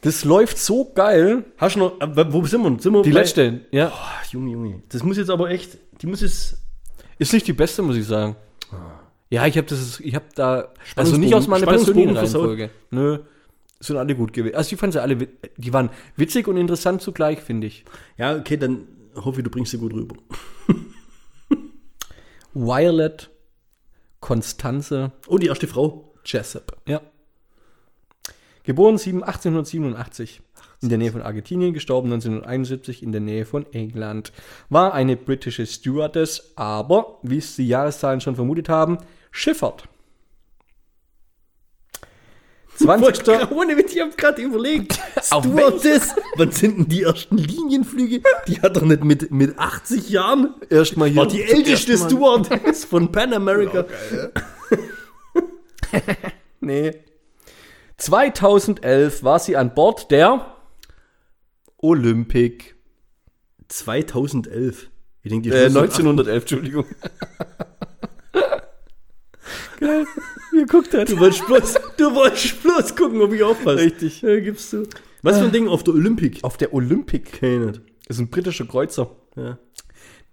[0.00, 1.44] Das läuft so geil.
[1.56, 2.78] Hast du noch, äh, wo sind wir?
[2.80, 3.90] Sind wir Die bei- letzte, ja.
[3.94, 4.82] Ach, Junge, Junge.
[4.90, 6.58] Das muss jetzt aber echt, die muss jetzt,
[7.18, 8.36] Ist nicht die beste, muss ich sagen.
[9.30, 12.16] Ja, ich habe das, ich habe da, also nicht aus meiner persönlichen.
[12.16, 12.70] Reihenfolge.
[12.90, 13.18] Nö,
[13.80, 14.54] sind alle gut gewesen.
[14.54, 15.16] Also ich fand sie alle,
[15.56, 17.84] die waren witzig und interessant zugleich, finde ich.
[18.16, 20.16] ja, okay, dann hoffe ich, du bringst sie gut rüber.
[22.54, 23.30] Violet,
[24.20, 26.14] Konstanze, Oh, die erste Frau.
[26.24, 26.76] Jessup.
[26.86, 27.00] Ja.
[28.64, 30.40] Geboren 7, 1887
[30.80, 34.32] in der Nähe von Argentinien, gestorben 1971 in der Nähe von England.
[34.70, 38.98] War eine britische Stewardess, aber, wie es die Jahreszahlen schon vermutet haben,
[39.30, 39.84] schiffert.
[42.76, 43.50] 20.
[43.52, 44.98] Ohne Witz, ich hab gerade überlegt.
[45.22, 46.14] Stewardess.
[46.36, 48.22] Wann sind denn die ersten Linienflüge?
[48.48, 50.54] Die hat doch nicht mit, mit 80 Jahren.
[50.70, 51.18] Erstmal hier.
[51.18, 53.84] War die älteste Stewardess von Pan America.
[56.60, 56.94] Nee.
[57.98, 60.54] 2011 war sie an Bord der
[61.78, 62.74] Olympic.
[63.68, 64.90] 2011.
[65.22, 66.84] Ich denke, die Äh, Schluss- 1911, Entschuldigung.
[69.80, 70.06] Geil.
[70.52, 71.10] Ihr guckt halt.
[71.10, 73.78] Du wolltest bloß, du wolltest bloß gucken, ob ich aufpasse.
[73.82, 74.22] Richtig.
[74.22, 74.84] Ja, gibst du.
[75.22, 76.42] Was für ein Ding auf der Olympic?
[76.44, 77.42] Auf der Olympic.
[77.42, 77.80] Nicht.
[78.06, 79.10] Das ist ein britischer Kreuzer.
[79.36, 79.58] Ja.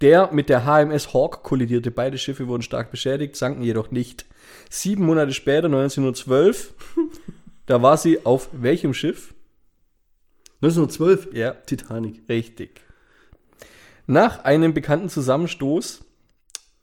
[0.01, 1.91] Der mit der HMS Hawk kollidierte.
[1.91, 4.25] Beide Schiffe wurden stark beschädigt, sanken jedoch nicht.
[4.69, 6.73] Sieben Monate später, 1912,
[7.71, 9.33] da war sie auf welchem Schiff?
[10.61, 11.29] 1912.
[11.33, 12.21] Ja, Titanic.
[12.27, 12.81] richtig.
[14.07, 16.03] Nach einem bekannten Zusammenstoß,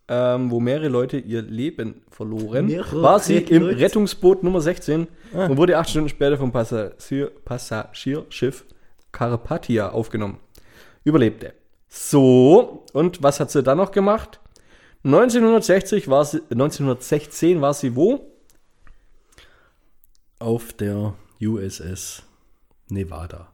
[0.08, 3.78] ähm, wo mehrere Leute ihr Leben verloren, Mehrere war sie im Leute.
[3.80, 5.46] Rettungsboot Nummer 16 Ah.
[5.46, 8.64] und wurde acht Stunden später vom Passagier, Passagierschiff
[9.12, 10.38] Carpathia aufgenommen.
[11.04, 11.52] Überlebte.
[11.88, 14.40] So, und was hat sie dann noch gemacht?
[15.04, 18.37] 1960 war sie, 1916 war sie wo?
[20.40, 22.22] Auf der USS
[22.88, 23.52] Nevada.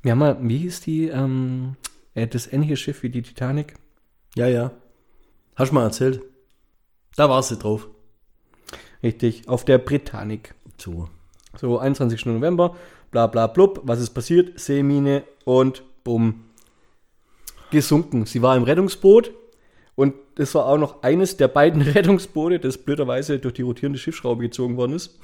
[0.00, 1.76] Wir haben mal, wie hieß die, ähm,
[2.14, 3.74] äh, das ähnliche Schiff wie die Titanic?
[4.34, 4.70] Ja, ja.
[5.56, 6.22] Hast du mal erzählt?
[7.16, 7.88] Da war sie drauf.
[9.02, 10.54] Richtig, auf der Britannic.
[10.78, 11.10] So.
[11.60, 12.24] So, 21.
[12.26, 12.76] November,
[13.10, 13.82] bla bla blub.
[13.84, 14.58] Was ist passiert?
[14.58, 16.46] Seemine und bumm.
[17.70, 18.24] Gesunken.
[18.24, 19.32] Sie war im Rettungsboot
[19.96, 24.42] und das war auch noch eines der beiden Rettungsboote, das blöderweise durch die rotierende Schiffsschraube
[24.44, 25.18] gezogen worden ist.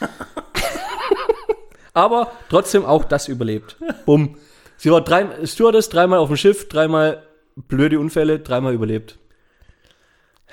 [1.94, 3.76] Aber trotzdem auch das überlebt.
[4.04, 4.36] Bumm.
[4.76, 7.22] Sie war drei, Stewardess, dreimal auf dem Schiff, dreimal
[7.56, 9.18] blöde Unfälle, dreimal überlebt.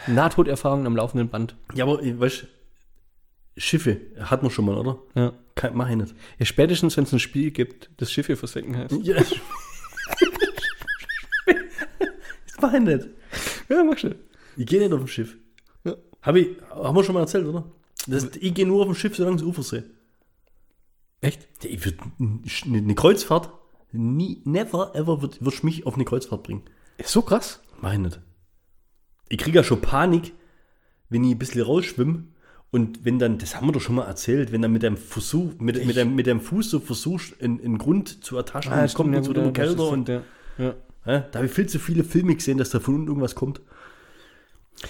[0.08, 1.56] Nahtoderfahrung am laufenden Band.
[1.74, 2.48] Ja, aber weißt
[3.58, 5.00] Schiffe hat man schon mal, oder?
[5.16, 5.34] Ja.
[5.56, 6.16] Kann, mach ich nicht.
[6.40, 8.96] ja spätestens, wenn es ein Spiel gibt, das Schiffe versenken heißt.
[9.04, 9.16] Ja.
[9.18, 9.34] das
[12.62, 13.08] mach ich nicht.
[13.70, 14.18] Ja, mach schnell.
[14.56, 15.36] Ich gehe nicht auf dem Schiff.
[15.84, 15.96] Ja.
[16.22, 17.66] Hab ich, haben wir schon mal erzählt, oder?
[18.08, 19.84] Das, ich gehe nur auf dem Schiff, solange es Ufer sehe.
[21.22, 21.48] Echt?
[21.64, 23.52] Ich würde eine eine Kreuzfahrt,
[23.92, 26.64] nie, never ever wird, würdest mich auf eine Kreuzfahrt bringen.
[26.98, 27.62] Ist so krass.
[27.80, 28.20] Mach ich nicht.
[29.30, 30.34] Ich kriege ja schon Panik,
[31.10, 32.26] wenn ich ein bisschen rausschwimme
[32.72, 35.54] und wenn dann, das haben wir doch schon mal erzählt, wenn dann mit deinem Versuch,
[35.60, 39.14] mit, mit, deinem, mit deinem Fuß so versuchst, einen, Grund zu ertaschen, und es kommt
[39.14, 40.22] jetzt wieder kälter und ja.
[40.58, 40.76] ja.
[41.06, 43.62] Ja, da habe ich viel zu viele Filme gesehen, dass da von unten irgendwas kommt.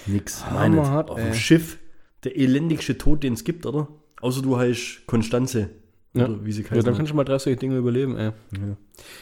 [0.07, 0.45] Nix.
[0.45, 1.77] Hammerhart, Auf dem Schiff
[2.23, 3.87] der elendigste Tod, den es gibt, oder?
[4.21, 5.69] Außer du heißt Konstanze.
[6.13, 6.25] Ja.
[6.25, 6.85] Oder wie sie Ja, heißt.
[6.87, 8.31] dann kannst du mal drei solche Dinge überleben, ey.
[8.51, 8.75] Ja.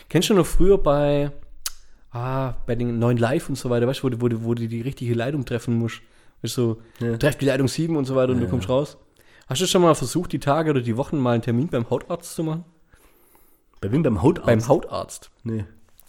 [0.09, 1.31] Kennst du noch früher bei,
[2.11, 4.53] ah, bei den neuen Live und so weiter, weißt du, wo, du- wo, du- wo
[4.55, 6.01] du die richtige Leitung treffen musst?
[6.41, 7.17] Weißt du, so, Ja.
[7.17, 8.97] treff die Leitung 7 und so weiter und du kommst raus.
[9.47, 12.35] Hast du schon mal versucht, die Tage oder die Wochen mal einen Termin beim Hautarzt
[12.35, 12.65] zu machen?
[13.81, 14.03] Bei wem?
[14.03, 14.45] Beim Hautarzt?
[14.47, 15.31] Beim Hautarzt.
[15.43, 15.65] Nee.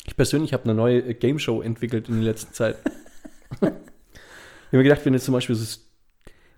[0.07, 2.77] Ich persönlich habe eine neue äh, Game Show entwickelt in der letzten Zeit.
[3.53, 3.77] ich habe
[4.73, 5.81] mir gedacht, wenn jetzt zum Beispiel so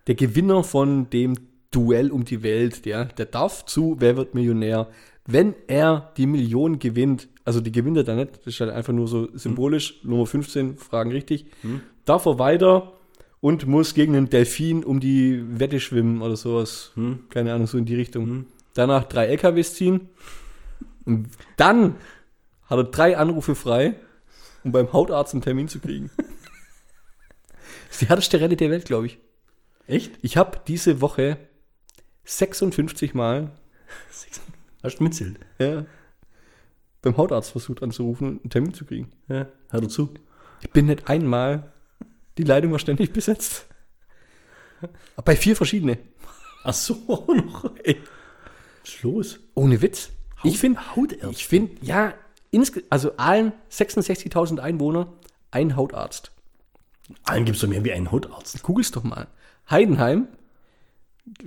[0.07, 1.35] der Gewinner von dem
[1.71, 4.89] Duell um die Welt, der, der darf zu Wer wird Millionär,
[5.27, 8.93] wenn er die Million gewinnt, also die gewinnt er dann nicht, das ist halt einfach
[8.93, 11.47] nur so symbolisch, Nummer 15, Fragen richtig,
[12.05, 12.93] darf er weiter
[13.41, 16.93] und muss gegen einen Delfin um die Wette schwimmen oder sowas.
[17.31, 18.47] Keine Ahnung, so in die Richtung.
[18.75, 20.09] Danach drei LKWs ziehen.
[21.05, 21.97] Und dann
[22.67, 23.97] hat er drei Anrufe frei,
[24.63, 26.11] um beim Hautarzt einen Termin zu kriegen.
[26.17, 29.19] das ist die härteste Rallye der Welt, glaube ich.
[29.87, 30.19] Echt?
[30.23, 31.39] Ich habe diese Woche
[32.25, 33.51] 56 Mal
[34.83, 35.39] Hast du mitzählt?
[35.59, 35.85] ja,
[37.03, 39.13] beim Hautarzt versucht anzurufen und einen Termin zu kriegen.
[39.29, 39.47] Ja.
[39.71, 40.15] Hör dazu.
[40.61, 41.73] Ich bin nicht einmal,
[42.39, 43.67] die Leitung war ständig besetzt.
[45.17, 45.99] Aber bei vier verschiedene.
[46.65, 47.75] Ach so, auch noch.
[47.83, 48.01] Ey.
[48.83, 49.41] Was ist los?
[49.55, 50.11] Ohne Witz.
[50.45, 51.31] ich finde, Hautärzte.
[51.31, 52.15] ich finde, ja,
[52.91, 55.13] also allen 66.000 Einwohner
[55.51, 56.31] ein Hautarzt.
[57.25, 58.63] Allen gibt es doch mehr wie einen Hautarzt.
[58.63, 59.27] Googel's doch mal.
[59.73, 60.29] Heidenheim,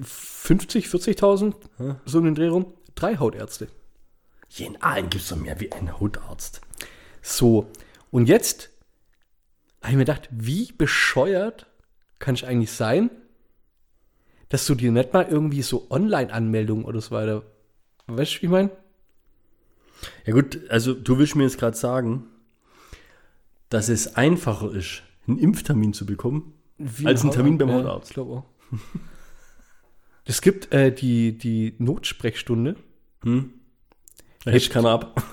[0.02, 1.56] 50, 40.000,
[2.06, 3.70] so in den Dreh rum, drei Hautärzte.
[4.48, 6.62] Hier in Aalen gibt es doch mehr wie einen Hautarzt.
[7.22, 7.72] So,
[8.12, 8.70] und jetzt
[9.82, 11.68] habe ich mir gedacht, wie bescheuert
[12.20, 13.10] kann ich eigentlich sein,
[14.50, 17.44] dass du dir nicht mal irgendwie so Online-Anmeldungen oder so weiter,
[18.08, 18.72] weißt du, wie ich meine?
[20.26, 22.26] Ja gut, also du willst mir jetzt gerade sagen,
[23.70, 26.54] dass es einfacher ist, einen Impftermin zu bekommen,
[27.04, 28.10] als einen Termin beim Hautarzt.
[28.10, 28.46] Ich glaube auch.
[30.28, 32.78] Es gibt äh, die, die Notsprechstunde,
[33.24, 35.24] Da hebt keiner ab.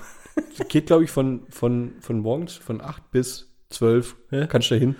[0.59, 4.15] Die geht, glaube ich, von, von, von morgens von 8 bis 12.
[4.29, 4.45] Ja.
[4.45, 4.95] Kannst du da hin.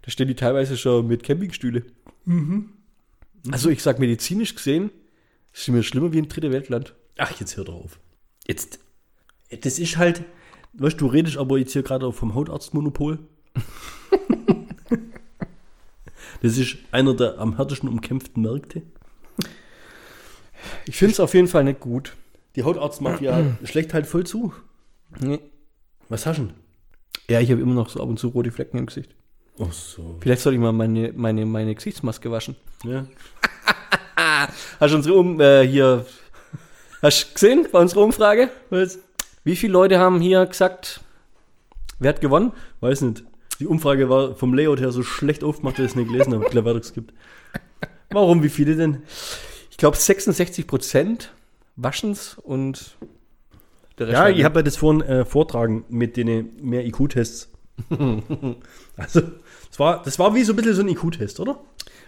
[0.00, 1.84] Da stehen die teilweise schon mit Campingstühle.
[3.50, 4.90] Also ich sag medizinisch gesehen,
[5.52, 6.94] ist mir schlimmer wie ein dritte Weltland.
[7.18, 8.00] Ach, jetzt hör drauf.
[8.46, 8.80] Jetzt,
[9.60, 10.24] das ist halt,
[10.72, 13.18] weißt du, du redest aber jetzt hier gerade auch vom Hautarztmonopol.
[16.42, 18.82] das ist einer der am härtesten umkämpften Märkte.
[20.86, 22.16] Ich finde es auf jeden Fall nicht gut.
[22.56, 24.52] Die Hautarztmafia schlägt halt voll zu.
[25.20, 25.40] Nee.
[26.08, 26.54] Was hast du denn?
[27.30, 29.14] Ja, ich habe immer noch so ab und zu rote Flecken im Gesicht.
[29.60, 30.16] Ach so.
[30.20, 32.56] Vielleicht soll ich mal meine, meine, meine Gesichtsmaske waschen.
[32.84, 33.06] Ja.
[34.80, 36.06] Hast du unsere um äh, hier.
[37.02, 38.50] Hast du gesehen bei unserer Umfrage?
[38.70, 38.98] Was?
[39.44, 41.00] Wie viele Leute haben hier gesagt,
[41.98, 42.52] wer hat gewonnen?
[42.80, 43.24] Weiß nicht.
[43.58, 46.48] Die Umfrage war vom Layout her so schlecht aufgemacht, dass ich es nicht gelesen habe.
[46.48, 47.12] Gleich weitergeskippt.
[48.10, 48.42] Warum?
[48.42, 49.02] Wie viele denn?
[49.70, 51.34] Ich glaube 66 Prozent
[51.76, 52.96] waschen's und
[53.98, 57.50] der Rest Ja, halt ich habe ja das vorhin äh, vortragen mit den mehr IQ-Tests.
[58.96, 59.20] also,
[59.68, 61.60] das war, das war wie so ein bisschen so ein IQ-Test, oder?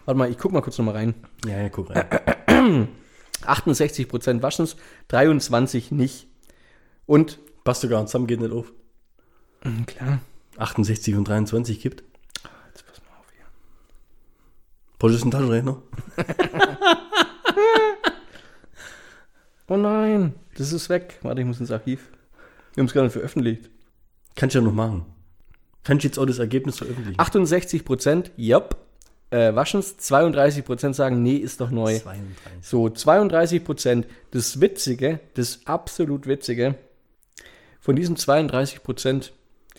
[0.05, 1.15] Warte mal, ich guck mal kurz noch mal rein.
[1.47, 2.89] Ja, ja, guck rein.
[3.45, 4.77] 68 Prozent waschen's,
[5.09, 6.27] 23 nicht.
[7.07, 8.73] Und Passt sogar, zusammen geht nicht auf.
[9.87, 10.21] klar.
[10.61, 12.05] 68 und 23 gibt.
[12.69, 13.45] Jetzt pass mal auf hier.
[14.99, 15.83] Brauchst du einen Taschenrechner?
[19.73, 21.21] Oh nein, das ist weg.
[21.23, 22.11] Warte, ich muss ins Archiv.
[22.75, 23.71] Wir haben es gar nicht veröffentlicht.
[24.35, 25.07] Kannst du ja noch machen.
[25.85, 27.21] Kannst du jetzt auch das Ergebnis veröffentlichen?
[27.21, 28.77] 68 Prozent, yep.
[29.31, 32.01] äh, Waschens, 32% sagen, nee, ist doch neu.
[32.01, 32.33] 32.
[32.63, 34.07] So, 32%.
[34.33, 36.75] Das Witzige, das absolut Witzige,
[37.79, 39.31] von diesen 32%,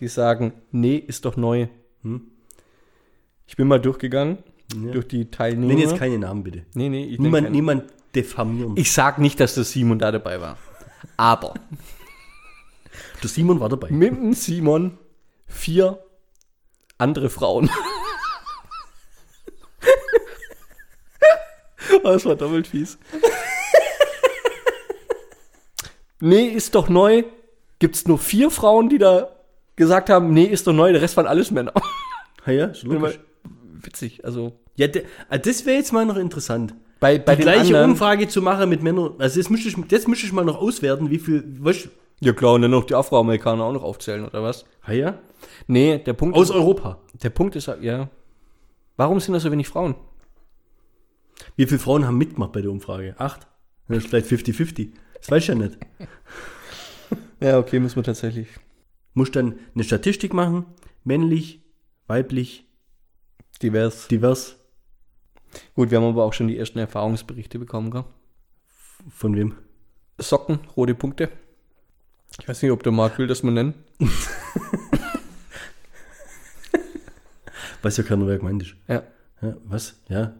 [0.01, 1.67] die sagen, nee, ist doch neu.
[2.03, 2.21] Hm?
[3.47, 4.39] Ich bin mal durchgegangen,
[4.73, 4.91] Ja.
[4.91, 5.67] durch die Teilnehmer.
[5.67, 6.65] Nenn jetzt keine Namen, bitte.
[6.73, 8.75] nee, nee, ich, Niemand, niemand, niemand diffamieren.
[8.77, 10.57] ich sag nicht, dass der Simon da dabei war.
[11.17, 11.53] Aber
[13.23, 13.89] Der Simon war dabei.
[13.91, 14.97] mit dem Simon
[15.47, 16.03] vier
[16.97, 17.69] andere Frauen.
[22.03, 22.97] Oh, das war doppelt fies.
[26.19, 27.23] nee, ist doch neu.
[27.79, 29.35] Gibt's nur vier Frauen, die da
[29.81, 31.73] gesagt haben, nee, ist doch neu, der Rest waren alles Männer.
[32.47, 33.19] Ja, ja, ist logisch.
[33.83, 34.87] Witzig, also Ja,
[35.29, 36.73] ah, das wäre jetzt mal noch interessant.
[36.99, 39.13] bei, bei Die gleiche anderen, Umfrage zu machen mit Männern.
[39.19, 41.43] Also das müsste ich, das müsste ich mal noch auswerten, wie viel.
[41.59, 41.87] Was?
[42.19, 44.65] Ja klar, und dann noch die Afroamerikaner auch noch aufzählen, oder was?
[44.81, 45.19] Ah, ja?
[45.67, 46.97] Nee, der Punkt Aus ist, Europa.
[47.21, 48.09] der Punkt ist, ja,
[48.97, 49.93] warum sind da so wenig Frauen?
[51.57, 53.13] Wie viele Frauen haben mitgemacht bei der Umfrage?
[53.19, 53.45] Acht?
[53.87, 54.93] Das ist vielleicht 50-50.
[55.19, 55.77] Das weiß ich ja nicht.
[57.39, 58.47] Ja, okay, müssen wir tatsächlich.
[59.13, 60.65] Muss dann eine Statistik machen.
[61.03, 61.61] Männlich,
[62.07, 62.65] weiblich,
[63.61, 64.07] Divers.
[64.07, 64.55] divers.
[65.75, 68.05] Gut, wir haben aber auch schon die ersten Erfahrungsberichte bekommen, gell?
[69.09, 69.55] Von wem?
[70.17, 71.29] Socken, rote Punkte.
[72.39, 73.73] Ich weiß nicht, ob der Marc will das mal nennen.
[77.81, 78.75] Weiß ja keiner, wer gemeint ist.
[78.87, 79.03] Ja.
[79.41, 79.95] Ja, was?
[80.07, 80.33] Ja.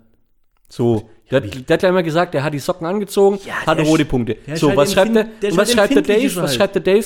[0.69, 3.83] So, der, hat- der hat gleich mal gesagt, er hat die Socken angezogen, Ja, der
[3.83, 4.37] rote Punkte.
[4.55, 6.35] So, halt was schreibt der, der was schreibt der Dave?
[6.37, 7.05] Was schreibt der Dave?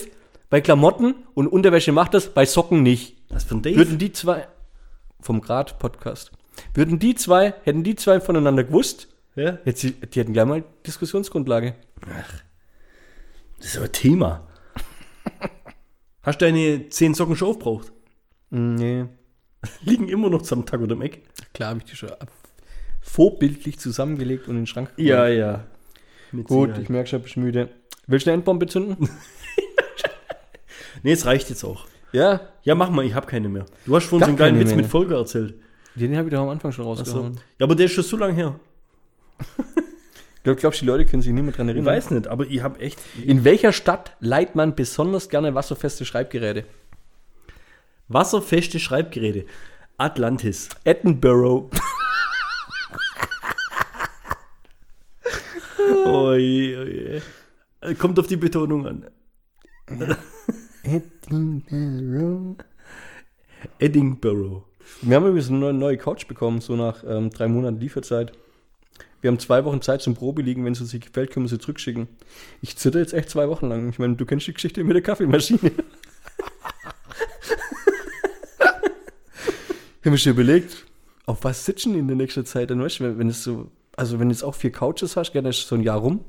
[0.50, 3.18] Bei Klamotten und Unterwäsche macht das, bei Socken nicht.
[3.30, 3.78] Was ein Dave?
[3.78, 4.48] Würden die zwei,
[5.20, 6.32] vom Grad-Podcast,
[6.74, 9.58] würden die zwei, hätten die zwei voneinander gewusst, ja?
[9.66, 11.76] jetzt, die, die hätten gleich mal Diskussionsgrundlage.
[13.58, 14.48] Das ist aber Thema.
[16.22, 17.92] Hast du deine zehn Socken schon aufgebraucht?
[18.52, 19.06] Nee.
[19.82, 21.24] Liegen immer noch zusammen Tag oder im Eck.
[21.54, 22.32] Klar habe ich die schon ab-
[23.02, 25.66] vorbildlich zusammengelegt und in den Schrank Ja, ja.
[26.32, 26.84] Mit Gut, Sicherheit.
[26.84, 27.70] ich merke schon, ich bin müde.
[28.08, 29.10] Willst du eine Endbombe zünden?
[31.06, 31.86] Nee, es reicht jetzt auch.
[32.14, 32.42] ja.
[32.64, 33.68] Ja, mach mal, ich habe keine mehr.
[33.86, 34.78] Du hast Gar so einen geilen Witz mehr.
[34.78, 35.54] mit Volker erzählt.
[35.94, 37.40] Den habe ich doch am Anfang schon rausgehauen.
[37.60, 38.60] Ja, aber der ist schon so lange her.
[40.44, 41.94] Du glaubst, die Leute können sich nicht mehr dran Ich erinnern?
[41.94, 43.00] weiß nicht, aber ich habe echt.
[43.24, 46.66] In welcher Stadt leiht man besonders gerne wasserfeste Schreibgeräte?
[48.08, 49.46] Wasserfeste Schreibgeräte.
[50.00, 50.70] Atlantis.
[50.86, 51.70] Edinburgh.
[56.08, 57.22] Oje, oje.
[57.82, 59.06] Äh, Kommt auf die Betonung an.
[60.86, 62.64] Edinburgh.
[63.80, 64.64] Edinburgh.
[65.02, 68.34] Wir haben übrigens eine neue, Couch bekommen, so nach ähm, drei Monaten Lieferzeit.
[69.22, 70.64] Wir haben zwei Wochen Zeit zum Probeliegen.
[70.64, 72.08] Wenn es uns nicht gefällt, können wir sie zurückschicken.
[72.62, 73.90] Ich zitter jetzt echt zwei Wochen lang.
[73.90, 75.72] Ich meine, du kennst die Geschichte mit der Kaffeemaschine.
[75.72, 75.72] ich
[80.02, 80.86] habe mir schon überlegt,
[81.26, 82.70] auf was sitzen in der nächsten Zeit?
[82.70, 85.32] Dann weißt du, wenn, wenn es so, also wenn du jetzt auch vier Couches hast,
[85.32, 86.24] gerne ist so ein Jahr rum.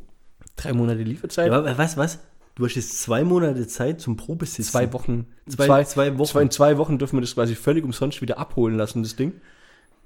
[0.57, 1.53] Drei Monate Lieferzeit.
[1.53, 2.19] Ja, was, was?
[2.57, 4.65] Du hast jetzt zwei Monate Zeit zum Probesitzen.
[4.65, 5.27] Zwei Wochen.
[5.47, 6.27] Zwei- zwei Wochen.
[6.29, 9.35] Zwei, in zwei Wochen dürfen wir das quasi völlig umsonst wieder abholen lassen, das Ding.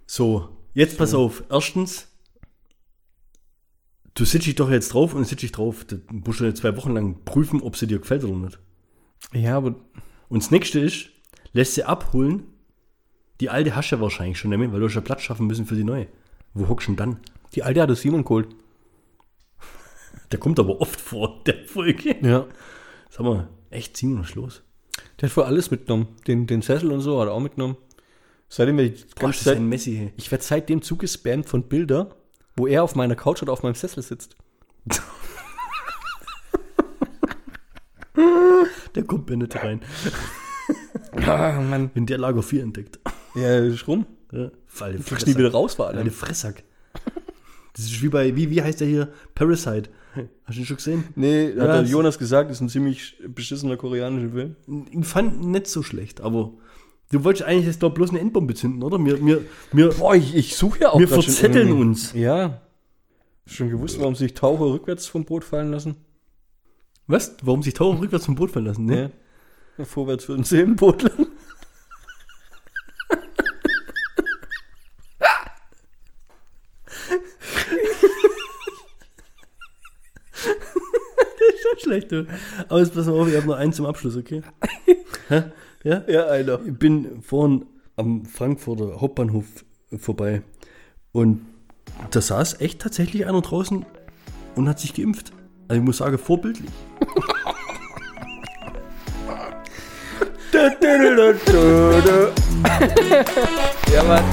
[0.07, 1.45] So, jetzt pass auf.
[1.49, 2.09] Erstens,
[4.15, 5.85] du sitzt dich doch jetzt drauf und sitzt dich drauf.
[5.85, 8.59] Du musst du jetzt zwei Wochen lang prüfen, ob sie dir gefällt oder nicht.
[9.33, 9.77] Ja, aber
[10.29, 11.11] Und das nächste ist,
[11.53, 12.43] lässt sie abholen.
[13.41, 15.67] Die alte hast du ja wahrscheinlich schon damit, weil du hast ja Platz schaffen müssen
[15.67, 16.09] für die neue.
[16.53, 17.21] Wo hockst du denn dann?
[17.55, 18.49] die alte hat das Simon geholt.
[20.33, 22.17] Der kommt aber oft vor, der Folge.
[22.23, 22.47] Ja.
[23.11, 24.63] Sag mal, echt, wir was los?
[25.21, 26.09] Der hat voll alles mitgenommen.
[26.27, 27.77] Den, den Sessel und so hat er auch mitgenommen.
[28.49, 29.95] Seitdem werde ich Boah, ganz das ist Zeit, ein Messi.
[29.97, 30.13] hey.
[30.17, 32.17] ich werde seitdem zugespammt von Bilder,
[32.57, 34.37] wo er auf meiner Couch oder auf meinem Sessel sitzt.
[38.95, 39.81] Der kommt mir nicht rein.
[41.27, 41.91] Ah, Mann.
[41.95, 43.01] Wenn der Lager 4 entdeckt.
[43.35, 44.07] Ja, ist rum.
[44.33, 46.11] Ja, Falle Du nie wieder raus vor Eine allem.
[46.11, 46.63] Fressack.
[47.75, 49.13] Das ist wie bei, wie, wie heißt der hier?
[49.35, 49.91] Parasite.
[50.45, 51.05] Hast du ihn schon gesehen?
[51.15, 54.57] Nee, Ja, hat Jonas gesagt, ist ein ziemlich beschissener koreanischer Film.
[54.91, 56.53] Ich fand ihn nicht so schlecht, aber
[57.13, 58.99] du wolltest eigentlich jetzt doch bloß eine Endbombe zünden, oder?
[59.05, 59.43] Wir, wir,
[59.73, 62.13] wir, Boah, ich, ich suche ja auch wir schon verzetteln irgendwie- uns.
[62.15, 62.61] Ja.
[63.47, 65.97] Schon gewusst, warum sich Taucher rückwärts vom Boot fallen lassen?
[67.07, 67.37] Was?
[67.43, 68.85] Warum sich Taucher rückwärts vom Boot verlassen?
[68.87, 69.11] Ne?
[69.77, 69.85] Ja.
[69.85, 71.11] Vorwärts für ein Seelenbootler.
[71.11, 71.30] Schon
[81.91, 82.27] schlecht, du.
[82.69, 84.43] Aber jetzt pass mal auf, ich habe noch einen zum Abschluss, okay?
[85.29, 85.43] Hä?
[85.83, 86.05] Ja?
[86.07, 86.61] Ja, Alter.
[86.65, 89.45] Ich bin vorhin am Frankfurter Hauptbahnhof
[89.99, 90.43] vorbei
[91.13, 91.41] und
[92.13, 93.85] da saß echt tatsächlich einer draußen
[94.55, 95.33] und hat sich geimpft.
[95.67, 96.71] Also ich muss sagen, vorbildlich.
[103.93, 104.25] Ja, Mann.